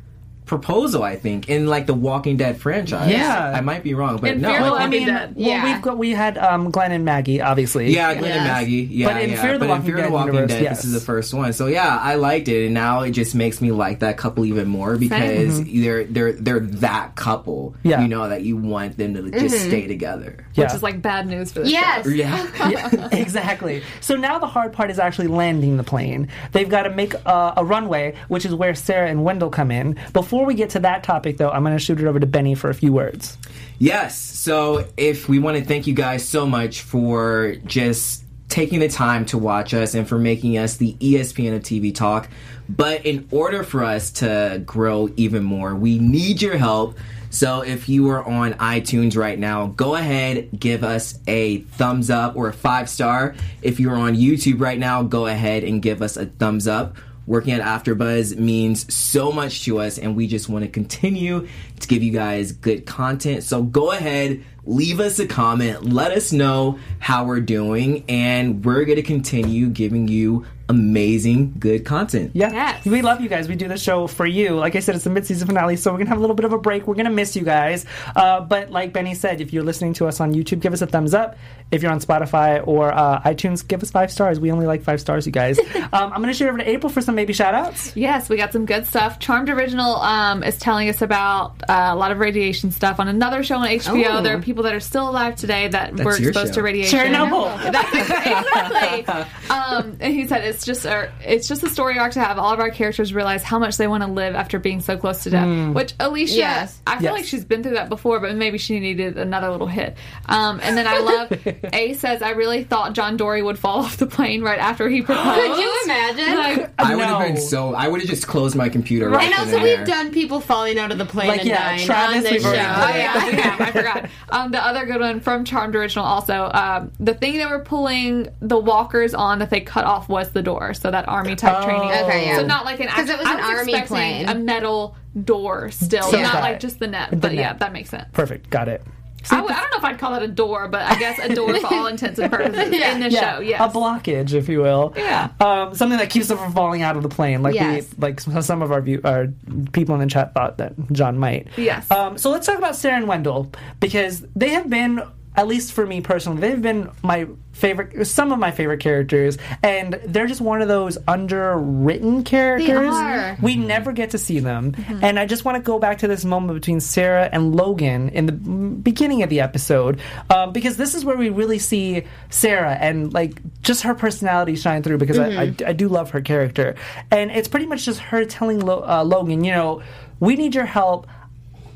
proposal 0.52 1.02
I 1.02 1.16
think 1.16 1.48
in 1.48 1.66
like 1.66 1.86
the 1.86 1.94
Walking 1.94 2.36
Dead 2.36 2.58
franchise. 2.58 3.10
Yeah. 3.10 3.52
I 3.56 3.62
might 3.62 3.82
be 3.82 3.94
wrong, 3.94 4.18
but 4.18 4.32
In 4.32 4.42
no. 4.42 4.50
Fear 4.50 4.60
the 4.60 4.66
I 4.72 4.86
mean, 4.86 5.06
Dead. 5.06 5.34
Well, 5.34 5.46
Yeah. 5.48 5.64
we've 5.64 5.80
got 5.82 5.96
we 5.96 6.10
had 6.10 6.36
um, 6.36 6.70
Glenn 6.70 6.92
and 6.92 7.04
Maggie, 7.06 7.40
obviously. 7.40 7.90
Yeah, 7.94 8.14
Glenn 8.14 8.32
and 8.32 8.44
Maggie. 8.44 8.86
Yeah, 8.90 9.06
But 9.14 9.22
in 9.22 9.30
yeah. 9.30 9.42
Fear 9.42 9.52
the 9.54 9.58
but 9.60 9.68
Walking 9.70 9.80
in 9.84 9.86
Fear 9.86 9.96
Dead 9.96 10.06
the 10.06 10.10
Walking 10.12 10.34
universe, 10.34 10.50
Dead, 10.50 10.62
yes. 10.62 10.76
this 10.76 10.84
is 10.84 10.92
the 10.92 11.00
first 11.00 11.32
one. 11.32 11.52
So 11.54 11.68
yeah, 11.68 11.98
I 11.98 12.16
liked 12.16 12.48
it, 12.48 12.66
and 12.66 12.74
now 12.74 13.00
it 13.00 13.12
just 13.12 13.34
makes 13.34 13.62
me 13.62 13.72
like 13.72 14.00
that 14.00 14.18
couple 14.18 14.44
even 14.44 14.68
more 14.68 14.98
because 14.98 15.64
they're 15.64 16.04
they're 16.04 16.32
they're 16.32 16.60
that 16.60 17.16
couple. 17.16 17.70
Mm-hmm. 17.78 17.88
Yeah. 17.88 18.02
you 18.02 18.08
know 18.08 18.28
that 18.28 18.42
you 18.42 18.58
want 18.58 18.98
them 18.98 19.14
to 19.14 19.30
just 19.30 19.56
stay 19.64 19.86
together. 19.86 20.44
Yeah. 20.54 20.64
Which 20.64 20.74
is 20.74 20.82
like 20.82 21.00
bad 21.00 21.26
news 21.26 21.50
for 21.52 21.60
the 21.60 21.70
Yes. 21.70 22.04
show. 22.04 22.10
Yeah. 22.22 22.68
yeah, 22.70 23.08
exactly. 23.12 23.82
So 24.00 24.16
now 24.16 24.38
the 24.38 24.46
hard 24.46 24.72
part 24.74 24.90
is 24.90 24.98
actually 24.98 25.28
landing 25.28 25.78
the 25.78 25.82
plane. 25.84 26.28
They've 26.52 26.68
got 26.68 26.82
to 26.82 26.90
make 26.90 27.14
uh, 27.26 27.54
a 27.56 27.64
runway, 27.64 28.14
which 28.28 28.44
is 28.44 28.54
where 28.54 28.74
Sarah 28.74 29.08
and 29.08 29.24
Wendell 29.24 29.48
come 29.50 29.70
in. 29.70 29.96
Before 30.12 30.41
we 30.46 30.54
get 30.54 30.70
to 30.70 30.80
that 30.80 31.04
topic, 31.04 31.36
though, 31.36 31.50
I'm 31.50 31.62
going 31.62 31.76
to 31.76 31.82
shoot 31.82 32.00
it 32.00 32.06
over 32.06 32.20
to 32.20 32.26
Benny 32.26 32.54
for 32.54 32.70
a 32.70 32.74
few 32.74 32.92
words. 32.92 33.36
Yes. 33.78 34.18
So 34.18 34.86
if 34.96 35.28
we 35.28 35.38
want 35.38 35.56
to 35.58 35.64
thank 35.64 35.86
you 35.86 35.94
guys 35.94 36.26
so 36.26 36.46
much 36.46 36.82
for 36.82 37.56
just 37.66 38.24
taking 38.52 38.80
the 38.80 38.88
time 38.88 39.24
to 39.24 39.38
watch 39.38 39.72
us 39.72 39.94
and 39.94 40.06
for 40.06 40.18
making 40.18 40.58
us 40.58 40.76
the 40.76 40.94
ESPN 41.00 41.56
of 41.56 41.62
TV 41.62 41.94
talk. 41.94 42.28
But 42.68 43.06
in 43.06 43.26
order 43.30 43.64
for 43.64 43.82
us 43.82 44.10
to 44.12 44.62
grow 44.66 45.08
even 45.16 45.42
more, 45.42 45.74
we 45.74 45.98
need 45.98 46.42
your 46.42 46.58
help. 46.58 46.98
So 47.30 47.62
if 47.62 47.88
you 47.88 48.10
are 48.10 48.22
on 48.22 48.52
iTunes 48.54 49.16
right 49.16 49.38
now, 49.38 49.68
go 49.68 49.94
ahead, 49.94 50.50
give 50.60 50.84
us 50.84 51.18
a 51.26 51.60
thumbs 51.60 52.10
up 52.10 52.36
or 52.36 52.48
a 52.48 52.52
five 52.52 52.90
star. 52.90 53.34
If 53.62 53.80
you're 53.80 53.96
on 53.96 54.16
YouTube 54.16 54.60
right 54.60 54.78
now, 54.78 55.02
go 55.02 55.26
ahead 55.26 55.64
and 55.64 55.80
give 55.80 56.02
us 56.02 56.18
a 56.18 56.26
thumbs 56.26 56.68
up 56.68 56.96
working 57.26 57.52
at 57.52 57.62
AfterBuzz 57.62 58.36
means 58.36 58.92
so 58.92 59.32
much 59.32 59.64
to 59.64 59.80
us, 59.80 59.98
and 59.98 60.16
we 60.16 60.26
just 60.26 60.48
want 60.48 60.64
to 60.64 60.70
continue 60.70 61.46
to 61.80 61.88
give 61.88 62.02
you 62.02 62.12
guys 62.12 62.52
good 62.52 62.86
content. 62.86 63.42
So 63.44 63.62
go 63.62 63.92
ahead, 63.92 64.44
leave 64.64 65.00
us 65.00 65.18
a 65.18 65.26
comment, 65.26 65.84
let 65.84 66.12
us 66.12 66.32
know 66.32 66.78
how 66.98 67.24
we're 67.24 67.40
doing, 67.40 68.04
and 68.08 68.64
we're 68.64 68.84
going 68.84 68.96
to 68.96 69.02
continue 69.02 69.68
giving 69.68 70.08
you 70.08 70.46
amazing 70.72 71.54
good 71.58 71.84
content. 71.84 72.30
Yeah, 72.34 72.50
Yes. 72.52 72.84
we 72.84 73.02
love 73.02 73.20
you 73.20 73.28
guys. 73.28 73.48
We 73.48 73.54
do 73.54 73.68
the 73.68 73.76
show 73.78 74.06
for 74.06 74.26
you. 74.26 74.56
Like 74.56 74.74
I 74.76 74.80
said, 74.80 74.94
it's 74.94 75.04
the 75.04 75.10
mid-season 75.10 75.46
finale, 75.46 75.76
so 75.76 75.92
we're 75.92 75.98
gonna 75.98 76.08
have 76.10 76.18
a 76.18 76.20
little 76.20 76.36
bit 76.36 76.44
of 76.44 76.52
a 76.52 76.58
break. 76.58 76.86
We're 76.86 76.94
gonna 76.94 77.10
miss 77.10 77.36
you 77.36 77.42
guys, 77.44 77.84
uh, 78.16 78.40
but 78.40 78.70
like 78.70 78.92
Benny 78.92 79.14
said, 79.14 79.40
if 79.40 79.52
you're 79.52 79.62
listening 79.62 79.92
to 79.94 80.06
us 80.06 80.20
on 80.20 80.34
YouTube, 80.34 80.60
give 80.60 80.72
us 80.72 80.82
a 80.82 80.86
thumbs 80.86 81.14
up. 81.14 81.36
If 81.70 81.82
you're 81.82 81.92
on 81.92 82.00
Spotify 82.00 82.66
or 82.66 82.92
uh, 82.92 83.20
iTunes, 83.22 83.66
give 83.66 83.82
us 83.82 83.90
five 83.90 84.10
stars. 84.12 84.38
We 84.38 84.52
only 84.52 84.66
like 84.66 84.82
five 84.82 85.00
stars, 85.00 85.24
you 85.24 85.32
guys. 85.32 85.58
um, 85.74 86.12
I'm 86.12 86.20
gonna 86.20 86.34
shoot 86.34 86.48
over 86.48 86.58
to 86.58 86.68
April 86.68 86.90
for 86.90 87.00
some 87.00 87.14
maybe 87.14 87.32
shout 87.32 87.54
outs. 87.54 87.96
Yes, 87.96 88.28
we 88.28 88.36
got 88.36 88.52
some 88.52 88.66
good 88.66 88.86
stuff. 88.86 89.18
Charmed 89.18 89.48
Original 89.48 89.96
um, 89.96 90.42
is 90.42 90.58
telling 90.58 90.88
us 90.88 91.00
about 91.02 91.62
uh, 91.68 91.90
a 91.92 91.96
lot 91.96 92.10
of 92.12 92.18
radiation 92.18 92.70
stuff 92.72 93.00
on 93.00 93.08
another 93.08 93.42
show 93.42 93.56
on 93.56 93.68
HBO. 93.68 94.18
Oh. 94.18 94.22
There 94.22 94.36
are 94.36 94.42
people 94.42 94.64
that 94.64 94.74
are 94.74 94.80
still 94.80 95.08
alive 95.08 95.36
today 95.36 95.68
that 95.68 95.96
That's 95.96 96.04
were 96.04 96.16
exposed 96.16 96.48
show. 96.54 96.60
to 96.60 96.62
radiation. 96.62 96.98
Chernobyl. 96.98 97.56
That's 97.72 97.94
exactly. 97.94 99.24
Um, 99.52 99.96
and 100.00 100.14
he 100.14 100.26
said 100.26 100.44
it's 100.44 100.61
just 100.64 100.84
a, 100.84 101.10
it's 101.24 101.48
just 101.48 101.62
a 101.62 101.68
story 101.70 101.98
arc 101.98 102.12
to 102.12 102.20
have 102.20 102.38
all 102.38 102.52
of 102.52 102.60
our 102.60 102.70
characters 102.70 103.12
realize 103.14 103.42
how 103.42 103.58
much 103.58 103.76
they 103.76 103.86
want 103.86 104.02
to 104.02 104.08
live 104.10 104.34
after 104.34 104.58
being 104.58 104.80
so 104.80 104.96
close 104.96 105.22
to 105.24 105.30
death. 105.30 105.74
Which 105.74 105.94
Alicia, 106.00 106.34
Yes. 106.36 106.80
I 106.86 106.96
feel 106.96 107.04
Yes. 107.04 107.12
like 107.12 107.24
she's 107.24 107.44
been 107.44 107.62
through 107.62 107.74
that 107.74 107.88
before, 107.88 108.20
but 108.20 108.34
maybe 108.36 108.58
she 108.58 108.80
needed 108.80 109.18
another 109.18 109.50
little 109.50 109.66
hit. 109.66 109.96
Um, 110.26 110.60
and 110.62 110.76
then 110.76 110.86
I 110.86 110.98
love 110.98 111.32
A 111.72 111.94
says 111.94 112.22
I 112.22 112.30
really 112.30 112.64
thought 112.64 112.92
John 112.94 113.16
Dorie 113.16 113.42
would 113.42 113.58
fall 113.58 113.78
off 113.80 113.96
the 113.96 114.06
plane 114.06 114.42
right 114.42 114.58
after 114.58 114.88
he 114.88 115.02
proposed. 115.02 115.40
Could 115.40 115.58
you 115.58 115.80
imagine? 115.84 116.36
Like, 116.36 116.70
I 116.78 116.94
would 116.96 117.04
have 117.04 117.20
No. 117.20 117.26
been 117.26 117.36
so. 117.36 117.74
I 117.74 117.88
would 117.88 118.00
have 118.00 118.08
just 118.10 118.26
closed 118.26 118.56
my 118.56 118.68
computer 118.68 119.08
right, 119.08 119.24
and 119.24 119.32
then 119.32 119.40
also, 119.40 119.54
and 119.56 119.62
we've 119.62 119.76
there. 119.78 119.86
done 119.86 120.12
people 120.12 120.40
falling 120.40 120.78
out 120.78 120.90
of 120.92 120.98
the 120.98 121.04
plane 121.06 121.28
Like, 121.28 121.40
and 121.40 121.48
yeah, 121.48 121.70
dying 121.76 121.86
Travis, 121.86 122.16
on 122.16 122.22
this 122.22 122.32
we've 122.32 122.42
show. 122.42 122.48
already 122.48 122.62
done 122.62 122.82
Oh 122.92 122.96
yeah, 122.96 123.26
we 123.26 123.32
have. 123.40 123.60
I 123.60 123.70
forgot. 123.70 124.06
Um, 124.32 124.50
the 124.50 124.64
other 124.64 124.86
good 124.86 125.00
one 125.00 125.20
from 125.20 125.44
Charmed 125.44 125.76
Original 125.76 126.06
also. 126.06 126.50
Um, 126.54 126.90
the 126.98 127.12
thing 127.12 127.36
that 127.36 127.50
were 127.50 127.58
pulling 127.58 128.28
the 128.40 128.58
walkers 128.58 129.12
on 129.12 129.40
that 129.40 129.50
they 129.50 129.60
cut 129.60 129.84
off 129.84 130.08
was 130.08 130.30
the 130.30 130.40
door, 130.42 130.51
so 130.74 130.90
that 130.90 131.08
army 131.08 131.34
type 131.36 131.56
Oh. 131.60 131.64
training. 131.64 131.90
Okay, 132.04 132.26
yeah. 132.26 132.36
So 132.36 132.46
not 132.46 132.64
like 132.64 132.80
an 132.80 132.88
'Cause 132.88 133.08
it 133.08 133.18
was 133.18 133.26
an 133.26 133.40
army 133.40 133.72
expecting 133.74 133.86
plane. 133.86 134.28
a 134.28 134.34
metal 134.34 134.96
door 135.24 135.70
still, 135.70 136.02
So 136.04 136.20
not 136.20 136.40
like 136.40 136.56
it. 136.56 136.60
just 136.60 136.78
the 136.78 136.86
net. 136.86 137.10
The 137.10 137.16
but 137.16 137.34
yeah, 137.34 137.52
that 137.54 137.72
makes 137.72 137.90
sense. 137.90 138.06
Perfect, 138.12 138.48
got 138.50 138.68
it. 138.68 138.82
I, 139.30 139.36
w- 139.36 139.54
I 139.54 139.60
don't 139.60 139.70
know 139.70 139.78
if 139.78 139.84
I'd 139.84 140.00
call 140.00 140.10
that 140.14 140.24
a 140.24 140.26
door, 140.26 140.66
but 140.66 140.80
I 140.82 140.96
guess 140.98 141.16
a 141.22 141.32
door 141.32 141.54
for 141.60 141.72
all 141.72 141.86
intents 141.94 142.18
and 142.18 142.28
purposes 142.28 142.58
in 142.72 142.98
the 142.98 143.08
yeah, 143.08 143.34
show. 143.36 143.40
Yes. 143.40 143.60
a 143.60 143.72
blockage, 143.72 144.34
if 144.34 144.48
you 144.48 144.58
will. 144.60 144.94
Yeah. 144.96 145.28
um, 145.38 145.76
something 145.76 145.98
that 145.98 146.10
keeps 146.10 146.26
them 146.26 146.38
from 146.38 146.52
falling 146.52 146.82
out 146.82 146.96
of 146.96 147.04
the 147.04 147.08
plane, 147.08 147.40
like 147.40 147.54
Yes. 147.54 147.88
we, 147.96 148.02
like 148.02 148.18
some 148.18 148.62
of 148.62 148.72
our 148.72 148.80
view, 148.80 149.00
our 149.04 149.28
people 149.70 149.94
in 149.94 150.00
the 150.00 150.08
chat 150.08 150.34
thought 150.34 150.58
that 150.58 150.72
John 150.90 151.18
might. 151.18 151.46
Yes. 151.56 151.88
Um, 151.92 152.18
so 152.18 152.30
let's 152.32 152.46
talk 152.48 152.58
about 152.58 152.74
Sarah 152.74 152.96
and 152.96 153.06
Wendell 153.06 153.52
because 153.78 154.24
they 154.34 154.48
have 154.50 154.68
been 154.68 155.00
at 155.34 155.46
least 155.46 155.72
for 155.72 155.86
me 155.86 156.00
personally, 156.00 156.40
they've 156.40 156.60
been 156.60 156.90
my 157.02 157.26
favorite, 157.52 158.06
some 158.06 158.32
of 158.32 158.38
my 158.38 158.50
favorite 158.50 158.80
characters, 158.80 159.38
and 159.62 159.94
they're 160.06 160.26
just 160.26 160.40
one 160.40 160.60
of 160.62 160.68
those 160.68 160.98
underwritten 161.08 162.24
characters. 162.24 162.94
are. 162.94 163.36
We 163.40 163.56
never 163.56 163.92
get 163.92 164.10
to 164.10 164.18
see 164.18 164.40
them, 164.40 164.74
and 165.02 165.18
I 165.18 165.26
just 165.26 165.44
want 165.44 165.56
to 165.56 165.62
go 165.62 165.78
back 165.78 165.98
to 165.98 166.08
this 166.08 166.24
moment 166.24 166.58
between 166.60 166.80
Sarah 166.80 167.28
and 167.32 167.54
Logan 167.54 168.10
in 168.10 168.26
the 168.26 168.32
beginning 168.32 169.22
of 169.22 169.30
the 169.30 169.40
episode, 169.40 170.00
um, 170.30 170.52
because 170.52 170.76
this 170.76 170.94
is 170.94 171.04
where 171.04 171.16
we 171.16 171.30
really 171.30 171.58
see 171.58 172.04
Sarah 172.30 172.74
and 172.74 173.12
like 173.12 173.40
just 173.62 173.82
her 173.82 173.94
personality 173.94 174.56
shine 174.56 174.82
through. 174.82 174.98
Because 174.98 175.18
I, 175.18 175.42
I, 175.42 175.54
I 175.66 175.72
do 175.72 175.88
love 175.88 176.10
her 176.10 176.20
character, 176.20 176.74
and 177.10 177.30
it's 177.30 177.48
pretty 177.48 177.66
much 177.66 177.84
just 177.84 178.00
her 178.00 178.24
telling 178.24 178.60
Lo- 178.60 178.84
uh, 178.86 179.02
Logan, 179.04 179.44
you 179.44 179.52
know, 179.52 179.82
we 180.20 180.36
need 180.36 180.54
your 180.54 180.66
help. 180.66 181.06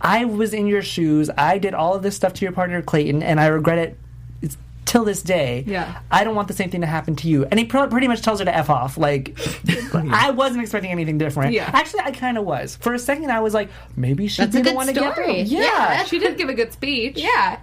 I 0.00 0.24
was 0.24 0.54
in 0.54 0.66
your 0.66 0.82
shoes. 0.82 1.30
I 1.36 1.58
did 1.58 1.74
all 1.74 1.94
of 1.94 2.02
this 2.02 2.16
stuff 2.16 2.34
to 2.34 2.44
your 2.44 2.52
partner 2.52 2.82
Clayton, 2.82 3.22
and 3.22 3.40
I 3.40 3.46
regret 3.46 3.78
it 3.78 3.98
till 4.86 5.04
this 5.04 5.20
day. 5.20 5.64
Yeah. 5.66 6.00
I 6.10 6.24
don't 6.24 6.34
want 6.34 6.48
the 6.48 6.54
same 6.54 6.70
thing 6.70 6.80
to 6.80 6.86
happen 6.86 7.16
to 7.16 7.28
you. 7.28 7.44
And 7.44 7.58
he 7.58 7.66
pro- 7.66 7.88
pretty 7.88 8.08
much 8.08 8.22
tells 8.22 8.38
her 8.38 8.44
to 8.44 8.56
f 8.56 8.70
off. 8.70 8.96
Like, 8.96 9.36
I 9.94 10.30
wasn't 10.30 10.62
expecting 10.62 10.90
anything 10.92 11.18
different. 11.18 11.52
Yeah. 11.52 11.70
Actually, 11.74 12.00
I 12.00 12.12
kind 12.12 12.38
of 12.38 12.44
was. 12.44 12.76
For 12.76 12.94
a 12.94 12.98
second, 12.98 13.30
I 13.30 13.40
was 13.40 13.52
like, 13.52 13.68
maybe 13.96 14.28
she'd 14.28 14.42
That's 14.42 14.52
be 14.54 14.60
a 14.60 14.62
the 14.62 14.70
good 14.70 14.76
one 14.76 14.86
to 14.86 14.92
get 14.92 15.14
through. 15.14 15.32
Yeah. 15.34 15.60
Yeah. 15.60 16.04
She 16.04 16.18
did 16.18 16.38
give 16.38 16.48
a 16.48 16.54
good 16.54 16.72
speech. 16.72 17.18
Yeah. 17.18 17.60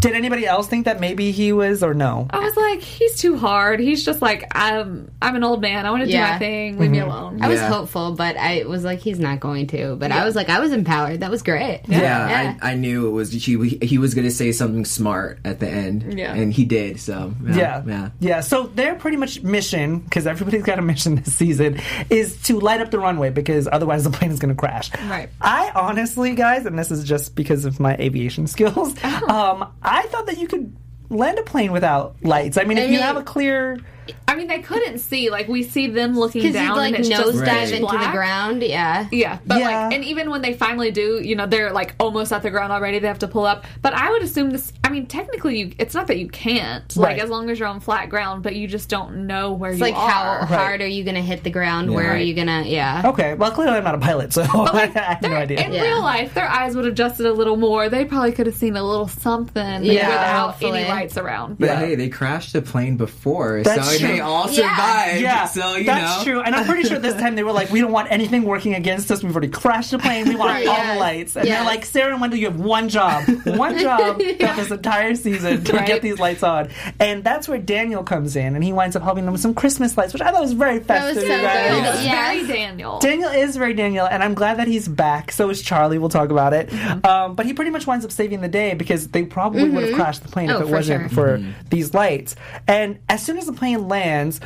Did 0.00 0.14
anybody 0.14 0.46
else 0.46 0.66
think 0.68 0.84
that 0.84 1.00
maybe 1.00 1.30
he 1.32 1.52
was 1.52 1.82
or 1.82 1.92
no? 1.94 2.26
I 2.30 2.38
was 2.38 2.56
like, 2.56 2.80
he's 2.80 3.18
too 3.20 3.36
hard. 3.36 3.80
He's 3.80 4.04
just 4.04 4.22
like, 4.22 4.44
I'm 4.54 5.10
I'm 5.20 5.34
an 5.36 5.44
old 5.44 5.60
man. 5.60 5.86
I 5.86 5.90
want 5.90 6.02
to 6.02 6.06
do 6.06 6.12
Yeah. 6.12 6.32
my 6.32 6.38
thing. 6.38 6.78
Leave 6.78 6.90
me 6.90 6.98
Mm-hmm. 6.98 7.08
alone. 7.10 7.42
I 7.42 7.48
was 7.48 7.58
Yeah. 7.60 7.68
hopeful, 7.68 8.12
but 8.12 8.36
I 8.36 8.64
was 8.64 8.84
like, 8.84 9.00
he's 9.00 9.18
not 9.18 9.40
going 9.40 9.66
to. 9.68 9.96
But 9.96 10.12
I 10.12 10.24
was 10.24 10.34
like, 10.36 10.48
I 10.48 10.60
was 10.60 10.72
empowered. 10.72 11.20
That 11.20 11.30
was 11.30 11.42
great. 11.42 11.82
Yeah, 11.88 12.00
Yeah. 12.28 12.56
I, 12.62 12.72
I 12.72 12.74
knew 12.74 13.08
it 13.08 13.10
was 13.10 13.32
he. 13.32 13.78
He 13.82 13.98
was 13.98 14.14
going 14.14 14.26
to 14.26 14.30
say 14.34 14.52
something 14.52 14.84
smart 14.84 15.38
at 15.44 15.58
the 15.60 15.68
end, 15.68 16.18
Yeah. 16.18 16.32
and 16.34 16.52
he 16.52 16.64
did. 16.64 17.00
So 17.00 17.34
yeah, 17.44 17.82
Yeah. 17.86 18.10
yeah. 18.20 18.40
So 18.40 18.64
their 18.68 18.94
pretty 18.94 19.16
much 19.16 19.42
mission, 19.42 19.98
because 20.00 20.26
everybody's 20.26 20.62
got 20.62 20.78
a 20.78 20.82
mission 20.82 21.16
this 21.16 21.34
season, 21.34 21.80
is 22.10 22.40
to 22.42 22.60
light 22.60 22.80
up 22.80 22.90
the 22.90 22.98
runway 22.98 23.30
because 23.30 23.68
otherwise 23.70 24.04
the 24.04 24.10
plane 24.10 24.30
is 24.30 24.38
going 24.38 24.54
to 24.54 24.58
crash. 24.58 24.90
Right. 25.08 25.28
I 25.40 25.72
honestly, 25.74 26.34
guys, 26.34 26.66
and 26.66 26.78
this 26.78 26.90
is 26.90 27.04
just 27.04 27.34
because 27.34 27.64
of 27.64 27.80
my 27.80 27.96
aviation 27.96 28.46
skills, 28.46 28.94
um, 29.28 29.66
I 29.88 30.02
thought 30.02 30.26
that 30.26 30.38
you 30.38 30.46
could 30.46 30.76
land 31.10 31.38
a 31.38 31.42
plane 31.42 31.72
without 31.72 32.16
lights. 32.22 32.58
I 32.58 32.64
mean, 32.64 32.78
if 32.78 32.90
I 32.90 32.92
you 32.92 33.00
have 33.00 33.16
a 33.16 33.22
clear. 33.22 33.78
I 34.26 34.34
mean, 34.34 34.46
they 34.48 34.60
couldn't 34.60 34.98
see. 34.98 35.30
Like 35.30 35.48
we 35.48 35.62
see 35.62 35.86
them 35.88 36.18
looking 36.18 36.52
down, 36.52 36.76
like 36.76 36.94
and 36.94 37.00
it's 37.00 37.08
just 37.08 37.22
nosedive 37.38 37.46
Right. 37.46 37.72
into 37.72 37.98
the 37.98 38.10
ground. 38.12 38.62
Yeah. 38.62 39.06
Yeah, 39.10 39.38
but 39.46 39.58
Yeah. 39.58 39.86
like, 39.86 39.94
and 39.94 40.04
even 40.04 40.30
when 40.30 40.42
they 40.42 40.54
finally 40.54 40.90
do, 40.90 41.20
you 41.22 41.34
know, 41.36 41.46
they're 41.46 41.72
like 41.72 41.94
almost 41.98 42.32
at 42.32 42.42
the 42.42 42.50
ground 42.50 42.72
already. 42.72 42.98
They 42.98 43.08
have 43.08 43.18
to 43.20 43.28
pull 43.28 43.44
up. 43.46 43.64
But 43.82 43.94
I 43.94 44.10
would 44.10 44.22
assume 44.22 44.50
this. 44.50 44.72
I 44.84 44.90
mean, 44.90 45.06
technically, 45.06 45.58
you, 45.58 45.72
it's 45.78 45.94
not 45.94 46.06
that 46.08 46.18
you 46.18 46.28
can't. 46.28 46.94
Like 46.96 47.08
Right. 47.16 47.20
as 47.20 47.30
long 47.30 47.50
as 47.50 47.58
you're 47.58 47.68
on 47.68 47.80
flat 47.80 48.08
ground, 48.08 48.42
but 48.42 48.54
you 48.56 48.66
just 48.68 48.88
don't 48.88 49.26
know 49.26 49.52
where 49.52 49.70
It's 49.70 49.78
you 49.80 49.86
like 49.86 49.94
how 49.94 50.22
are. 50.22 50.44
hard 50.46 50.80
are 50.80 50.86
you 50.86 51.04
going 51.04 51.14
to 51.16 51.22
hit 51.22 51.44
the 51.44 51.50
ground? 51.50 51.92
Where 51.92 52.12
are 52.12 52.16
you 52.18 52.34
going 52.34 52.46
to? 52.46 52.62
Yeah. 52.68 53.02
Okay, 53.04 53.34
well, 53.34 53.50
clearly 53.50 53.76
I'm 53.76 53.84
not 53.84 53.94
a 53.94 53.98
pilot, 53.98 54.32
so 54.32 54.42
I 54.48 54.86
have 54.86 55.22
no 55.22 55.32
idea. 55.34 55.64
In 55.64 55.72
Yeah. 55.72 55.82
real 55.82 56.00
life, 56.02 56.34
their 56.34 56.48
eyes 56.48 56.74
would 56.76 56.84
have 56.84 56.92
adjusted 56.92 57.26
a 57.26 57.32
little 57.32 57.56
more. 57.56 57.88
They 57.88 58.04
probably 58.04 58.32
could 58.32 58.46
have 58.46 58.54
seen 58.56 58.76
a 58.76 58.82
little 58.82 59.08
something 59.08 59.84
Yeah, 59.84 60.08
without 60.08 60.50
hopefully. 60.50 60.80
any 60.80 60.88
lights 60.88 61.16
around. 61.16 61.58
But 61.58 61.66
Yeah. 61.66 61.76
hey, 61.80 61.94
they 61.94 62.08
crashed 62.08 62.52
the 62.52 62.62
plane 62.62 62.96
before, 62.96 63.62
That's 63.62 63.90
so 63.97 63.97
true. 63.98 64.08
they 64.08 64.20
all 64.20 64.50
Yeah. 64.50 64.76
survived. 64.76 65.20
Yeah, 65.20 65.44
so 65.46 65.76
you 65.76 65.84
that's 65.84 66.18
know. 66.18 66.24
true. 66.32 66.40
And 66.42 66.54
I'm 66.54 66.64
pretty 66.66 66.88
sure 66.88 66.98
this 66.98 67.14
time 67.14 67.34
they 67.36 67.42
were 67.44 67.52
like, 67.52 67.70
we 67.70 67.80
don't 67.80 67.92
want 67.92 68.10
anything 68.10 68.42
working 68.44 68.74
against 68.74 69.10
us. 69.10 69.22
We've 69.22 69.32
already 69.32 69.48
crashed 69.48 69.90
the 69.90 69.98
plane. 69.98 70.28
We 70.28 70.36
want 70.36 70.50
Right, 70.50 70.66
all 70.66 70.74
yes. 70.76 70.94
the 70.94 71.00
lights. 71.00 71.36
And 71.36 71.48
they're 71.48 71.64
like, 71.64 71.84
Sarah 71.84 72.12
and 72.12 72.20
Wendell, 72.20 72.38
you 72.38 72.46
have 72.46 72.58
one 72.60 72.88
job. 72.88 73.24
One 73.46 73.78
job 73.80 74.20
throughout 74.20 74.56
this 74.56 74.70
entire 74.70 75.14
season 75.14 75.64
to 75.64 75.72
Right. 75.74 75.86
get 75.86 76.02
these 76.02 76.18
lights 76.18 76.42
on. 76.42 76.68
And 77.00 77.22
that's 77.24 77.48
where 77.48 77.58
Daniel 77.58 78.02
comes 78.02 78.36
in 78.36 78.54
and 78.54 78.64
he 78.64 78.72
winds 78.72 78.96
up 78.96 79.02
helping 79.02 79.24
them 79.24 79.32
with 79.32 79.40
some 79.40 79.54
Christmas 79.54 79.96
lights, 79.96 80.12
which 80.12 80.22
I 80.22 80.30
thought 80.30 80.40
was 80.42 80.52
very 80.52 80.80
festive, 80.80 81.16
was 81.16 81.24
so 81.26 81.30
you 81.34 81.40
good. 81.40 81.84
It's 81.94 82.04
Yes. 82.04 82.36
very 82.46 82.46
Daniel. 82.46 82.98
Daniel 82.98 83.30
is 83.30 83.56
very 83.56 83.74
Daniel, 83.74 84.06
and 84.06 84.22
I'm 84.22 84.34
glad 84.34 84.58
that 84.58 84.68
he's 84.68 84.88
back. 84.88 85.32
So 85.32 85.50
is 85.50 85.62
Charlie. 85.62 85.98
We'll 85.98 86.08
talk 86.08 86.30
about 86.30 86.52
it. 86.54 86.68
Mm-hmm. 86.68 87.06
Um, 87.06 87.34
but 87.34 87.46
he 87.46 87.52
pretty 87.54 87.70
much 87.70 87.86
winds 87.86 88.04
up 88.04 88.12
saving 88.12 88.40
the 88.40 88.48
day 88.48 88.74
because 88.74 89.08
they 89.08 89.24
probably 89.24 89.68
would 89.68 89.84
have 89.84 89.94
crashed 89.94 90.22
the 90.22 90.28
plane 90.28 90.50
Oh, 90.50 90.56
if 90.56 90.62
it 90.62 90.66
for 90.66 90.72
wasn't 90.72 91.10
sure. 91.12 91.38
for 91.38 91.44
these 91.70 91.94
lights. 91.94 92.36
And 92.66 92.98
as 93.08 93.22
soon 93.22 93.38
as 93.38 93.46
the 93.46 93.52
plane 93.52 93.87
lands, 93.88 94.40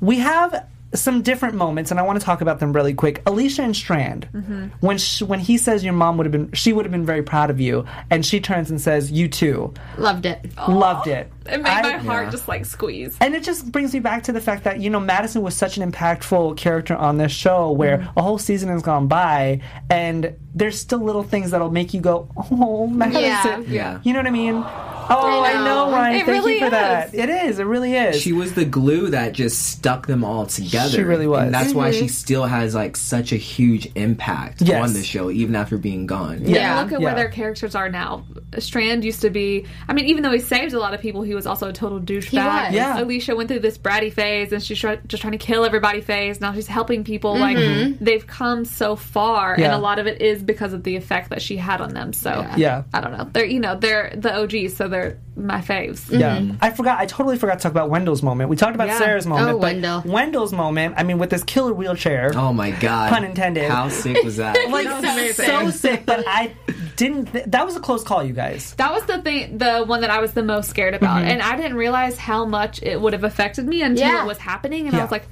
we 0.00 0.18
have 0.18 0.66
some 0.94 1.22
different 1.22 1.56
moments, 1.56 1.90
and 1.90 1.98
I 1.98 2.04
want 2.04 2.20
to 2.20 2.24
talk 2.24 2.40
about 2.40 2.60
them 2.60 2.72
really 2.72 2.94
quick. 2.94 3.20
Alicia 3.26 3.62
and 3.62 3.74
Strand, 3.74 4.28
Mm-hmm. 4.32 4.66
when 4.78 4.96
sh 4.98 5.22
when 5.22 5.40
he 5.40 5.58
says 5.58 5.82
your 5.82 5.92
mom 5.92 6.16
would 6.18 6.26
have 6.26 6.30
been, 6.30 6.52
she 6.52 6.72
would 6.72 6.84
have 6.84 6.92
been 6.92 7.04
very 7.04 7.22
proud 7.22 7.50
of 7.50 7.58
you, 7.60 7.84
and 8.10 8.24
she 8.24 8.38
turns 8.38 8.70
and 8.70 8.80
says, 8.80 9.10
"You 9.10 9.26
too." 9.26 9.74
Loved 9.98 10.24
it. 10.24 10.56
Loved 10.68 11.08
it. 11.08 11.32
It 11.46 11.58
made 11.62 11.66
I- 11.66 11.82
my 11.82 11.98
heart 11.98 12.26
Yeah. 12.26 12.30
just 12.30 12.46
like 12.46 12.64
squeeze. 12.64 13.16
and 13.20 13.34
it 13.34 13.42
just 13.42 13.72
brings 13.72 13.92
me 13.92 13.98
back 13.98 14.22
to 14.24 14.32
the 14.32 14.40
fact 14.40 14.62
that 14.64 14.78
you 14.80 14.88
know 14.88 15.00
Madison 15.00 15.42
was 15.42 15.56
such 15.56 15.76
an 15.78 15.90
impactful 15.90 16.56
character 16.58 16.94
on 16.94 17.18
this 17.18 17.32
show, 17.32 17.72
where 17.72 17.98
Mm-hmm. 17.98 18.18
a 18.20 18.22
whole 18.22 18.38
season 18.38 18.68
has 18.68 18.82
gone 18.82 19.08
by, 19.08 19.62
and 19.90 20.32
there's 20.54 20.78
still 20.80 21.00
little 21.00 21.24
things 21.24 21.50
that'll 21.50 21.72
make 21.72 21.92
you 21.92 22.00
go, 22.00 22.28
"Oh, 22.52 22.86
Madison." 22.86 23.64
Yeah. 23.68 23.98
You 24.04 24.12
know 24.12 24.20
what 24.20 24.28
I 24.28 24.30
mean? 24.30 24.64
Oh, 25.10 25.42
I 25.42 25.50
I 25.50 25.54
know, 25.54 25.64
know. 25.86 25.92
Ryan. 25.92 26.14
It 26.16 26.18
Thank 26.26 26.28
really 26.28 26.54
you 26.54 26.60
for 26.60 26.70
that. 26.70 27.08
is. 27.08 27.14
It 27.14 27.28
is. 27.28 27.58
It 27.58 27.64
really 27.64 27.94
is. 27.94 28.20
She 28.20 28.32
was 28.32 28.54
the 28.54 28.64
glue 28.64 29.10
that 29.10 29.32
just 29.32 29.66
stuck 29.68 30.06
them 30.06 30.24
all 30.24 30.46
together. 30.46 30.90
She 30.90 31.02
really 31.02 31.26
was. 31.26 31.44
And 31.44 31.54
that's 31.54 31.72
why 31.74 31.90
Mm-hmm. 31.90 32.00
she 32.00 32.08
still 32.08 32.44
has 32.44 32.74
like 32.74 32.96
such 32.96 33.32
a 33.32 33.36
huge 33.36 33.90
impact 33.94 34.62
Yes. 34.62 34.82
on 34.88 34.94
the 34.94 35.02
show, 35.02 35.30
even 35.30 35.54
after 35.56 35.76
being 35.78 36.06
gone. 36.06 36.40
Yeah. 36.44 36.54
Yeah, 36.56 36.82
look 36.82 36.92
at 36.92 37.00
yeah. 37.00 37.04
where 37.04 37.14
their 37.14 37.28
characters 37.28 37.74
are 37.74 37.88
now. 37.88 38.24
Strand 38.58 39.04
used 39.04 39.20
to 39.22 39.30
be. 39.30 39.66
I 39.88 39.92
mean, 39.92 40.06
even 40.06 40.22
though 40.22 40.30
he 40.32 40.38
saved 40.40 40.72
a 40.74 40.78
lot 40.78 40.94
of 40.94 41.00
people, 41.00 41.22
he 41.22 41.34
was 41.34 41.46
also 41.46 41.68
a 41.68 41.72
total 41.72 42.00
douchebag. 42.00 42.72
Yeah. 42.72 43.00
Alicia 43.00 43.34
went 43.36 43.48
through 43.48 43.60
this 43.60 43.76
bratty 43.78 44.12
phase, 44.12 44.52
and 44.52 44.62
she's 44.62 44.78
try- 44.78 44.96
just 45.06 45.20
trying 45.20 45.32
to 45.32 45.38
kill 45.38 45.64
everybody 45.64 46.00
phase. 46.00 46.40
Now 46.40 46.52
she's 46.54 46.66
helping 46.66 47.04
people. 47.04 47.34
Mm-hmm. 47.34 47.90
Like 47.90 47.98
they've 48.00 48.26
come 48.26 48.64
so 48.64 48.96
far, 48.96 49.56
Yeah. 49.58 49.66
and 49.66 49.74
a 49.74 49.78
lot 49.78 49.98
of 49.98 50.06
it 50.06 50.22
is 50.22 50.42
because 50.42 50.72
of 50.72 50.82
the 50.84 50.96
effect 50.96 51.30
that 51.30 51.42
she 51.42 51.56
had 51.56 51.80
on 51.80 51.94
them. 51.94 52.12
So 52.12 52.30
Yeah. 52.56 52.84
I 52.94 53.00
don't 53.00 53.12
know. 53.12 53.28
They're 53.32 53.44
you 53.44 53.60
know 53.60 53.76
they're 53.76 54.12
the 54.16 54.34
OGs, 54.34 54.76
so 54.76 54.88
they're 54.88 54.93
my 55.36 55.60
faves. 55.60 56.10
Yeah, 56.16 56.52
I 56.60 56.70
forgot. 56.70 56.98
I 56.98 57.06
totally 57.06 57.36
forgot 57.38 57.58
to 57.58 57.62
talk 57.62 57.72
about 57.72 57.90
Wendell's 57.90 58.22
moment. 58.22 58.50
We 58.50 58.56
talked 58.56 58.74
about 58.74 58.88
Yeah. 58.88 58.98
Sarah's 58.98 59.26
moment, 59.26 59.48
Oh, 59.48 59.52
but 59.58 59.62
Wendell. 59.62 60.02
Wendell's 60.06 60.52
moment. 60.52 60.94
I 60.96 61.02
mean, 61.02 61.18
with 61.18 61.30
this 61.30 61.42
killer 61.42 61.72
wheelchair. 61.72 62.32
Oh 62.34 62.52
my 62.52 62.70
god. 62.70 63.10
Pun 63.10 63.24
intended. 63.24 63.70
How 63.70 63.88
sick 63.88 64.22
was 64.22 64.36
that? 64.36 64.54
like 64.70 64.86
That 64.86 65.02
was 65.02 65.12
amazing. 65.38 65.46
so 65.46 65.70
sick, 65.70 66.06
but 66.06 66.24
I 66.26 66.54
didn't. 66.96 67.26
Th- 67.32 67.44
that 67.46 67.64
was 67.66 67.76
a 67.76 67.80
close 67.80 68.04
call, 68.04 68.22
you 68.24 68.32
guys. 68.32 68.74
That 68.74 68.92
was 68.92 69.04
the 69.06 69.20
thing, 69.22 69.58
the 69.58 69.84
one 69.84 70.00
that 70.02 70.10
I 70.10 70.20
was 70.20 70.32
the 70.32 70.42
most 70.44 70.70
scared 70.70 70.94
about, 70.94 71.18
Mm-hmm. 71.18 71.28
and 71.28 71.42
I 71.42 71.56
didn't 71.56 71.76
realize 71.76 72.16
how 72.18 72.44
much 72.46 72.82
it 72.82 73.00
would 73.00 73.12
have 73.12 73.24
affected 73.24 73.66
me 73.66 73.82
until 73.82 74.06
Yeah. 74.06 74.22
it 74.22 74.26
was 74.26 74.38
happening, 74.38 74.86
and 74.86 74.92
Yeah. 74.94 75.00
I 75.00 75.02
was 75.02 75.10
like, 75.12 75.26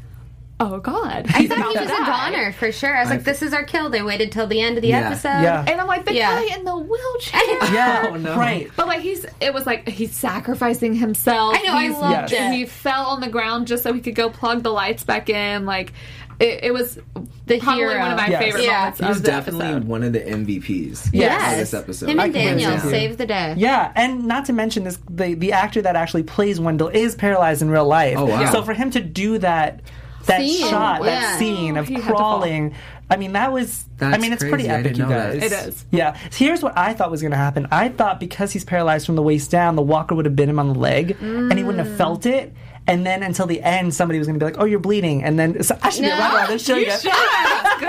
"Oh 0.61 0.79
God!" 0.79 1.27
I 1.35 1.47
thought 1.47 1.73
he 1.73 1.79
was 1.79 1.91
a 1.91 2.05
goner 2.05 2.53
for 2.53 2.71
sure. 2.73 2.95
I 2.97 3.01
was 3.03 3.11
like, 3.11 3.25
this 3.25 3.43
is 3.43 3.53
our 3.53 3.65
kill. 3.65 3.91
They 3.91 4.03
waited 4.03 4.31
till 4.33 4.47
the 4.47 4.61
end 4.61 4.77
of 4.79 4.83
the 4.83 4.89
Yeah. 4.89 5.09
episode. 5.09 5.29
Yeah. 5.43 5.65
And 5.67 5.81
I'm 5.81 5.87
like, 5.87 6.05
the 6.05 6.15
Yeah. 6.15 6.35
guy 6.45 6.55
in 6.57 6.65
the 6.65 6.77
wheelchair. 6.77 7.41
Yeah, 7.75 8.09
Oh, 8.11 8.17
no. 8.17 8.37
right. 8.37 8.71
But 8.77 8.87
like 8.87 9.01
he's, 9.01 9.27
it 9.41 9.53
was 9.55 9.67
like 9.67 9.89
he's 9.89 10.13
sacrificing 10.15 10.95
himself. 10.95 11.57
I 11.59 11.63
know, 11.63 11.75
I 11.75 11.89
loved 11.89 12.33
Yes. 12.33 12.53
it. 12.53 12.57
He 12.57 12.67
fell 12.67 13.07
on 13.07 13.21
the 13.21 13.29
ground 13.29 13.67
just 13.67 13.83
so 13.83 13.93
he 13.93 14.01
could 14.01 14.15
go 14.15 14.31
plug 14.31 14.63
the 14.63 14.71
lights 14.71 15.05
back 15.05 15.29
in. 15.29 15.65
Like 15.67 15.93
it, 16.41 16.65
it 16.65 16.73
was 16.75 16.99
The 17.47 17.61
probably 17.61 17.83
hero. 17.85 17.99
one 18.01 18.11
of 18.11 18.17
my 18.17 18.27
Yes. 18.29 18.43
favorite 18.43 18.65
Yeah. 18.65 18.79
moments 18.79 18.99
He 19.01 19.05
was 19.07 19.17
of 19.19 19.23
the 19.23 19.31
definitely 19.31 19.67
episode. 19.67 19.85
one 19.85 20.03
of 20.03 20.13
the 20.13 20.21
MVPs 20.21 21.11
Yes. 21.13 21.53
of 21.53 21.59
this 21.59 21.75
episode. 21.75 22.09
Him 22.09 22.21
I 22.21 22.25
and 22.25 22.33
Daniel 22.35 22.73
with 22.73 22.83
saved 22.91 23.19
the 23.19 23.27
day. 23.27 23.55
Yeah, 23.57 23.93
and 23.95 24.25
not 24.25 24.45
to 24.47 24.53
mention 24.53 24.85
this, 24.85 24.99
the 25.09 25.35
the 25.35 25.53
actor 25.53 25.83
that 25.83 25.95
actually 25.97 26.23
plays 26.25 26.59
Wendell 26.61 26.89
is 26.89 27.15
paralyzed 27.15 27.63
in 27.63 27.71
real 27.71 27.87
life. 27.87 28.17
Oh, 28.19 28.25
wow. 28.27 28.51
So 28.51 28.63
for 28.63 28.75
him 28.75 28.91
to 28.93 29.01
do 29.01 29.39
that, 29.39 29.81
that 30.27 30.41
Scene. 30.41 30.69
shot, 30.69 31.01
Oh, 31.01 31.05
that 31.05 31.39
scene 31.39 31.77
of 31.77 31.87
He 31.89 31.95
had 31.95 32.03
to 32.03 32.09
fall. 32.09 32.17
crawling. 32.17 32.75
I 33.11 33.17
mean, 33.17 33.33
that 33.33 33.53
was. 33.53 33.85
I 34.01 34.17
mean, 34.19 34.33
it's 34.33 34.43
pretty 34.43 34.65
crazy. 34.65 34.71
I 34.71 34.81
epic, 34.81 34.97
you 34.97 35.03
know 35.03 35.09
that. 35.11 35.41
guys. 35.41 35.53
It 35.53 35.69
is. 35.69 35.85
Yeah. 35.91 36.17
Here's 36.33 36.63
what 36.63 36.77
I 36.79 36.95
thought 36.95 37.11
was 37.11 37.21
going 37.21 37.33
to 37.33 37.37
happen. 37.37 37.67
I 37.71 37.91
thought 37.91 38.19
because 38.19 38.53
he's 38.53 38.65
paralyzed 38.65 39.05
from 39.05 39.17
the 39.17 39.23
waist 39.23 39.51
down, 39.51 39.77
the 39.77 39.83
walker 39.83 40.15
would 40.15 40.25
have 40.25 40.35
bit 40.35 40.49
him 40.49 40.59
on 40.59 40.69
the 40.69 40.79
leg, 40.79 41.17
and 41.21 41.53
he 41.53 41.63
wouldn't 41.63 41.85
have 41.87 41.95
mm. 41.95 41.99
felt 41.99 42.25
it. 42.25 42.55
And 42.87 43.07
then 43.07 43.23
until 43.23 43.47
the 43.47 43.63
end, 43.63 43.95
somebody 43.95 44.19
was 44.19 44.27
going 44.27 44.39
to 44.41 44.45
be 44.45 44.51
like, 44.51 44.61
"Oh, 44.61 44.65
you're 44.65 44.81
bleeding," 44.81 45.23
and 45.23 45.39
then 45.39 45.63
so 45.63 45.79
I 45.83 45.91
should 45.91 46.03
be 46.03 46.09
No. 46.09 46.19
right 46.19 46.35
around 46.35 46.49
this 46.51 46.65
show 46.67 46.75
you. 46.75 46.87
That's 46.87 47.03
good. 47.05 47.13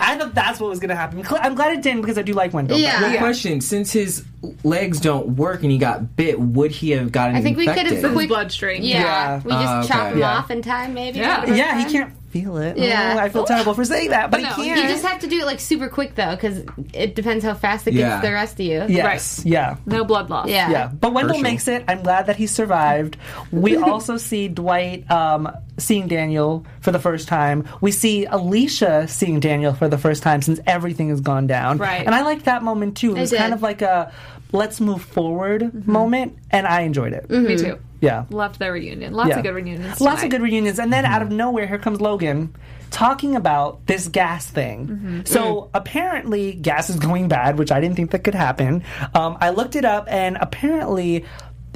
I 0.00 0.16
thought 0.18 0.34
that's 0.34 0.60
what 0.60 0.70
was 0.70 0.78
going 0.78 0.90
to 0.90 0.94
happen. 0.94 1.24
I'm 1.40 1.54
glad 1.54 1.72
it 1.76 1.82
didn't 1.82 2.02
because 2.02 2.18
I 2.18 2.22
do 2.22 2.32
like 2.32 2.52
Wendell. 2.52 2.78
Yeah. 2.78 3.00
Good 3.00 3.18
question. 3.18 3.60
Since 3.60 3.92
his 3.92 4.24
legs 4.64 5.00
don't 5.00 5.30
work 5.36 5.62
and 5.62 5.70
he 5.72 5.78
got 5.78 6.16
bit, 6.16 6.38
would 6.40 6.70
he 6.70 6.90
have 6.90 7.10
gotten 7.12 7.36
I 7.36 7.42
think 7.42 7.56
we 7.56 7.66
could 7.66 7.78
have 7.86 7.86
His 7.88 8.12
quick. 8.12 8.28
bloodstream. 8.28 8.82
Yeah. 8.82 9.00
Yeah. 9.02 9.40
We 9.44 9.50
just 9.52 9.90
Oh, 9.90 9.94
chop 9.94 10.00
okay. 10.06 10.12
him 10.12 10.18
Yeah. 10.18 10.38
off 10.38 10.50
in 10.50 10.62
time, 10.62 10.94
maybe. 10.94 11.18
Yeah. 11.18 11.44
Yeah, 11.46 11.78
he 11.78 11.84
time. 11.84 11.92
can't 11.92 12.12
feel 12.32 12.56
it. 12.56 12.78
Yeah. 12.78 13.14
Oh, 13.16 13.20
I 13.20 13.28
feel 13.28 13.44
terrible 13.44 13.74
for 13.74 13.84
saying 13.84 14.10
that, 14.10 14.30
but, 14.30 14.40
But 14.40 14.50
I 14.52 14.54
can't. 14.54 14.80
You 14.80 14.88
just 14.88 15.04
have 15.04 15.20
to 15.20 15.26
do 15.28 15.38
it 15.40 15.44
like 15.46 15.60
super 15.60 15.88
quick 15.88 16.14
though, 16.14 16.34
because 16.34 16.64
it 16.94 17.14
depends 17.14 17.44
how 17.44 17.54
fast 17.54 17.86
it 17.86 17.92
gets 17.92 18.00
Yeah. 18.00 18.20
the 18.20 18.32
rest 18.32 18.54
of 18.54 18.66
you. 18.66 18.84
yes, 18.88 19.42
yeah. 19.44 19.76
No 19.86 20.04
blood 20.04 20.30
loss. 20.30 20.48
Yeah. 20.48 20.70
Yeah, 20.70 20.86
but 20.88 21.12
Wendell 21.12 21.36
Herschel. 21.36 21.42
makes 21.42 21.68
it. 21.68 21.84
I'm 21.88 22.02
glad 22.02 22.26
that 22.26 22.36
he 22.36 22.46
survived. 22.46 23.16
We 23.50 23.76
also 23.90 24.16
see 24.16 24.48
Dwight 24.48 25.08
um, 25.10 25.50
seeing 25.78 26.08
Daniel 26.08 26.64
for 26.80 26.90
the 26.90 26.98
first 26.98 27.28
time. 27.28 27.68
We 27.80 27.92
see 27.92 28.24
Alicia 28.24 29.06
seeing 29.08 29.38
Daniel 29.40 29.74
for 29.74 29.88
the 29.88 29.98
first 29.98 30.22
time 30.22 30.40
since 30.42 30.58
everything 30.66 31.10
has 31.10 31.20
gone 31.20 31.46
down. 31.46 31.78
Right. 31.78 32.04
And 32.06 32.14
I 32.14 32.22
like 32.22 32.44
that 32.44 32.62
moment 32.62 32.96
too. 32.96 33.12
It 33.14 33.18
I 33.18 33.20
was 33.20 33.30
did. 33.30 33.38
kind 33.38 33.52
of 33.54 33.62
like 33.62 33.82
a 33.82 34.12
let's 34.52 34.80
move 34.80 35.02
forward 35.02 35.86
moment, 35.86 36.38
and 36.50 36.66
I 36.66 36.82
enjoyed 36.82 37.12
it. 37.12 37.28
Me 37.30 37.56
too. 37.56 37.78
Yeah. 38.00 38.24
Loved 38.30 38.58
their 38.58 38.72
reunion. 38.72 39.14
Lots 39.14 39.30
Yeah. 39.30 39.38
of 39.38 39.42
good 39.44 39.54
reunions. 39.54 40.00
Lots 40.00 40.22
of 40.22 40.30
good 40.30 40.42
reunions. 40.42 40.78
And 40.78 40.92
then 40.92 41.04
out 41.04 41.22
of 41.22 41.30
nowhere, 41.30 41.66
here 41.66 41.78
comes 41.78 42.00
Logan 42.00 42.54
talking 42.90 43.36
about 43.36 43.86
this 43.86 44.08
gas 44.08 44.46
thing. 44.46 44.86
Mm-hmm. 44.88 45.20
So 45.24 45.70
apparently, 45.72 46.52
gas 46.52 46.90
is 46.90 46.96
going 46.96 47.28
bad, 47.28 47.58
which 47.58 47.70
I 47.72 47.80
didn't 47.80 47.96
think 47.96 48.10
that 48.10 48.24
could 48.24 48.34
happen. 48.34 48.82
Um, 49.14 49.38
I 49.40 49.50
looked 49.50 49.76
it 49.76 49.84
up, 49.84 50.06
and 50.10 50.36
apparently, 50.40 51.24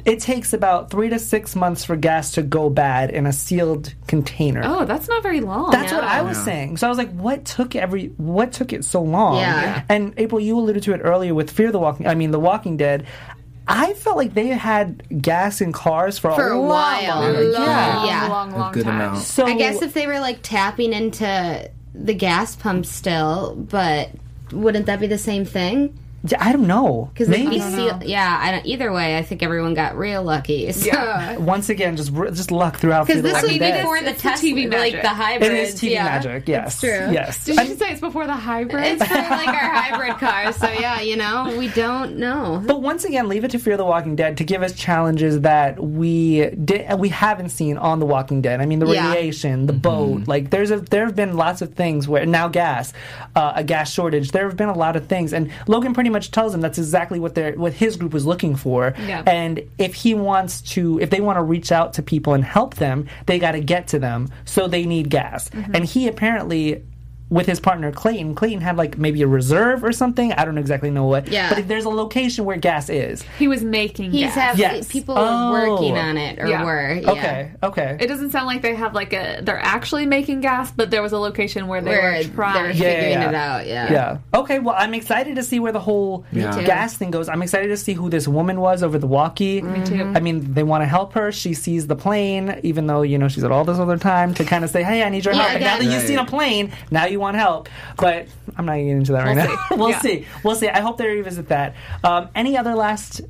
it 0.07 0.19
takes 0.21 0.53
about 0.53 0.89
three 0.89 1.09
to 1.09 1.19
six 1.19 1.55
months 1.55 1.83
for 1.85 1.95
gas 1.95 2.31
to 2.31 2.41
go 2.41 2.69
bad 2.69 3.11
in 3.11 3.25
a 3.27 3.33
sealed 3.33 3.93
container. 4.07 4.61
Oh, 4.63 4.85
that's 4.85 5.07
not 5.07 5.21
very 5.21 5.41
long. 5.41 5.69
That's 5.71 5.91
what 5.91 6.03
I 6.03 6.19
No. 6.19 6.23
was 6.29 6.37
saying. 6.43 6.77
So 6.77 6.87
I 6.87 6.89
was 6.89 6.97
like, 6.97 7.11
"What 7.11 7.45
took 7.45 7.75
every? 7.75 8.07
What 8.17 8.51
took 8.53 8.71
it 8.73 8.85
so 8.85 9.01
long?" 9.01 9.37
Yeah. 9.37 9.61
Yeah. 9.61 9.81
And 9.89 10.13
April, 10.17 10.39
you 10.39 10.57
alluded 10.57 10.81
to 10.83 10.93
it 10.93 11.01
earlier 11.03 11.33
with 11.35 11.51
Fear 11.51 11.71
the 11.73 11.79
Walking. 11.79 12.07
I 12.07 12.15
mean, 12.15 12.31
The 12.31 12.39
Walking 12.39 12.77
Dead. 12.77 13.05
I 13.67 13.93
felt 13.95 14.15
like 14.15 14.33
they 14.33 14.47
had 14.47 15.03
gas 15.21 15.59
in 15.59 15.73
cars 15.73 16.17
for, 16.17 16.31
For 16.31 16.51
a 16.51 16.57
lot 16.57 17.03
while. 17.03 17.03
Yeah, 17.03 17.39
long, 17.39 17.67
Yeah. 17.67 18.05
Yeah. 18.05 18.27
long, 18.29 18.51
long 18.51 18.69
a 18.71 18.73
good 18.73 18.85
time. 18.85 18.95
amount. 18.95 19.17
So 19.23 19.45
I 19.45 19.55
guess 19.57 19.81
if 19.81 19.93
they 19.93 20.07
were 20.07 20.21
like 20.21 20.39
tapping 20.41 20.93
into 20.93 21.69
the 21.93 22.13
gas 22.13 22.55
pump 22.55 22.85
still, 22.85 23.55
but 23.57 24.11
wouldn't 24.53 24.85
that 24.85 25.01
be 25.01 25.07
the 25.07 25.17
same 25.17 25.43
thing? 25.43 25.99
Yeah, 26.23 26.43
I 26.43 26.51
don't 26.51 26.67
know. 26.67 27.09
Because 27.13 27.29
maybe 27.29 27.59
seal, 27.59 28.01
yeah, 28.03 28.37
I 28.41 28.51
don't. 28.51 28.65
Either 28.65 28.91
way, 28.91 29.17
I 29.17 29.21
think 29.23 29.43
everyone 29.43 29.73
got 29.75 29.97
real 29.97 30.23
lucky. 30.23 30.71
So. 30.71 30.87
Yeah. 30.87 31.37
once 31.37 31.69
again, 31.69 31.95
just 31.95 32.13
just 32.13 32.51
luck 32.51 32.77
throughout. 32.77 33.07
Because 33.07 33.21
Fear 33.21 33.31
the 33.31 33.35
this 33.35 33.43
was 33.43 33.51
Walking 33.51 33.59
Dead. 33.59 33.81
before 33.81 33.99
the 34.01 34.09
It's 34.09 34.21
the 34.23 34.29
test, 34.29 34.43
TV 34.43 34.71
like 34.71 35.01
the 35.01 35.07
hybrid. 35.09 35.51
It 35.51 35.57
is 35.59 35.75
TV 35.75 35.91
yeah. 35.91 36.03
magic. 36.05 36.47
Yes, 36.47 36.79
true. 36.79 36.89
Yes. 36.89 37.45
Did 37.45 37.57
I'm- 37.59 37.67
you 37.67 37.75
say 37.75 37.91
it's 37.91 38.01
before 38.01 38.25
the 38.27 38.33
hybrid? 38.35 38.83
It's 39.01 39.05
for 39.05 39.13
like 39.15 39.47
our 39.47 39.73
hybrid 39.73 40.17
cars. 40.17 40.55
So 40.57 40.69
yeah, 40.69 41.01
you 41.01 41.15
know, 41.17 41.55
we 41.57 41.67
don't 41.69 42.17
know. 42.17 42.61
But 42.65 42.81
once 42.81 43.03
again, 43.05 43.27
leave 43.29 43.43
it 43.43 43.51
to 43.51 43.59
Fear 43.59 43.77
the 43.77 43.85
Walking 43.85 44.15
Dead 44.15 44.37
to 44.37 44.43
give 44.43 44.63
us 44.63 44.73
challenges 44.73 45.41
that 45.41 45.81
we 45.81 46.49
did 46.49 46.99
we 46.99 47.09
haven't 47.09 47.49
seen 47.49 47.77
on 47.77 47.99
The 47.99 48.05
Walking 48.05 48.41
Dead. 48.41 48.59
I 48.59 48.65
mean, 48.65 48.79
the 48.79 48.87
Yeah. 48.87 49.07
radiation, 49.13 49.65
the 49.67 49.73
boat. 49.73 50.27
Like, 50.27 50.49
there's 50.49 50.71
a 50.71 50.77
there 50.79 51.05
have 51.05 51.15
been 51.15 51.35
lots 51.37 51.61
of 51.61 51.73
things 51.75 52.07
where 52.07 52.25
now 52.25 52.47
gas, 52.47 52.91
uh, 53.35 53.53
a 53.55 53.63
gas 53.63 53.91
shortage. 53.91 54.31
There 54.31 54.45
have 54.47 54.57
been 54.57 54.69
a 54.69 54.77
lot 54.77 54.95
of 54.95 55.07
things, 55.07 55.31
and 55.33 55.51
Logan 55.67 55.93
pretty 55.93 56.06
much 56.09 56.31
tells 56.31 56.53
him 56.53 56.61
that's 56.61 56.77
exactly 56.77 57.19
what 57.19 57.35
they're 57.35 57.53
what 57.53 57.73
his 57.73 57.97
group 57.97 58.13
was 58.13 58.25
looking 58.25 58.55
for. 58.55 58.93
Yeah. 58.97 59.23
And 59.25 59.69
if 59.77 59.93
he 59.95 60.13
wants 60.13 60.61
to, 60.73 60.99
if 60.99 61.09
they 61.09 61.21
want 61.21 61.37
to 61.37 61.43
reach 61.43 61.71
out 61.71 61.93
to 61.93 62.03
people 62.03 62.33
and 62.33 62.43
help 62.43 62.75
them, 62.75 63.07
they 63.25 63.39
got 63.39 63.51
to 63.51 63.59
get 63.59 63.87
to 63.89 63.99
them. 63.99 64.29
So 64.45 64.67
they 64.67 64.85
need 64.85 65.09
gas, 65.09 65.49
mm-hmm. 65.49 65.75
and 65.75 65.85
he 65.85 66.07
apparently. 66.07 66.83
With 67.29 67.45
his 67.45 67.59
partner 67.59 67.91
Clayton, 67.91 68.35
Clayton 68.35 68.61
had 68.61 68.77
like 68.77 68.97
maybe 68.97 69.21
a 69.21 69.27
reserve 69.27 69.83
or 69.83 69.91
something. 69.91 70.31
I 70.31 70.45
don't 70.45 70.57
exactly 70.57 70.89
know 70.91 71.05
what. 71.05 71.27
Yeah. 71.27 71.53
But 71.53 71.67
there's 71.67 71.83
a 71.83 71.89
location 71.89 72.45
where 72.45 72.55
gas 72.55 72.89
is. 72.89 73.21
he 73.37 73.47
was 73.49 73.63
making 73.63 74.11
He's 74.11 74.33
gas. 74.33 74.35
have 74.35 74.57
Yes. 74.59 74.87
people 74.87 75.15
Oh. 75.17 75.51
working 75.51 75.97
on 75.97 76.15
it 76.17 76.39
or 76.39 76.47
Yeah. 76.47 76.63
were. 76.63 76.93
Yeah. 76.93 77.11
Okay. 77.11 77.51
Okay. 77.63 77.97
It 77.99 78.07
doesn't 78.07 78.31
sound 78.31 78.47
like 78.47 78.61
they 78.61 78.75
have 78.75 78.93
like 78.93 79.11
a. 79.11 79.41
They're 79.41 79.59
actually 79.59 80.05
making 80.05 80.39
gas, 80.39 80.71
but 80.71 80.89
there 80.89 81.01
was 81.01 81.11
a 81.11 81.17
location 81.17 81.67
where 81.67 81.81
they 81.81 81.89
Where 81.91 82.01
were 82.13 82.23
they're 82.23 82.33
trying. 82.33 82.65
Yeah, 82.77 82.83
figuring 82.93 83.11
yeah. 83.21 83.29
it 83.29 83.35
out. 83.35 83.67
Yeah. 83.67 83.91
yeah. 83.91 84.17
Okay. 84.33 84.59
Well, 84.59 84.75
I'm 84.77 84.93
excited 84.93 85.35
to 85.35 85.43
see 85.43 85.59
where 85.59 85.73
the 85.73 85.79
whole 85.81 86.23
Yeah. 86.31 86.63
gas 86.63 86.95
thing 86.95 87.11
goes. 87.11 87.27
I'm 87.27 87.41
excited 87.41 87.67
to 87.67 87.77
see 87.77 87.91
who 87.93 88.09
this 88.09 88.27
woman 88.27 88.61
was 88.61 88.83
over 88.83 88.97
the 88.97 89.07
walkie. 89.07 89.61
Me 89.61 89.83
too. 89.83 89.95
Mm-hmm. 89.95 90.15
I 90.17 90.19
mean, 90.21 90.53
they 90.53 90.63
want 90.63 90.81
to 90.83 90.87
help 90.87 91.11
her. 91.13 91.33
She 91.33 91.53
sees 91.53 91.87
the 91.87 91.95
plane, 91.97 92.59
even 92.63 92.87
though 92.87 93.01
you 93.01 93.17
know 93.17 93.27
she's 93.27 93.43
at 93.43 93.51
all 93.51 93.65
this 93.65 93.79
other 93.79 93.97
time 93.97 94.33
to 94.35 94.45
kind 94.45 94.63
of 94.63 94.69
say, 94.69 94.81
"Hey, 94.83 95.03
I 95.03 95.09
need 95.09 95.25
your 95.25 95.33
Yeah, 95.33 95.41
help." 95.41 95.51
I 95.51 95.55
And 95.55 95.63
now 95.65 95.77
that 95.77 95.85
it. 95.85 95.91
you've 95.91 96.03
seen 96.03 96.19
a 96.19 96.25
plane, 96.25 96.71
now 96.89 97.05
you 97.05 97.16
want 97.19 97.37
help. 97.37 97.69
But 97.97 98.27
I'm 98.55 98.65
not 98.65 98.73
getting 98.75 98.89
into 98.89 99.11
that 99.13 99.25
right 99.25 99.35
We'll 99.35 99.45
now. 99.47 99.55
see. 99.69 99.75
we'll 99.75 99.89
Yeah. 99.89 99.99
see. 100.01 100.25
We'll 100.43 100.55
see. 100.55 100.69
I 100.69 100.79
hope 100.81 100.97
they 100.97 101.07
revisit 101.07 101.49
that. 101.49 101.75
Um, 102.03 102.29
any 102.35 102.57
other 102.57 102.75
last 102.75 103.21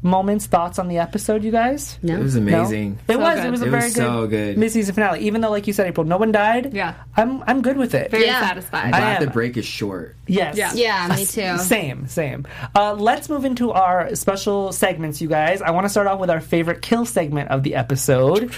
moments, 0.00 0.46
thoughts 0.46 0.78
on 0.78 0.86
the 0.86 0.98
episode, 0.98 1.42
you 1.42 1.50
guys? 1.50 1.98
No. 2.02 2.14
It 2.14 2.22
was 2.22 2.36
No? 2.36 2.42
amazing. 2.60 3.00
It 3.08 3.14
So 3.14 3.18
was. 3.18 3.34
good. 3.34 3.46
It 3.46 3.50
was 3.50 3.62
a 3.62 3.66
It 3.66 3.70
very 3.70 3.82
was 3.84 3.94
good, 3.94 4.00
so 4.04 4.26
good. 4.28 4.56
mid-season 4.56 4.94
finale. 4.94 5.18
Even 5.20 5.40
though, 5.40 5.50
like 5.50 5.66
you 5.66 5.72
said, 5.72 5.88
April, 5.88 6.06
no 6.06 6.16
one 6.16 6.30
died. 6.30 6.72
Yeah. 6.72 6.94
I'm 7.16 7.42
I'm 7.48 7.62
good 7.62 7.76
with 7.76 7.94
it. 7.96 8.12
Very 8.12 8.26
Yeah. 8.26 8.40
satisfied. 8.46 8.94
I 8.94 8.98
Glad 9.00 9.16
am. 9.22 9.24
the 9.24 9.30
break 9.32 9.56
is 9.56 9.64
short. 9.64 10.14
Yes. 10.28 10.56
Yeah. 10.56 10.70
Yeah, 10.74 11.16
me 11.16 11.24
too. 11.26 11.58
Same, 11.58 12.06
same. 12.06 12.46
Uh, 12.76 12.94
let's 12.94 13.28
move 13.28 13.44
into 13.44 13.72
our 13.72 14.14
special 14.14 14.70
segments, 14.70 15.20
you 15.20 15.26
guys. 15.28 15.62
I 15.62 15.72
want 15.72 15.84
to 15.84 15.88
start 15.88 16.06
off 16.06 16.20
with 16.20 16.30
our 16.30 16.40
favorite 16.40 16.80
kill 16.80 17.04
segment 17.04 17.50
of 17.50 17.64
the 17.64 17.74
episode. 17.74 18.52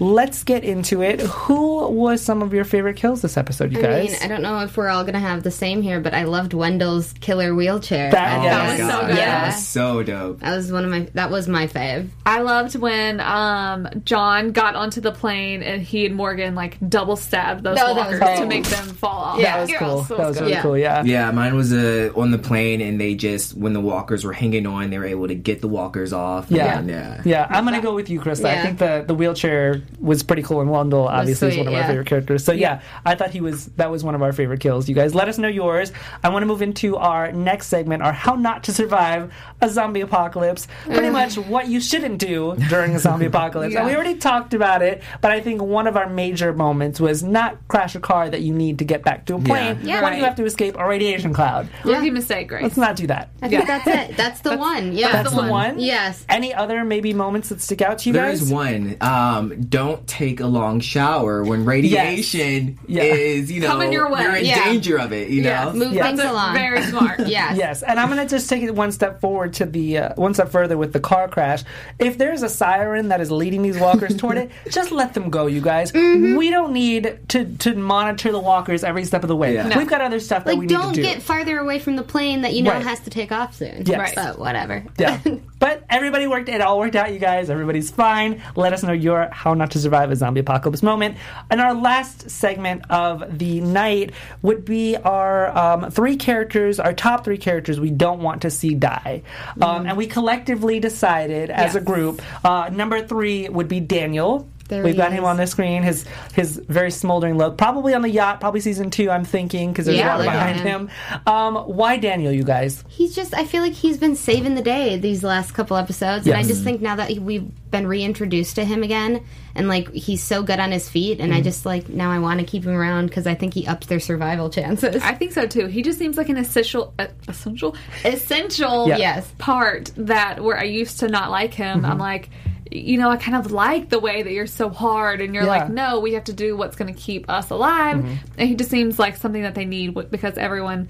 Let's 0.00 0.44
get 0.44 0.62
into 0.62 1.02
it. 1.02 1.20
Who 1.20 1.88
was 1.88 2.22
some 2.22 2.40
of 2.42 2.54
your 2.54 2.64
favorite 2.64 2.94
kills 2.96 3.20
this 3.22 3.36
episode, 3.36 3.72
you 3.72 3.82
guys? 3.82 3.84
I 3.84 4.02
guys? 4.02 4.12
mean, 4.12 4.22
I 4.22 4.28
don't 4.32 4.42
know 4.42 4.60
if 4.60 4.76
we're 4.76 4.88
all 4.88 5.02
gonna 5.04 5.18
have 5.18 5.42
the 5.42 5.50
same 5.50 5.82
here, 5.82 6.00
but 6.00 6.14
I 6.14 6.22
loved 6.22 6.54
Wendell's 6.54 7.12
killer 7.14 7.54
wheelchair. 7.54 8.10
That- 8.12 8.38
I 8.40 8.44
yeah, 8.44 8.56
That 8.56 8.68
was 8.68 8.78
so 8.78 8.86
God, 9.00 9.00
good. 9.08 9.16
That 9.16 9.18
Yeah, 9.18 9.46
was 9.46 9.66
so 9.66 10.02
dope. 10.04 10.40
that 10.40 10.54
was 10.56 10.70
one 10.72 10.84
of 10.84 10.90
my. 10.90 11.08
That 11.14 11.30
was 11.30 11.48
my 11.48 11.66
fave. 11.66 12.08
I 12.24 12.42
loved 12.42 12.76
when 12.76 13.20
um, 13.20 13.88
John 14.04 14.52
got 14.52 14.76
onto 14.76 15.00
the 15.00 15.10
plane 15.10 15.62
and 15.64 15.82
he 15.82 16.06
and 16.06 16.14
Morgan 16.14 16.54
like 16.54 16.76
double 16.88 17.16
stabbed 17.16 17.64
those 17.64 17.76
No, 17.76 17.94
that 17.94 18.10
was 18.10 18.20
walkers 18.20 18.38
to 18.40 18.46
make 18.46 18.64
them 18.66 18.86
fall 18.88 19.18
off. 19.18 19.40
Yeah, 19.40 19.56
that 19.56 19.60
was 19.62 19.70
Yeah, 19.70 19.78
cool. 19.78 20.04
so 20.04 20.16
that 20.16 20.26
was 20.28 20.36
good. 20.36 20.42
really 20.44 20.52
Yeah. 20.52 20.62
cool. 20.62 20.78
Yeah. 20.78 21.02
Yeah, 21.04 21.30
mine 21.32 21.56
was 21.56 21.72
uh, 21.72 22.10
on 22.14 22.30
the 22.30 22.38
plane, 22.38 22.80
and 22.80 23.00
they 23.00 23.16
just 23.16 23.56
when 23.56 23.72
the 23.72 23.80
walkers 23.80 24.24
were 24.24 24.32
hanging 24.32 24.66
on, 24.66 24.90
they 24.90 24.98
were 24.98 25.06
able 25.06 25.26
to 25.26 25.34
get 25.34 25.60
the 25.60 25.68
walkers 25.68 26.12
off. 26.12 26.50
Yeah. 26.50 26.78
and, 26.78 26.88
yeah. 26.88 27.22
Yeah, 27.24 27.46
I'm 27.50 27.64
gonna 27.64 27.80
go 27.80 27.94
with 27.94 28.08
you, 28.10 28.20
Krista. 28.20 28.44
I 28.44 28.62
think 28.62 28.78
the 28.78 29.04
the 29.06 29.14
wheelchair 29.14 29.82
was 29.98 30.22
pretty 30.22 30.42
cool, 30.42 30.60
and 30.60 30.70
Wendell 30.70 31.08
obviously 31.08 31.48
is 31.48 31.56
one 31.58 31.68
of 31.68 31.74
our 31.74 31.84
favorite 31.84 32.06
characters. 32.06 32.44
So 32.44 32.52
yeah, 32.52 32.80
I 33.04 33.14
thought 33.14 33.30
he 33.30 33.40
was 33.40 33.66
that 33.76 33.90
was 33.90 34.04
one 34.04 34.14
of 34.14 34.22
our 34.22 34.32
favorite 34.32 34.60
kills. 34.60 34.88
You 34.88 34.94
guys, 34.94 35.14
let 35.14 35.28
us 35.28 35.38
know 35.38 35.48
yours. 35.48 35.92
I 36.22 36.28
want 36.28 36.42
to 36.42 36.46
move 36.46 36.62
into 36.62 36.96
our 36.96 37.32
next 37.32 37.68
segment, 37.68 38.02
our 38.02 38.12
how 38.12 38.34
not 38.34 38.64
to 38.64 38.72
survive 38.72 39.32
a 39.60 39.68
zombie 39.68 40.00
apocalypse. 40.00 40.66
Pretty 40.84 41.10
much 41.10 41.36
what 41.36 41.68
you 41.68 41.80
shouldn't 41.80 42.18
do 42.18 42.56
during 42.68 42.94
a 42.94 42.98
zombie 42.98 43.26
apocalypse. 43.32 43.74
And 43.74 43.86
we 43.86 43.94
already 43.94 44.16
talked 44.16 44.54
about 44.54 44.82
it, 44.82 45.02
but 45.20 45.30
I 45.30 45.40
think 45.40 45.62
one 45.62 45.86
of 45.86 45.96
our 45.96 46.08
major 46.08 46.52
moments 46.52 47.00
was 47.00 47.22
not 47.22 47.56
crash 47.68 47.94
a 47.94 48.00
car 48.00 48.28
that 48.30 48.42
you 48.42 48.52
need 48.54 48.78
to 48.78 48.84
get 48.84 49.02
back 49.02 49.24
to 49.26 49.34
a 49.36 49.40
plane 49.40 49.78
Yeah. 49.82 50.02
when 50.02 50.16
you 50.16 50.24
have 50.24 50.36
to 50.36 50.44
escape 50.44 50.76
a 50.78 50.86
radiation 50.86 51.32
cloud. 51.34 51.68
Rookie 51.84 52.10
mistake, 52.10 52.48
Grace. 52.48 52.62
Let's 52.62 52.76
not 52.76 52.96
do 52.96 53.06
that. 53.08 53.30
I 53.42 53.48
think 53.48 53.66
that's 53.66 53.86
it. 53.86 54.16
That's 54.16 54.40
the 54.40 54.56
one. 54.56 54.92
Yeah, 54.92 55.12
That's 55.12 55.32
the 55.34 55.42
one. 55.48 55.78
Yes. 55.78 56.24
Any 56.28 56.52
other 56.52 56.84
maybe 56.84 57.12
moments 57.14 57.48
that 57.50 57.60
stick 57.60 57.80
out 57.82 57.98
to 57.98 58.08
you 58.08 58.12
There 58.12 58.26
guys? 58.26 58.42
is 58.42 58.52
one. 58.52 58.96
Um, 59.00 59.60
don't 59.78 60.06
take 60.06 60.40
a 60.40 60.46
long 60.46 60.80
shower 60.80 61.44
when 61.44 61.64
radiation 61.64 62.78
Yeah. 62.86 63.02
is, 63.04 63.50
you 63.50 63.60
know, 63.60 63.68
Coming 63.68 63.92
your 63.92 64.10
way. 64.10 64.22
you're 64.22 64.36
in 64.36 64.44
Yeah. 64.44 64.64
danger 64.64 64.98
of 64.98 65.12
it. 65.12 65.28
You 65.28 65.42
Yes. 65.42 65.72
know, 65.74 65.78
Move 65.84 65.92
Yeah. 65.92 66.02
things 66.04 66.18
That's 66.18 66.30
along. 66.30 66.54
very 66.54 66.82
smart. 66.92 67.20
Yes. 67.26 67.56
Yes, 67.56 67.82
and 67.82 67.98
I'm 68.00 68.08
going 68.08 68.20
to 68.20 68.28
just 68.28 68.48
take 68.48 68.62
it 68.62 68.74
one 68.74 68.92
step 68.92 69.20
forward 69.20 69.52
to 69.54 69.66
the 69.66 69.98
uh, 69.98 70.08
one 70.16 70.34
step 70.34 70.50
further 70.50 70.76
with 70.76 70.92
the 70.92 71.00
car 71.00 71.28
crash. 71.28 71.62
If 71.98 72.18
there's 72.18 72.42
a 72.42 72.48
siren 72.48 73.08
that 73.08 73.20
is 73.20 73.30
leading 73.30 73.62
these 73.62 73.78
walkers 73.78 74.16
toward 74.16 74.38
it, 74.38 74.50
just 74.70 74.90
let 74.92 75.14
them 75.14 75.30
go, 75.30 75.46
you 75.46 75.60
guys. 75.60 75.92
Mm-hmm. 75.92 76.36
We 76.36 76.50
don't 76.50 76.72
need 76.72 77.18
to 77.28 77.44
to 77.44 77.74
monitor 77.74 78.32
the 78.32 78.40
walkers 78.40 78.84
every 78.84 79.04
step 79.04 79.22
of 79.22 79.28
the 79.28 79.36
way. 79.36 79.54
Yeah. 79.54 79.68
No. 79.68 79.76
We've 79.78 79.88
got 79.88 80.00
other 80.00 80.20
stuff 80.20 80.44
that 80.44 80.54
we 80.56 80.60
Like, 80.66 80.70
need 80.70 80.74
don't 80.74 80.94
to 80.94 81.00
do. 81.00 81.02
get 81.02 81.22
farther 81.22 81.58
away 81.58 81.78
from 81.78 81.96
the 81.96 82.02
plane 82.02 82.42
that 82.42 82.54
you 82.54 82.62
know 82.62 82.72
Right. 82.72 82.82
has 82.82 83.00
to 83.00 83.10
take 83.10 83.32
off 83.32 83.56
soon. 83.56 83.82
Yes. 83.86 83.98
Right. 83.98 84.14
But 84.14 84.38
whatever. 84.38 84.82
yeah. 84.98 85.18
But 85.60 85.82
everybody 85.90 86.26
worked 86.28 86.48
it 86.48 86.60
all 86.60 86.78
worked 86.78 86.94
out, 86.96 87.12
you 87.12 87.18
guys. 87.18 87.50
Everybody's 87.50 87.90
fine. 87.90 88.40
Let 88.54 88.72
us 88.72 88.82
know 88.84 88.92
your 88.92 89.28
how 89.32 89.54
not 89.54 89.67
to 89.70 89.78
survive 89.78 90.10
a 90.10 90.16
zombie 90.16 90.40
apocalypse 90.40 90.82
moment. 90.82 91.16
And 91.50 91.60
our 91.60 91.74
last 91.74 92.30
segment 92.30 92.82
of 92.90 93.38
the 93.38 93.60
night 93.60 94.12
would 94.42 94.64
be 94.64 94.96
our 94.96 95.56
um, 95.56 95.90
three 95.90 96.16
characters, 96.16 96.80
our 96.80 96.92
top 96.92 97.24
three 97.24 97.38
characters 97.38 97.80
we 97.80 97.90
don't 97.90 98.20
want 98.20 98.42
to 98.42 98.50
see 98.50 98.74
die. 98.74 99.22
Um, 99.60 99.86
and 99.86 99.96
we 99.96 100.06
collectively 100.06 100.80
decided 100.80 101.50
as 101.50 101.74
a 101.74 101.80
group, 101.80 102.22
uh, 102.44 102.70
number 102.72 103.06
three 103.06 103.48
would 103.48 103.68
be 103.68 103.80
Daniel. 103.80 104.48
There 104.68 104.82
We've 104.82 104.94
he 104.94 104.98
got 104.98 105.12
him 105.12 105.24
on 105.24 105.36
the 105.38 105.46
screen. 105.46 105.82
His 105.82 106.04
his 106.34 106.56
very 106.68 106.90
smoldering 106.90 107.36
look, 107.38 107.56
probably 107.58 107.94
on 107.94 108.02
the 108.02 108.10
yacht, 108.10 108.40
probably 108.40 108.60
season 108.60 108.90
two. 108.90 109.10
I'm 109.10 109.24
thinking 109.24 109.72
because 109.72 109.86
there's 109.86 109.98
Yeah, 109.98 110.12
water 110.16 110.24
look 110.24 110.32
behind 110.32 110.60
him. 110.60 110.88
him. 110.88 111.22
Um, 111.26 111.56
why 111.56 111.96
Daniel? 111.96 112.32
You 112.32 112.44
guys? 112.44 112.84
He's 112.88 113.14
just, 113.14 113.34
I 113.34 113.44
feel 113.44 113.62
like 113.62 113.72
he's 113.72 113.96
been 113.98 114.14
saving 114.16 114.54
the 114.54 114.62
day 114.62 114.96
these 114.98 115.24
last 115.24 115.52
couple 115.52 115.76
episodes. 115.76 116.26
And 116.26 116.36
I 116.36 116.42
just 116.42 116.62
think 116.62 116.80
now 116.80 116.96
that 116.96 117.10
we've 117.18 117.50
been 117.70 117.86
reintroduced 117.86 118.56
to 118.56 118.64
him 118.64 118.82
again, 118.82 119.24
and 119.54 119.68
like 119.68 119.90
he's 119.92 120.22
so 120.22 120.42
good 120.42 120.60
on 120.60 120.70
his 120.70 120.88
feet, 120.88 121.18
and 121.20 121.34
I 121.34 121.40
just 121.40 121.66
like 121.66 121.88
now 121.88 122.10
I 122.10 122.18
want 122.18 122.40
to 122.40 122.46
keep 122.46 122.64
him 122.64 122.72
around 122.76 123.06
because 123.06 123.26
I 123.26 123.34
think 123.34 123.54
he 123.54 123.66
ups 123.66 123.86
their 123.88 124.00
survival 124.00 124.50
chances. 124.50 125.02
I 125.02 125.14
think 125.14 125.32
so 125.32 125.46
too. 125.46 125.66
He 125.66 125.82
just 125.82 125.98
seems 125.98 126.16
like 126.16 126.28
an 126.28 126.36
essential, 126.36 126.92
uh, 126.98 127.06
essential, 127.26 127.74
essential 128.04 128.88
Yeah. 128.88 128.96
Yes. 128.98 129.32
part 129.38 129.90
that 129.96 130.42
where 130.42 130.58
I 130.58 130.64
used 130.64 131.00
to 131.00 131.08
not 131.08 131.30
like 131.30 131.54
him. 131.54 131.78
Mm-hmm. 131.82 131.90
I'm 131.90 131.98
like, 131.98 132.28
you 132.70 132.98
know, 132.98 133.10
I 133.10 133.16
kind 133.16 133.36
of 133.36 133.52
like 133.52 133.88
the 133.88 133.98
way 133.98 134.22
that 134.22 134.32
you're 134.32 134.46
so 134.46 134.68
hard 134.68 135.20
and 135.20 135.34
you're 135.34 135.44
Yeah. 135.44 135.50
like, 135.50 135.70
no, 135.70 136.00
we 136.00 136.12
have 136.14 136.24
to 136.24 136.32
do 136.32 136.56
what's 136.56 136.76
going 136.76 136.92
to 136.92 137.00
keep 137.00 137.28
us 137.30 137.50
alive. 137.50 137.98
Mm-hmm. 137.98 138.14
And 138.38 138.48
he 138.48 138.54
just 138.54 138.70
seems 138.70 138.98
like 138.98 139.16
something 139.16 139.42
that 139.42 139.54
they 139.54 139.64
need 139.64 139.94
because 140.10 140.36
everyone, 140.38 140.88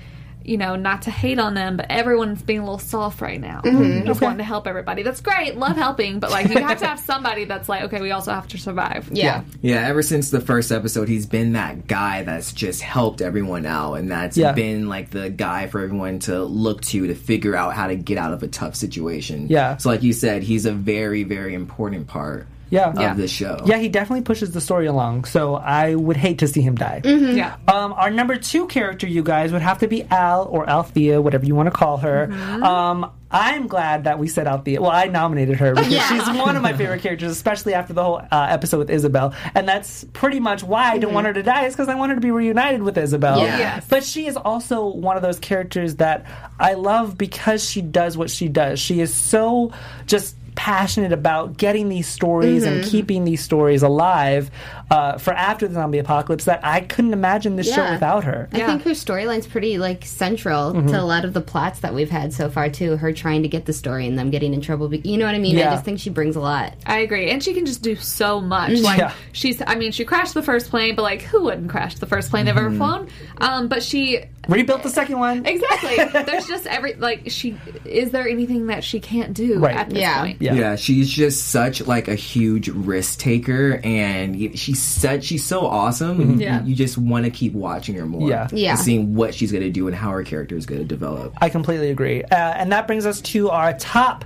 you 0.49 0.57
know, 0.57 0.75
not 0.77 1.03
to 1.03 1.11
hate 1.11 1.39
on 1.39 1.55
them, 1.55 1.77
but 1.77 1.87
everyone's 1.91 2.43
being 2.43 2.61
a 2.61 2.63
little 2.63 2.79
soft 2.79 3.21
right 3.21 3.41
now. 3.41 3.61
Mm-hmm. 3.63 4.07
Just 4.07 4.21
wanting 4.21 4.39
to 4.39 4.45
help 4.45 4.67
everybody. 4.67 5.03
That's 5.03 5.21
great. 5.21 5.57
Love 5.57 5.77
helping. 5.77 6.19
But 6.19 6.31
like, 6.31 6.49
you 6.49 6.59
have 6.59 6.79
to 6.79 6.87
have 6.87 6.99
somebody 6.99 7.45
that's 7.45 7.69
like, 7.69 7.83
okay, 7.85 8.01
we 8.01 8.11
also 8.11 8.33
have 8.33 8.49
to 8.49 8.59
survive. 8.59 9.09
Yeah. 9.13 9.43
Yeah, 9.61 9.87
ever 9.87 10.03
since 10.03 10.31
the 10.31 10.41
first 10.41 10.73
episode, 10.73 11.09
he's 11.09 11.27
been 11.27 11.53
that 11.53 11.87
guy 11.87 12.23
that's 12.23 12.53
just 12.53 12.81
helped 12.83 13.21
everyone 13.21 13.67
out, 13.67 13.95
and 13.95 14.11
that's 14.11 14.37
Yeah. 14.37 14.53
been 14.53 14.89
like 14.89 15.11
the 15.11 15.29
guy 15.31 15.67
for 15.67 15.81
everyone 15.81 16.19
to 16.21 16.43
look 16.43 16.81
to 16.83 17.07
to 17.07 17.15
figure 17.15 17.55
out 17.55 17.75
how 17.75 17.87
to 17.89 17.97
get 17.97 18.17
out 18.19 18.33
of 18.33 18.43
a 18.43 18.49
tough 18.49 18.75
situation. 18.75 19.47
Yeah. 19.49 19.77
So, 19.77 19.91
like 19.91 20.03
you 20.03 20.13
said, 20.13 20.43
he's 20.43 20.65
a 20.67 20.73
very, 20.73 21.25
very 21.25 21.55
important 21.55 22.07
part 22.07 22.47
Yeah. 22.71 22.91
of 22.91 23.01
Yeah. 23.01 23.15
the 23.15 23.29
show. 23.29 23.59
Yeah, 23.65 23.79
he 23.79 23.89
definitely 23.89 24.23
pushes 24.25 24.53
the 24.53 24.61
story 24.61 24.87
along. 24.87 25.25
So 25.25 25.55
I 25.57 25.95
would 25.95 26.17
hate 26.17 26.39
to 26.39 26.49
see 26.49 26.61
him 26.61 26.75
die. 26.75 27.01
Yeah. 27.05 27.57
Um, 27.67 27.93
our 27.95 28.11
number 28.11 28.37
two 28.37 28.67
character, 28.67 29.07
you 29.07 29.23
guys, 29.23 29.53
would 29.53 29.63
have 29.63 29.79
to 29.79 29.89
be 29.89 30.05
Al 30.11 30.45
or 30.47 30.69
Althea, 30.69 31.21
whatever 31.21 31.47
you 31.47 31.55
want 31.55 31.67
to 31.67 31.71
call 31.71 31.99
her. 31.99 32.31
Um, 32.63 33.11
I'm 33.31 33.67
glad 33.67 34.05
that 34.05 34.19
we 34.19 34.27
said 34.27 34.47
Althea. 34.47 34.81
Well, 34.81 34.91
I 34.91 35.05
nominated 35.05 35.57
her 35.59 35.75
because 35.75 35.93
Yeah. 35.93 36.09
she's 36.09 36.27
one 36.39 36.57
of 36.57 36.63
my 36.63 36.73
favorite 36.79 37.03
characters, 37.03 37.31
especially 37.31 37.75
after 37.75 37.93
the 37.93 38.03
whole 38.03 38.17
uh, 38.31 38.47
episode 38.49 38.79
with 38.79 38.91
Isabel. 38.91 39.35
And 39.55 39.69
that's 39.69 40.05
pretty 40.15 40.41
much 40.41 40.63
why 40.65 40.91
I 40.93 40.99
don't 40.99 41.13
want 41.13 41.27
her 41.27 41.35
to 41.35 41.43
die, 41.43 41.67
is 41.67 41.75
because 41.75 41.89
I 41.89 41.95
want 41.95 42.11
her 42.11 42.15
to 42.17 42.21
be 42.23 42.31
reunited 42.31 42.83
with 42.83 42.97
Isabel. 42.97 43.39
Yeah. 43.39 43.59
Yes. 43.59 43.87
But 43.89 44.03
she 44.05 44.27
is 44.27 44.37
also 44.37 44.87
one 44.87 45.17
of 45.17 45.23
those 45.23 45.39
characters 45.39 45.97
that 45.97 46.25
I 46.59 46.73
love 46.75 47.19
because 47.19 47.63
she 47.69 47.83
does 47.83 48.17
what 48.17 48.31
she 48.31 48.49
does. 48.49 48.81
She 48.81 49.01
is 49.01 49.13
so 49.13 49.73
just 50.07 50.35
passionate 50.59 51.13
about 51.13 51.57
getting 51.57 51.89
these 51.89 52.09
stories 52.09 52.65
and 52.65 52.81
Mm-hmm. 52.81 52.91
keeping 52.91 53.25
these 53.25 53.41
stories 53.41 53.83
alive 53.85 54.51
uh, 54.91 55.19
for 55.19 55.33
after 55.35 55.69
the 55.69 55.75
zombie 55.75 55.99
apocalypse 55.99 56.45
that 56.47 56.61
I 56.65 56.81
couldn't 56.81 57.13
imagine 57.13 57.57
this 57.57 57.73
show 57.75 57.91
without 57.91 58.25
her. 58.25 58.49
I 58.53 58.59
Yeah. 58.59 58.67
think 58.69 58.83
her 58.85 58.91
storyline's 58.91 59.47
pretty 59.47 59.77
like 59.79 60.05
central 60.07 60.73
Mm-hmm. 60.73 60.89
to 60.89 61.01
a 61.01 61.05
lot 61.05 61.25
of 61.27 61.35
the 61.35 61.41
plots 61.43 61.81
that 61.81 61.95
we've 61.95 62.09
had 62.11 62.33
so 62.33 62.49
far 62.49 62.71
too. 62.71 62.97
Her 62.97 63.13
trying 63.13 63.43
to 63.43 63.49
get 63.49 63.67
the 63.67 63.73
story 63.75 64.07
and 64.07 64.19
them 64.19 64.31
getting 64.31 64.55
in 64.55 64.61
trouble. 64.63 64.89
be- 64.89 65.03
You 65.05 65.19
know 65.19 65.27
what 65.27 65.35
I 65.35 65.39
mean? 65.39 65.57
Yeah. 65.57 65.69
I 65.69 65.75
just 65.75 65.85
think 65.85 66.01
she 66.01 66.09
brings 66.11 66.37
a 66.37 66.41
lot. 66.41 66.73
I 66.87 67.01
agree. 67.01 67.31
And 67.31 67.43
she 67.43 67.53
can 67.55 67.67
just 67.67 67.83
do 67.83 67.97
so 67.97 68.41
much. 68.41 68.79
Like 68.81 68.99
Yeah. 68.99 69.13
she's 69.33 69.61
I 69.67 69.75
mean, 69.75 69.93
she 69.93 70.05
crashed 70.07 70.33
the 70.35 70.43
first 70.43 70.71
plane, 70.71 70.95
but 70.97 71.03
like 71.03 71.21
who 71.23 71.45
wouldn't 71.45 71.69
crash 71.71 71.97
the 71.97 72.07
first 72.07 72.31
plane 72.31 72.47
they've 72.47 72.57
ever 72.57 72.71
flown? 72.73 73.09
Um, 73.41 73.69
but 73.69 73.83
she 73.83 74.25
Rebuilt 74.49 74.83
the 74.83 74.89
second 74.89 75.19
one. 75.19 75.45
Exactly. 75.45 76.23
There's 76.25 76.47
just 76.47 76.67
every 76.67 76.95
like 76.95 77.25
she 77.31 77.59
is 77.85 78.11
there 78.13 78.27
anything 78.27 78.69
that 78.69 78.83
she 78.83 78.99
can't 79.01 79.35
do 79.35 79.59
Right. 79.59 79.77
at 79.77 79.91
this 79.91 79.99
Yeah. 79.99 80.21
point? 80.21 80.41
Yeah. 80.41 80.55
Yeah, 80.55 80.77
she's 80.77 81.11
just 81.11 81.49
such 81.49 81.87
like 81.87 82.09
a 82.09 82.15
huge 82.15 82.69
risk 82.69 83.19
taker, 83.19 83.79
and 83.85 84.35
y- 84.41 84.53
she's 84.79 85.03
such 85.03 85.25
she's 85.25 85.45
so 85.45 85.67
awesome. 85.67 86.21
and 86.21 86.41
Yeah. 86.41 86.63
you, 86.63 86.71
you 86.71 86.75
just 86.77 86.97
want 86.99 87.25
to 87.25 87.31
keep 87.31 87.53
watching 87.53 87.95
her 87.97 88.07
more. 88.07 88.29
Yeah. 88.29 88.49
Yeah. 88.53 88.71
and 88.71 88.79
seeing 88.79 89.15
what 89.15 89.35
she's 89.35 89.53
gonna 89.53 89.71
do 89.71 89.87
and 89.87 89.97
how 89.97 90.11
her 90.11 90.23
character 90.23 90.57
is 90.57 90.67
gonna 90.67 90.85
develop. 90.85 91.35
I 91.41 91.49
completely 91.49 91.91
agree. 91.91 92.23
Uh, 92.25 92.35
and 92.37 92.73
that 92.73 92.87
brings 92.87 93.07
us 93.07 93.21
to 93.23 93.51
our 93.51 93.73
top 93.75 94.25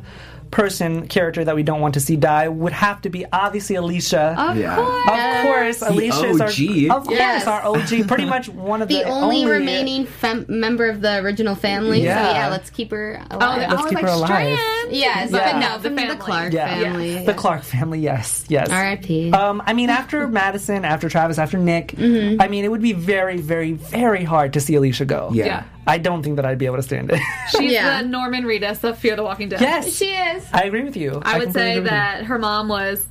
person 0.52 1.08
character 1.08 1.42
that 1.44 1.56
we 1.56 1.62
don't 1.64 1.80
want 1.80 1.94
to 1.94 2.00
see 2.00 2.14
die 2.14 2.46
would 2.46 2.72
have 2.74 3.00
to 3.02 3.08
be 3.10 3.24
obviously 3.32 3.74
Alicia. 3.74 4.36
Of 4.38 4.56
Yeah. 4.58 4.76
course. 4.76 5.08
Of 5.08 5.42
course, 5.42 5.82
Alicia 5.82 6.26
is 6.28 6.40
OG. 6.40 6.90
our, 6.90 6.96
of 6.98 7.06
course, 7.08 7.46
our 7.46 7.64
OG. 7.66 8.06
Pretty 8.06 8.26
much 8.26 8.48
one 8.50 8.82
of 8.82 8.88
the, 8.88 8.98
The 8.98 9.04
only, 9.04 9.46
remaining 9.46 10.04
fem- 10.06 10.44
member 10.48 10.88
of 10.88 11.00
the 11.00 11.16
original 11.18 11.54
family. 11.56 12.02
Yeah. 12.04 12.22
So 12.26 12.32
yeah, 12.34 12.48
let's 12.48 12.70
keep 12.70 12.90
her 12.92 13.20
Oh, 13.30 13.38
alive. 13.38 13.68
I 13.70 13.74
was 13.74 13.84
keep 13.86 13.94
like 13.94 14.04
her 14.04 14.10
alive. 14.10 14.28
Strand. 14.58 14.92
yes, 14.94 15.30
Yeah. 15.32 15.52
but 15.52 15.58
no, 15.58 15.78
The 15.78 15.88
from 15.88 16.08
the. 16.08 16.16
Clark 16.16 16.52
Yeah. 16.52 16.68
family. 16.82 17.24
The 17.24 17.34
Clark 17.34 17.62
family, 17.62 18.00
yes, 18.00 18.44
yes. 18.48 18.68
R.I.P. 18.70 19.32
Um, 19.32 19.62
I 19.66 19.72
mean, 19.72 19.88
after 19.90 20.28
Madison, 20.42 20.84
after 20.84 21.08
Travis, 21.08 21.38
after 21.38 21.56
Nick, 21.58 21.92
Mm-hmm. 21.92 22.42
I 22.42 22.48
mean, 22.48 22.64
it 22.64 22.68
would 22.70 22.82
be 22.82 22.92
very, 22.92 23.38
very, 23.38 23.72
very 23.72 24.22
hard 24.24 24.52
to 24.52 24.60
see 24.60 24.74
Alicia 24.74 25.06
go. 25.06 25.30
Yeah. 25.32 25.64
Yeah. 25.86 25.92
I 25.92 25.98
don't 25.98 26.22
think 26.22 26.36
that 26.36 26.44
I'd 26.44 26.58
be 26.58 26.66
able 26.66 26.76
to 26.76 26.82
stand 26.82 27.10
it. 27.12 27.20
She's 27.50 27.72
Yeah. 27.72 28.02
the 28.02 28.08
Norman 28.08 28.44
Reedus 28.44 28.84
of 28.84 28.98
Fear 28.98 29.16
the 29.16 29.22
Walking 29.24 29.48
Dead. 29.48 29.60
yes, 29.60 29.94
she 29.96 30.06
is. 30.14 30.46
I 30.52 30.62
agree 30.62 30.82
with 30.84 30.96
you. 30.96 31.20
I 31.24 31.38
would 31.38 31.44
completely 31.46 31.52
say 31.52 31.70
agree 31.72 31.80
with 31.82 31.90
that 31.90 32.24
her 32.24 32.38
mom 32.38 32.68
was 32.68 33.06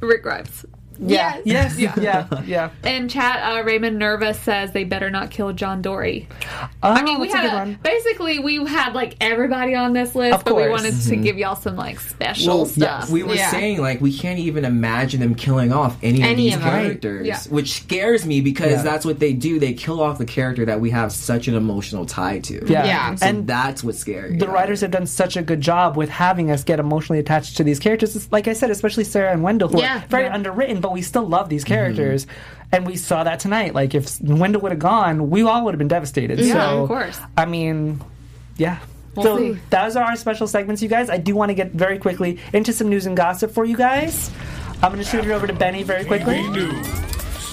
Rick 0.00 0.22
Grimes. 0.22 0.64
Yeah. 1.00 1.40
Yes. 1.44 1.78
Yes. 1.78 1.96
Yeah. 2.00 2.26
Yeah. 2.44 2.70
In 2.84 3.08
chat, 3.08 3.40
uh, 3.42 3.62
Raymond 3.64 3.98
Nervous 3.98 4.38
says 4.40 4.72
they 4.72 4.84
better 4.84 5.10
not 5.10 5.30
kill 5.30 5.52
John 5.52 5.82
Dorie. 5.82 6.28
Oh, 6.82 6.90
I 6.90 7.02
mean, 7.02 7.20
we 7.20 7.28
that's 7.28 7.44
a 7.44 7.48
had 7.48 7.64
good 7.66 7.74
a, 7.76 7.78
basically 7.78 8.38
we 8.38 8.64
had 8.66 8.94
like 8.94 9.16
everybody 9.20 9.74
on 9.74 9.92
this 9.92 10.14
list, 10.14 10.34
Of 10.38 10.44
but 10.44 10.56
we 10.56 10.62
course. 10.64 10.82
wanted 10.82 11.00
to 11.08 11.16
give 11.16 11.38
y'all 11.38 11.56
some 11.56 11.76
like 11.76 11.98
special 12.00 12.66
stuff. 12.66 13.10
We 13.10 13.22
were 13.22 13.34
Yeah. 13.34 13.50
saying 13.50 13.80
like 13.80 14.00
we 14.00 14.16
can't 14.16 14.38
even 14.38 14.64
imagine 14.64 15.20
them 15.20 15.34
killing 15.34 15.72
off 15.72 15.96
any, 16.02 16.22
of 16.28 16.36
these 16.36 16.54
of 16.54 16.60
characters, 16.62 17.26
Yeah. 17.26 17.38
which 17.48 17.72
scares 17.82 18.26
me 18.26 18.40
because 18.40 18.70
Yeah. 18.72 18.82
that's 18.82 19.04
what 19.06 19.18
they 19.18 19.32
do. 19.32 19.58
They 19.58 19.72
kill 19.72 20.00
off 20.02 20.18
the 20.18 20.24
character 20.26 20.64
that 20.66 20.80
we 20.80 20.90
have 20.90 21.12
such 21.12 21.48
an 21.48 21.54
emotional 21.54 22.04
tie 22.06 22.40
to. 22.40 22.64
Yeah. 22.66 22.84
Yeah. 22.84 23.14
So 23.14 23.26
and 23.26 23.46
that's 23.46 23.82
what's 23.82 23.98
scary. 23.98 24.36
the 24.36 24.44
about 24.44 24.54
writers 24.54 24.80
have 24.82 24.90
done 24.90 25.06
such 25.06 25.36
a 25.36 25.42
good 25.42 25.60
job 25.60 25.96
with 25.96 26.08
having 26.08 26.50
us 26.50 26.64
get 26.64 26.78
emotionally 26.78 27.18
attached 27.20 27.56
to 27.56 27.64
these 27.64 27.78
characters. 27.78 28.30
Like 28.30 28.48
I 28.48 28.52
said, 28.52 28.70
especially 28.70 29.04
Sarah 29.04 29.32
and 29.32 29.42
Wendell, 29.42 29.68
who 29.68 29.80
Yeah. 29.80 29.98
are 29.98 30.04
very 30.08 30.24
Yeah. 30.24 30.34
underwritten, 30.34 30.80
but 30.80 30.89
we 30.92 31.02
still 31.02 31.26
love 31.26 31.48
these 31.48 31.64
characters. 31.64 32.26
And 32.72 32.86
we 32.86 32.96
saw 32.96 33.24
that 33.24 33.40
tonight. 33.40 33.74
Like, 33.74 33.96
if 33.96 34.20
Wendell 34.20 34.60
would 34.62 34.70
have 34.70 34.78
gone, 34.78 35.28
we 35.28 35.42
all 35.42 35.64
would 35.64 35.74
have 35.74 35.78
been 35.78 35.88
devastated. 35.88 36.38
Yeah, 36.38 36.54
so, 36.54 36.82
of 36.82 36.88
course. 36.88 37.18
I 37.36 37.44
mean, 37.44 38.00
yeah. 38.58 38.78
We'll 39.16 39.24
so 39.24 39.38
see. 39.38 39.60
those 39.70 39.96
are 39.96 40.04
our 40.04 40.14
special 40.14 40.46
segments, 40.46 40.80
you 40.80 40.88
guys. 40.88 41.10
I 41.10 41.18
do 41.18 41.34
want 41.34 41.50
to 41.50 41.54
get 41.54 41.72
very 41.72 41.98
quickly 41.98 42.38
into 42.52 42.72
some 42.72 42.88
news 42.88 43.06
and 43.06 43.16
gossip 43.16 43.50
for 43.50 43.64
you 43.64 43.76
guys. 43.76 44.30
I'm 44.82 44.92
going 44.92 45.02
to 45.02 45.10
shoot 45.10 45.24
it 45.24 45.30
over 45.32 45.48
to 45.48 45.52
Benny 45.52 45.82
very 45.82 46.04
quickly. 46.04 46.38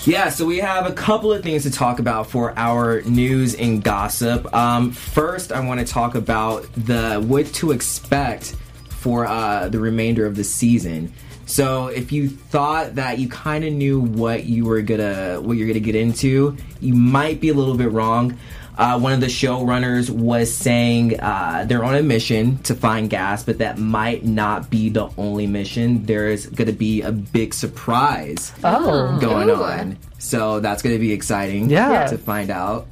Yeah, 0.06 0.30
so 0.30 0.46
we 0.46 0.60
have 0.60 0.86
a 0.86 0.94
couple 0.94 1.34
of 1.34 1.44
things 1.44 1.64
to 1.64 1.72
talk 1.72 2.00
about 2.00 2.28
for 2.28 2.54
our 2.58 3.02
news 3.02 3.56
and 3.56 3.84
gossip. 3.84 4.54
Um, 4.54 4.92
first, 4.92 5.52
I 5.52 5.60
want 5.60 5.80
to 5.80 5.86
talk 5.86 6.16
about 6.16 6.72
the 6.74 7.16
what 7.16 7.48
to 7.56 7.72
expect 7.72 8.56
for 8.90 9.26
uh, 9.26 9.68
the 9.68 9.80
remainder 9.80 10.26
of 10.26 10.36
the 10.36 10.44
season. 10.44 11.12
So, 11.48 11.88
if 11.88 12.12
you 12.12 12.28
thought 12.30 12.96
that 12.96 13.18
you 13.20 13.28
kind 13.30 13.64
of 13.64 13.74
knew 13.74 14.00
what 14.02 14.44
you 14.44 14.66
were 14.66 14.82
gonna 14.82 15.40
what 15.42 15.58
you're 15.58 15.68
gonna 15.68 15.80
get 15.80 15.96
into, 15.96 16.56
you 16.82 16.94
might 16.94 17.40
be 17.42 17.50
a 17.50 17.54
little 17.54 17.76
bit 17.78 17.92
wrong. 17.92 18.38
Uh, 18.78 19.00
one 19.00 19.12
of 19.12 19.22
the 19.22 19.26
showrunners 19.26 20.08
was 20.12 20.54
saying 20.54 21.20
uh, 21.20 21.66
they're 21.68 21.84
on 21.84 21.96
a 21.96 22.04
mission 22.04 22.60
to 22.60 22.76
find 22.76 23.10
gas, 23.10 23.44
but 23.44 23.58
that 23.58 23.80
might 23.80 24.24
not 24.24 24.70
be 24.70 24.90
the 24.90 25.10
only 25.18 25.48
mission. 25.48 26.06
There's 26.06 26.46
going 26.46 26.68
to 26.68 26.74
be 26.78 27.02
a 27.02 27.12
big 27.12 27.56
surprise 27.56 28.52
Oh. 28.64 29.18
going 29.20 29.50
Ooh. 29.50 29.56
on. 29.64 29.98
So 30.20 30.60
that's 30.60 30.84
going 30.84 30.94
to 30.96 31.00
be 31.00 31.12
exciting 31.12 31.72
Yeah. 31.72 32.06
to 32.06 32.20
find 32.20 32.52
out 32.52 32.86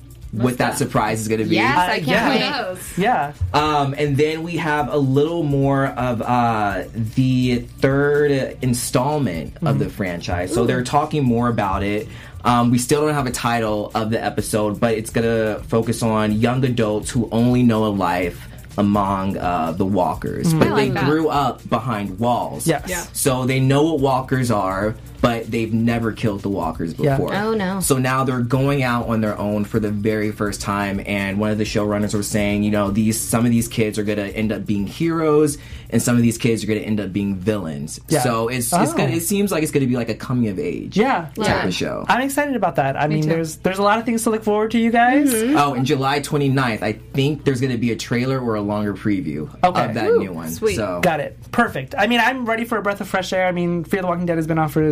what 0.44 0.58
that 0.60 0.78
surprise 0.78 1.22
is 1.22 1.28
going 1.28 1.40
to 1.42 1.46
be. 1.46 1.56
Yes, 1.56 1.78
I 1.78 1.84
Uh, 1.84 1.96
can't 1.96 2.08
yeah. 2.08 2.74
Wait. 2.74 2.80
Yeah. 2.98 3.34
Um, 3.54 3.96
and 3.98 4.18
then 4.18 4.44
we 4.44 4.58
have 4.58 4.92
a 4.92 4.98
little 4.98 5.44
more 5.44 5.88
of 5.88 6.22
uh, 6.22 6.84
the 6.94 7.60
third 7.80 8.58
installment 8.62 9.56
of 9.64 9.80
the 9.80 9.90
franchise. 9.90 10.54
So 10.54 10.66
they're 10.66 10.84
talking 10.84 11.24
more 11.24 11.48
about 11.48 11.84
it. 11.84 12.08
Um, 12.44 12.70
we 12.70 12.78
still 12.78 13.02
don't 13.06 13.14
have 13.16 13.26
a 13.26 13.32
title 13.32 13.92
of 13.96 14.12
the 14.12 14.24
episode, 14.24 14.80
but 14.80 14.94
it's 14.94 15.10
going 15.10 15.26
to 15.26 15.64
focus 15.64 16.04
on 16.04 16.34
young 16.34 16.64
adults 16.64 17.10
who 17.10 17.28
only 17.32 17.64
know 17.64 17.86
a 17.86 17.90
life 17.90 18.48
among 18.78 19.38
uh, 19.38 19.72
the 19.72 19.86
walkers. 19.86 20.54
But 20.54 20.70
like 20.70 20.76
they 20.76 20.90
that. 20.92 21.06
grew 21.06 21.30
up 21.30 21.68
behind 21.70 22.20
walls. 22.20 22.68
Yes. 22.68 22.84
Yeah. 22.88 23.02
So 23.14 23.46
they 23.46 23.60
know 23.60 23.84
what 23.86 24.00
walkers 24.00 24.52
are, 24.52 24.96
but 25.26 25.50
they've 25.52 25.74
never 25.74 26.12
killed 26.12 26.42
the 26.42 26.50
walkers 26.50 26.94
Yeah. 26.98 27.18
before. 27.18 27.34
Oh, 27.36 27.54
no. 27.54 27.80
So 27.80 27.98
now 27.98 28.24
they're 28.24 28.40
going 28.42 28.84
out 28.84 29.08
on 29.08 29.22
their 29.22 29.38
own 29.38 29.66
for 29.66 29.80
the 29.80 29.90
very 29.92 30.32
first 30.32 30.62
time, 30.62 31.02
and 31.06 31.40
one 31.40 31.52
of 31.52 31.58
the 31.58 31.64
showrunners 31.64 32.14
were 32.14 32.24
saying, 32.24 32.64
you 32.64 32.72
know, 32.72 32.92
these 32.92 33.20
some 33.20 33.46
of 33.46 33.52
these 33.52 33.68
kids 33.68 33.98
are 34.00 34.04
going 34.04 34.18
to 34.20 34.28
end 34.36 34.52
up 34.52 34.66
being 34.66 34.88
heroes, 34.88 35.58
and 35.90 36.02
some 36.02 36.16
of 36.16 36.22
these 36.22 36.38
kids 36.38 36.64
are 36.64 36.68
going 36.68 36.80
to 36.80 36.86
end 36.86 37.00
up 37.00 37.12
being 37.14 37.36
villains. 37.36 38.00
Yeah. 38.10 38.22
So 38.22 38.48
it's, 38.50 38.72
it's 38.74 38.94
Oh. 38.94 38.98
gonna, 38.98 39.12
it 39.14 39.22
seems 39.22 39.52
like 39.52 39.64
it's 39.64 39.72
going 39.72 39.82
to 39.82 39.88
be 39.88 39.96
like 39.96 40.10
a 40.10 40.16
coming 40.16 40.48
of 40.50 40.60
age 40.60 40.98
Yeah. 40.98 41.30
type 41.36 41.48
Yeah. 41.48 41.66
of 41.68 41.74
show. 41.74 42.06
I'm 42.08 42.22
excited 42.22 42.56
about 42.56 42.76
that. 42.76 42.96
I 42.96 43.08
mean, 43.08 43.24
too. 43.24 43.30
there's 43.30 43.58
there's 43.58 43.80
a 43.80 43.84
lot 43.84 44.00
of 44.00 44.06
things 44.06 44.24
to 44.24 44.30
look 44.30 44.44
forward 44.44 44.72
to, 44.72 44.80
you 44.80 44.92
guys. 44.92 45.34
Mm-hmm. 45.34 45.58
Oh, 45.58 45.74
and 45.74 45.86
July 45.86 46.20
29th, 46.20 46.82
I 46.84 46.94
think 47.14 47.46
there's 47.46 47.62
going 47.62 47.72
to 47.72 47.78
be 47.78 47.92
a 47.92 47.96
trailer 47.96 48.40
or 48.40 48.56
a 48.56 48.62
longer 48.62 48.94
preview 48.94 49.50
Okay. 49.64 49.86
of 49.86 49.94
that 49.96 50.10
Ooh, 50.10 50.20
new 50.20 50.34
one. 50.34 50.50
sweet. 50.52 50.76
So 50.76 51.00
Got 51.02 51.20
it. 51.20 51.38
Perfect. 51.52 51.96
I 51.98 52.08
mean, 52.08 52.20
I'm 52.20 52.46
ready 52.46 52.66
for 52.66 52.78
a 52.78 52.82
breath 52.82 53.02
of 53.02 53.08
fresh 53.08 53.32
air. 53.34 53.48
I 53.48 53.52
mean, 53.52 53.84
Fear 53.84 54.02
the 54.02 54.08
Walking 54.08 54.26
Dead 54.26 54.38
has 54.38 54.48
been 54.48 54.60
on 54.60 54.70
for 54.70 54.92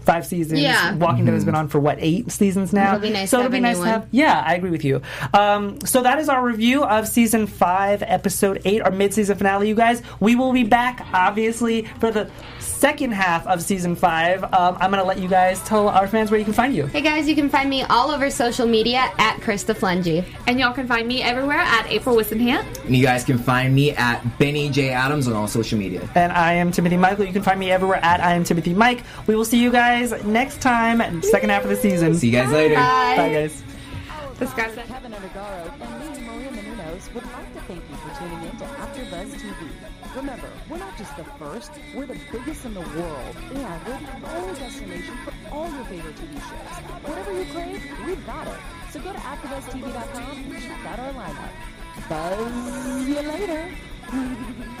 five 0.01 0.25
seasons. 0.25 0.59
Yeah. 0.61 0.95
Walking 0.95 1.25
Dead 1.25 1.33
has 1.33 1.45
been 1.45 1.55
on 1.55 1.67
for 1.67 1.79
what 1.79 1.97
eight 1.99 2.31
seasons 2.31 2.73
now. 2.73 2.95
It'll 2.95 3.01
be 3.01 3.09
nice 3.11 3.29
so 3.29 3.37
to 3.37 3.45
it'll 3.45 3.51
be 3.51 3.57
a 3.59 3.61
nice 3.61 3.77
new 3.77 3.83
to 3.83 3.89
one. 3.91 4.01
have. 4.01 4.07
Yeah, 4.11 4.43
I 4.45 4.55
agree 4.55 4.71
with 4.71 4.83
you. 4.83 5.01
Um, 5.33 5.79
so 5.81 6.01
that 6.03 6.19
is 6.19 6.29
our 6.29 6.43
review 6.43 6.83
of 6.83 7.07
season 7.07 7.47
five, 7.47 8.03
episode 8.03 8.61
eight, 8.65 8.81
our 8.81 8.91
mid-season 8.91 9.37
finale. 9.37 9.67
You 9.69 9.75
guys, 9.75 10.01
we 10.19 10.35
will 10.35 10.53
be 10.53 10.63
back 10.63 11.05
obviously 11.13 11.83
for 11.99 12.11
the 12.11 12.29
second 12.59 13.11
half 13.13 13.45
of 13.45 13.61
season 13.61 13.95
five. 13.95 14.43
Um, 14.43 14.75
I'm 14.81 14.89
gonna 14.89 15.03
let 15.03 15.19
you 15.19 15.27
guys 15.27 15.61
tell 15.63 15.87
our 15.89 16.07
fans 16.07 16.31
where 16.31 16.39
you 16.39 16.45
can 16.45 16.53
find 16.53 16.75
you. 16.75 16.87
Hey 16.87 17.01
guys, 17.01 17.29
you 17.29 17.35
can 17.35 17.47
find 17.49 17.69
me 17.69 17.83
all 17.83 18.09
over 18.09 18.31
social 18.31 18.65
media 18.65 19.11
at 19.19 19.37
Krista 19.37 19.75
Flengy. 19.75 20.25
And 20.47 20.59
y'all 20.59 20.73
can 20.73 20.87
find 20.87 21.07
me 21.07 21.21
everywhere 21.21 21.59
at 21.59 21.85
April 21.91 22.15
Wissenhant. 22.15 22.65
And 22.85 22.95
you 22.95 23.05
guys 23.05 23.23
can 23.23 23.37
find 23.37 23.75
me 23.75 23.91
at 23.91 24.23
Benny 24.39 24.69
J 24.69 24.89
Adams 24.89 25.27
on 25.27 25.33
all 25.33 25.47
social 25.47 25.77
media. 25.77 26.09
And 26.15 26.31
I 26.31 26.53
am 26.53 26.71
Timothy 26.71 26.97
Michael. 26.97 27.25
You 27.25 27.33
can 27.33 27.43
find 27.43 27.59
me 27.59 27.69
everywhere 27.69 27.99
at 28.03 28.19
I 28.19 28.33
am 28.33 28.43
Timothy 28.43 28.73
Mike. 28.73 29.03
We 29.27 29.35
will 29.35 29.45
see 29.45 29.61
you 29.61 29.71
guys 29.71 29.90
next 30.25 30.61
time, 30.61 31.21
second 31.21 31.49
half 31.49 31.63
of 31.63 31.69
the 31.69 31.75
season. 31.75 32.15
See 32.15 32.27
you 32.27 32.33
guys 32.33 32.51
later. 32.51 32.75
Bye. 32.75 33.15
Bye, 33.17 33.33
guys. 33.33 33.63
This 34.39 34.53
guy 34.53 34.73
said. 34.73 34.87
Keven 34.87 35.11
Undergaro 35.11 35.71
and 35.81 36.17
me, 36.17 36.25
Maria 36.25 36.49
Menounos, 36.49 37.13
would 37.13 37.23
like 37.25 37.53
to 37.53 37.61
thank 37.61 37.83
you 37.87 37.95
for 37.97 38.09
tuning 38.17 38.49
in 38.49 38.57
to 38.57 38.65
AfterBuzz 38.65 39.29
TV. 39.35 40.15
Remember, 40.15 40.49
we're 40.67 40.79
not 40.79 40.97
just 40.97 41.15
the 41.15 41.23
first, 41.23 41.71
we're 41.93 42.07
the 42.07 42.17
biggest 42.31 42.65
in 42.65 42.73
the 42.73 42.79
world, 42.79 43.35
and 43.53 43.85
we're 43.85 43.99
the 44.19 44.35
only 44.37 44.59
destination 44.59 45.15
for 45.23 45.33
all 45.51 45.69
your 45.69 45.85
favorite 45.85 46.15
TV 46.15 46.33
shows. 46.33 47.07
Whatever 47.07 47.37
you 47.37 47.45
crave, 47.53 47.83
we've 48.07 48.25
got 48.25 48.47
it. 48.47 48.57
So 48.91 48.99
go 48.99 49.13
to 49.13 49.19
AfterBuzzTV.com 49.19 50.53
and 50.55 50.63
check 50.63 50.85
out 50.85 50.99
our 50.99 51.13
lineup. 51.13 51.51
Buzz 52.09 53.07
you 53.07 53.21
later. 53.21 53.69